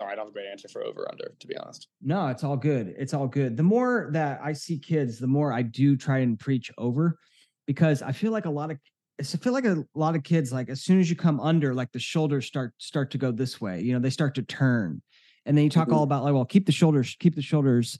sorry, 0.00 0.12
I 0.12 0.14
don't 0.16 0.26
have 0.26 0.30
a 0.30 0.32
great 0.32 0.48
answer 0.50 0.68
for 0.68 0.84
over 0.84 1.06
under, 1.10 1.32
to 1.38 1.46
be 1.46 1.56
honest. 1.56 1.88
No, 2.02 2.28
it's 2.28 2.42
all 2.42 2.56
good. 2.56 2.94
It's 2.98 3.12
all 3.12 3.28
good. 3.28 3.56
The 3.56 3.62
more 3.62 4.08
that 4.12 4.40
I 4.42 4.52
see 4.52 4.78
kids, 4.78 5.18
the 5.18 5.26
more 5.26 5.52
I 5.52 5.62
do 5.62 5.96
try 5.96 6.18
and 6.18 6.38
preach 6.38 6.70
over 6.78 7.18
because 7.66 8.02
I 8.02 8.12
feel 8.12 8.32
like 8.32 8.46
a 8.46 8.50
lot 8.50 8.70
of, 8.70 8.78
I 9.20 9.22
feel 9.22 9.52
like 9.52 9.66
a 9.66 9.84
lot 9.94 10.16
of 10.16 10.22
kids, 10.22 10.52
like 10.52 10.70
as 10.70 10.82
soon 10.82 10.98
as 10.98 11.10
you 11.10 11.16
come 11.16 11.38
under, 11.40 11.74
like 11.74 11.92
the 11.92 11.98
shoulders 11.98 12.46
start, 12.46 12.72
start 12.78 13.10
to 13.10 13.18
go 13.18 13.30
this 13.30 13.60
way, 13.60 13.80
you 13.80 13.92
know, 13.92 13.98
they 13.98 14.10
start 14.10 14.34
to 14.36 14.42
turn 14.42 15.02
and 15.44 15.56
then 15.56 15.64
you 15.64 15.70
talk 15.70 15.88
mm-hmm. 15.88 15.96
all 15.96 16.02
about 16.02 16.24
like, 16.24 16.32
well, 16.32 16.44
keep 16.44 16.66
the 16.66 16.72
shoulders, 16.72 17.16
keep 17.18 17.34
the 17.34 17.42
shoulders 17.42 17.98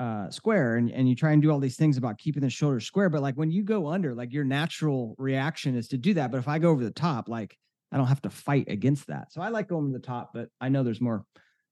uh 0.00 0.28
square 0.28 0.76
and, 0.76 0.90
and 0.90 1.08
you 1.08 1.14
try 1.14 1.30
and 1.30 1.40
do 1.40 1.52
all 1.52 1.60
these 1.60 1.76
things 1.76 1.96
about 1.96 2.18
keeping 2.18 2.42
the 2.42 2.50
shoulders 2.50 2.84
square 2.84 3.08
but 3.08 3.22
like 3.22 3.36
when 3.36 3.48
you 3.48 3.62
go 3.62 3.86
under 3.86 4.12
like 4.12 4.32
your 4.32 4.42
natural 4.42 5.14
reaction 5.18 5.76
is 5.76 5.86
to 5.86 5.96
do 5.96 6.12
that 6.14 6.32
but 6.32 6.38
if 6.38 6.48
i 6.48 6.58
go 6.58 6.70
over 6.70 6.82
the 6.82 6.90
top 6.90 7.28
like 7.28 7.56
i 7.94 7.96
don't 7.96 8.06
have 8.06 8.20
to 8.20 8.28
fight 8.28 8.66
against 8.68 9.06
that 9.06 9.32
so 9.32 9.40
i 9.40 9.48
like 9.48 9.68
going 9.68 9.86
to 9.86 9.92
the 9.92 10.04
top 10.04 10.32
but 10.34 10.48
i 10.60 10.68
know 10.68 10.82
there's 10.82 11.00
more 11.00 11.24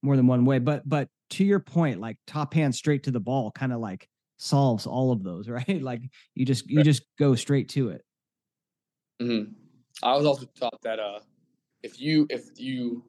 more 0.02 0.16
than 0.16 0.26
one 0.26 0.44
way 0.44 0.58
but 0.58 0.88
but 0.88 1.08
to 1.28 1.44
your 1.44 1.60
point 1.60 2.00
like 2.00 2.16
top 2.26 2.54
hand 2.54 2.74
straight 2.74 3.02
to 3.02 3.10
the 3.10 3.20
ball 3.20 3.50
kind 3.50 3.72
of 3.72 3.80
like 3.80 4.08
solves 4.38 4.86
all 4.86 5.12
of 5.12 5.22
those 5.22 5.48
right 5.48 5.82
like 5.82 6.02
you 6.34 6.46
just 6.46 6.68
you 6.70 6.82
just 6.82 7.02
go 7.18 7.34
straight 7.34 7.68
to 7.68 7.90
it 7.90 8.02
mm-hmm. 9.20 9.52
i 10.02 10.16
was 10.16 10.24
also 10.24 10.46
taught 10.58 10.80
that 10.82 10.98
uh 10.98 11.20
if 11.82 12.00
you 12.00 12.26
if 12.30 12.46
you 12.56 13.04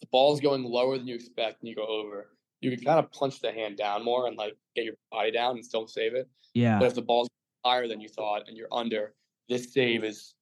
the 0.00 0.06
ball's 0.12 0.40
going 0.40 0.62
lower 0.62 0.96
than 0.96 1.08
you 1.08 1.14
expect 1.14 1.60
and 1.60 1.68
you 1.68 1.74
go 1.74 1.86
over 1.86 2.28
you 2.62 2.70
can 2.70 2.82
kind 2.84 2.98
of 2.98 3.10
punch 3.10 3.40
the 3.40 3.52
hand 3.52 3.76
down 3.76 4.04
more 4.04 4.28
and 4.28 4.36
like 4.36 4.56
get 4.74 4.84
your 4.84 4.94
body 5.10 5.32
down 5.32 5.56
and 5.56 5.64
still 5.64 5.86
save 5.86 6.14
it. 6.14 6.30
Yeah. 6.54 6.78
But 6.78 6.86
if 6.86 6.94
the 6.94 7.02
ball's 7.02 7.28
higher 7.64 7.88
than 7.88 8.00
you 8.00 8.08
thought 8.08 8.44
and 8.46 8.56
you're 8.56 8.72
under, 8.72 9.14
this 9.48 9.74
save 9.74 10.04
is 10.04 10.34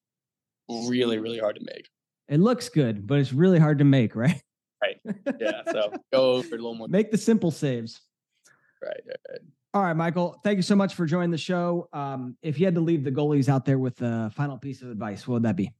really, 0.68 1.18
really 1.18 1.38
hard 1.38 1.56
to 1.56 1.62
make. 1.64 1.88
It 2.30 2.38
looks 2.38 2.68
good, 2.68 3.08
but 3.08 3.18
it's 3.18 3.32
really 3.32 3.58
hard 3.58 3.78
to 3.78 3.84
make, 3.84 4.14
right? 4.14 4.40
Right. 4.80 5.00
Yeah. 5.40 5.62
So 5.70 5.92
go 6.12 6.34
over 6.34 6.46
a 6.46 6.50
little 6.52 6.76
more. 6.76 6.86
Make 6.86 7.10
the 7.10 7.18
simple 7.18 7.50
saves. 7.50 8.00
Right. 8.80 9.00
right, 9.04 9.16
right. 9.28 9.40
All 9.74 9.82
right, 9.82 9.96
Michael. 9.96 10.40
Thank 10.44 10.56
you 10.56 10.62
so 10.62 10.76
much 10.76 10.94
for 10.94 11.06
joining 11.06 11.32
the 11.32 11.38
show. 11.38 11.88
Um, 11.92 12.36
if 12.40 12.60
you 12.60 12.66
had 12.66 12.76
to 12.76 12.80
leave 12.80 13.02
the 13.02 13.10
goalies 13.10 13.48
out 13.48 13.64
there 13.64 13.80
with 13.80 14.00
a 14.00 14.30
final 14.34 14.58
piece 14.58 14.80
of 14.80 14.90
advice, 14.90 15.26
what 15.26 15.34
would 15.34 15.42
that 15.42 15.56
be? 15.56 15.72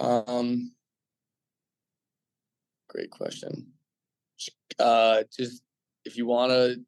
Um, 0.00 0.72
great 2.88 3.10
question. 3.10 3.68
Uh, 4.78 5.22
just 5.38 5.62
if 6.06 6.16
you 6.16 6.26
want 6.26 6.50
to 6.50 6.82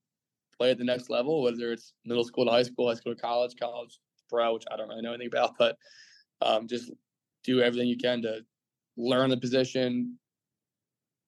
play 0.58 0.70
at 0.70 0.78
the 0.78 0.84
next 0.84 1.10
level, 1.10 1.42
whether 1.42 1.70
it's 1.70 1.92
middle 2.06 2.24
school 2.24 2.46
to 2.46 2.50
high 2.50 2.62
school, 2.62 2.88
high 2.88 2.94
school 2.94 3.14
to 3.14 3.20
college, 3.20 3.54
college 3.60 4.00
pro, 4.34 4.54
which 4.54 4.64
I 4.70 4.76
don't 4.76 4.88
really 4.88 5.02
know 5.02 5.12
anything 5.12 5.28
about, 5.28 5.54
but 5.58 5.76
um, 6.42 6.66
just 6.66 6.90
do 7.44 7.60
everything 7.60 7.88
you 7.88 7.96
can 7.96 8.22
to 8.22 8.40
learn 8.96 9.30
the 9.30 9.36
position, 9.36 10.18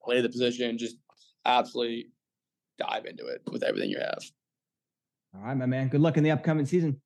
play 0.02 0.20
the 0.20 0.28
position, 0.28 0.76
just 0.76 0.96
absolutely 1.44 2.09
dive 2.78 3.07
into 3.07 3.26
it 3.26 3.42
with 3.50 3.62
everything 3.62 3.90
you 3.90 3.98
have. 3.98 4.18
All 5.34 5.42
right, 5.42 5.57
my 5.57 5.66
man. 5.66 5.88
Good 5.88 6.00
luck 6.00 6.16
in 6.16 6.24
the 6.24 6.30
upcoming 6.30 6.66
season. 6.66 7.00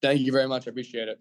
Thank 0.00 0.20
you 0.20 0.32
very 0.32 0.48
much. 0.48 0.66
I 0.66 0.70
appreciate 0.70 1.08
it. 1.08 1.20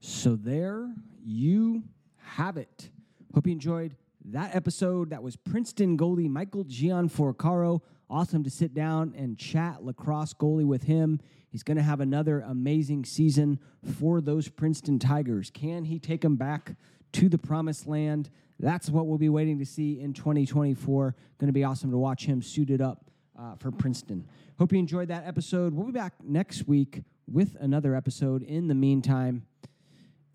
So 0.00 0.36
there 0.36 0.94
you 1.24 1.82
have 2.18 2.56
it. 2.56 2.90
Hope 3.34 3.46
you 3.46 3.52
enjoyed 3.52 3.96
that 4.32 4.54
episode. 4.54 5.10
That 5.10 5.22
was 5.22 5.36
Princeton 5.36 5.96
goalie 5.96 6.28
Michael 6.28 6.64
Gianforcaro. 6.64 7.80
Awesome 8.10 8.44
to 8.44 8.50
sit 8.50 8.74
down 8.74 9.14
and 9.16 9.38
chat 9.38 9.84
lacrosse 9.84 10.34
goalie 10.34 10.66
with 10.66 10.84
him. 10.84 11.20
He's 11.50 11.62
going 11.62 11.76
to 11.76 11.82
have 11.82 12.00
another 12.00 12.40
amazing 12.40 13.04
season 13.04 13.58
for 13.98 14.20
those 14.20 14.48
Princeton 14.48 14.98
Tigers. 14.98 15.50
Can 15.50 15.84
he 15.84 15.98
take 15.98 16.20
them 16.20 16.36
back 16.36 16.76
to 17.12 17.28
the 17.28 17.38
promised 17.38 17.86
land? 17.86 18.30
That's 18.60 18.90
what 18.90 19.06
we'll 19.06 19.18
be 19.18 19.28
waiting 19.28 19.58
to 19.60 19.66
see 19.66 20.00
in 20.00 20.12
2024. 20.12 21.14
Going 21.38 21.46
to 21.48 21.52
be 21.52 21.64
awesome 21.64 21.90
to 21.90 21.98
watch 21.98 22.26
him 22.26 22.42
suited 22.42 22.80
up 22.80 23.10
uh, 23.38 23.54
for 23.56 23.70
Princeton. 23.70 24.26
Hope 24.58 24.72
you 24.72 24.78
enjoyed 24.78 25.08
that 25.08 25.26
episode. 25.26 25.72
We'll 25.72 25.86
be 25.86 25.92
back 25.92 26.14
next 26.22 26.66
week 26.66 27.02
with 27.26 27.56
another 27.60 27.94
episode. 27.94 28.42
In 28.42 28.68
the 28.68 28.74
meantime, 28.74 29.44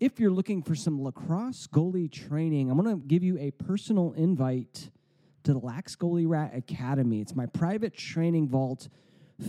if 0.00 0.18
you're 0.18 0.30
looking 0.30 0.62
for 0.62 0.74
some 0.74 1.02
lacrosse 1.02 1.66
goalie 1.66 2.10
training, 2.10 2.70
I'm 2.70 2.78
going 2.80 3.00
to 3.00 3.06
give 3.06 3.22
you 3.22 3.38
a 3.38 3.50
personal 3.52 4.12
invite 4.12 4.90
to 5.44 5.52
the 5.52 5.58
Lax 5.58 5.94
Goalie 5.94 6.28
Rat 6.28 6.52
Academy. 6.54 7.20
It's 7.20 7.34
my 7.34 7.46
private 7.46 7.94
training 7.94 8.48
vault 8.48 8.88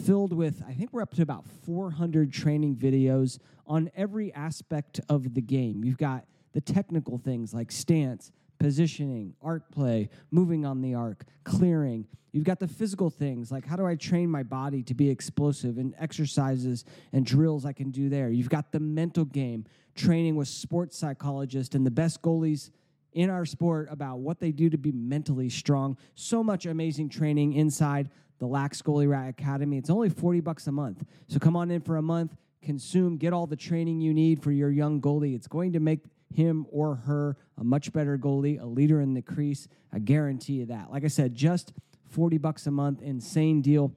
filled 0.03 0.33
with, 0.33 0.61
I 0.67 0.73
think 0.73 0.91
we're 0.93 1.01
up 1.01 1.13
to 1.15 1.21
about 1.21 1.45
400 1.65 2.31
training 2.31 2.75
videos 2.75 3.39
on 3.65 3.89
every 3.95 4.33
aspect 4.33 4.99
of 5.09 5.33
the 5.33 5.41
game. 5.41 5.83
You've 5.83 5.97
got 5.97 6.25
the 6.53 6.61
technical 6.61 7.17
things 7.17 7.53
like 7.53 7.71
stance, 7.71 8.31
positioning, 8.59 9.33
arc 9.41 9.71
play, 9.71 10.09
moving 10.31 10.65
on 10.65 10.81
the 10.81 10.93
arc, 10.93 11.25
clearing. 11.43 12.07
You've 12.31 12.43
got 12.43 12.59
the 12.59 12.67
physical 12.67 13.09
things 13.09 13.51
like 13.51 13.65
how 13.65 13.75
do 13.75 13.85
I 13.85 13.95
train 13.95 14.29
my 14.29 14.43
body 14.43 14.83
to 14.83 14.93
be 14.93 15.09
explosive 15.09 15.77
and 15.77 15.93
exercises 15.97 16.83
and 17.13 17.25
drills 17.25 17.65
I 17.65 17.71
can 17.73 17.91
do 17.91 18.09
there. 18.09 18.29
You've 18.29 18.49
got 18.49 18.71
the 18.71 18.79
mental 18.79 19.25
game, 19.25 19.65
training 19.95 20.35
with 20.35 20.47
sports 20.47 20.97
psychologists 20.97 21.75
and 21.75 21.85
the 21.85 21.91
best 21.91 22.21
goalies 22.21 22.71
in 23.13 23.29
our 23.29 23.45
sport 23.45 23.87
about 23.89 24.19
what 24.19 24.39
they 24.41 24.51
do 24.51 24.69
to 24.69 24.77
be 24.77 24.91
mentally 24.91 25.49
strong. 25.49 25.97
So 26.15 26.43
much 26.43 26.65
amazing 26.65 27.07
training 27.09 27.53
inside 27.53 28.09
the 28.39 28.45
Lax 28.45 28.81
Goalie 28.81 29.09
Rat 29.09 29.29
Academy. 29.29 29.77
It's 29.77 29.89
only 29.89 30.09
40 30.09 30.41
bucks 30.41 30.67
a 30.67 30.71
month. 30.71 31.05
So 31.27 31.39
come 31.39 31.55
on 31.55 31.71
in 31.71 31.79
for 31.79 31.95
a 31.95 32.01
month, 32.01 32.35
consume, 32.61 33.15
get 33.15 33.31
all 33.31 33.47
the 33.47 33.55
training 33.55 34.01
you 34.01 34.13
need 34.13 34.43
for 34.43 34.51
your 34.51 34.69
young 34.69 34.99
goalie. 34.99 35.33
It's 35.33 35.47
going 35.47 35.71
to 35.73 35.79
make 35.79 36.01
him 36.33 36.65
or 36.71 36.95
her 36.95 37.37
a 37.57 37.63
much 37.63 37.93
better 37.93 38.17
goalie, 38.17 38.61
a 38.61 38.65
leader 38.65 39.01
in 39.01 39.13
the 39.13 39.21
crease. 39.21 39.67
I 39.93 39.99
guarantee 39.99 40.53
you 40.53 40.65
that. 40.67 40.91
Like 40.91 41.03
I 41.03 41.07
said, 41.07 41.35
just 41.35 41.73
40 42.09 42.37
bucks 42.37 42.67
a 42.67 42.71
month, 42.71 43.01
insane 43.01 43.61
deal. 43.61 43.95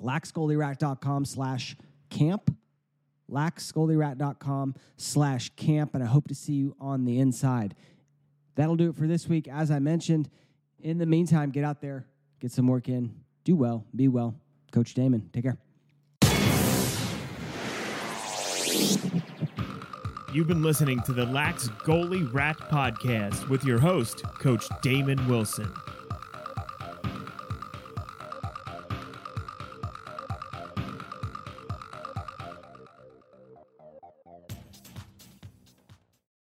laxgoalierat.com 0.00 1.24
slash 1.24 1.76
camp. 2.10 2.54
laxgoalierat.com 3.30 4.74
slash 4.96 5.50
camp. 5.56 5.94
And 5.94 6.02
I 6.02 6.06
hope 6.06 6.28
to 6.28 6.34
see 6.34 6.54
you 6.54 6.76
on 6.80 7.04
the 7.04 7.18
inside. 7.18 7.74
That'll 8.54 8.76
do 8.76 8.90
it 8.90 8.96
for 8.96 9.06
this 9.06 9.28
week. 9.28 9.48
As 9.48 9.70
I 9.70 9.78
mentioned, 9.78 10.28
in 10.80 10.98
the 10.98 11.06
meantime, 11.06 11.50
get 11.50 11.64
out 11.64 11.80
there, 11.80 12.06
get 12.40 12.50
some 12.50 12.66
work 12.66 12.88
in, 12.88 13.14
do 13.44 13.56
well, 13.56 13.86
be 13.94 14.08
well. 14.08 14.34
Coach 14.72 14.94
Damon, 14.94 15.30
take 15.32 15.44
care. 15.44 15.58
You've 20.32 20.48
been 20.48 20.62
listening 20.62 21.02
to 21.02 21.12
the 21.12 21.26
Lax 21.26 21.68
Goalie 21.84 22.26
Rat 22.32 22.56
Podcast 22.70 23.50
with 23.50 23.66
your 23.66 23.78
host, 23.78 24.22
Coach 24.38 24.66
Damon 24.80 25.28
Wilson. 25.28 25.70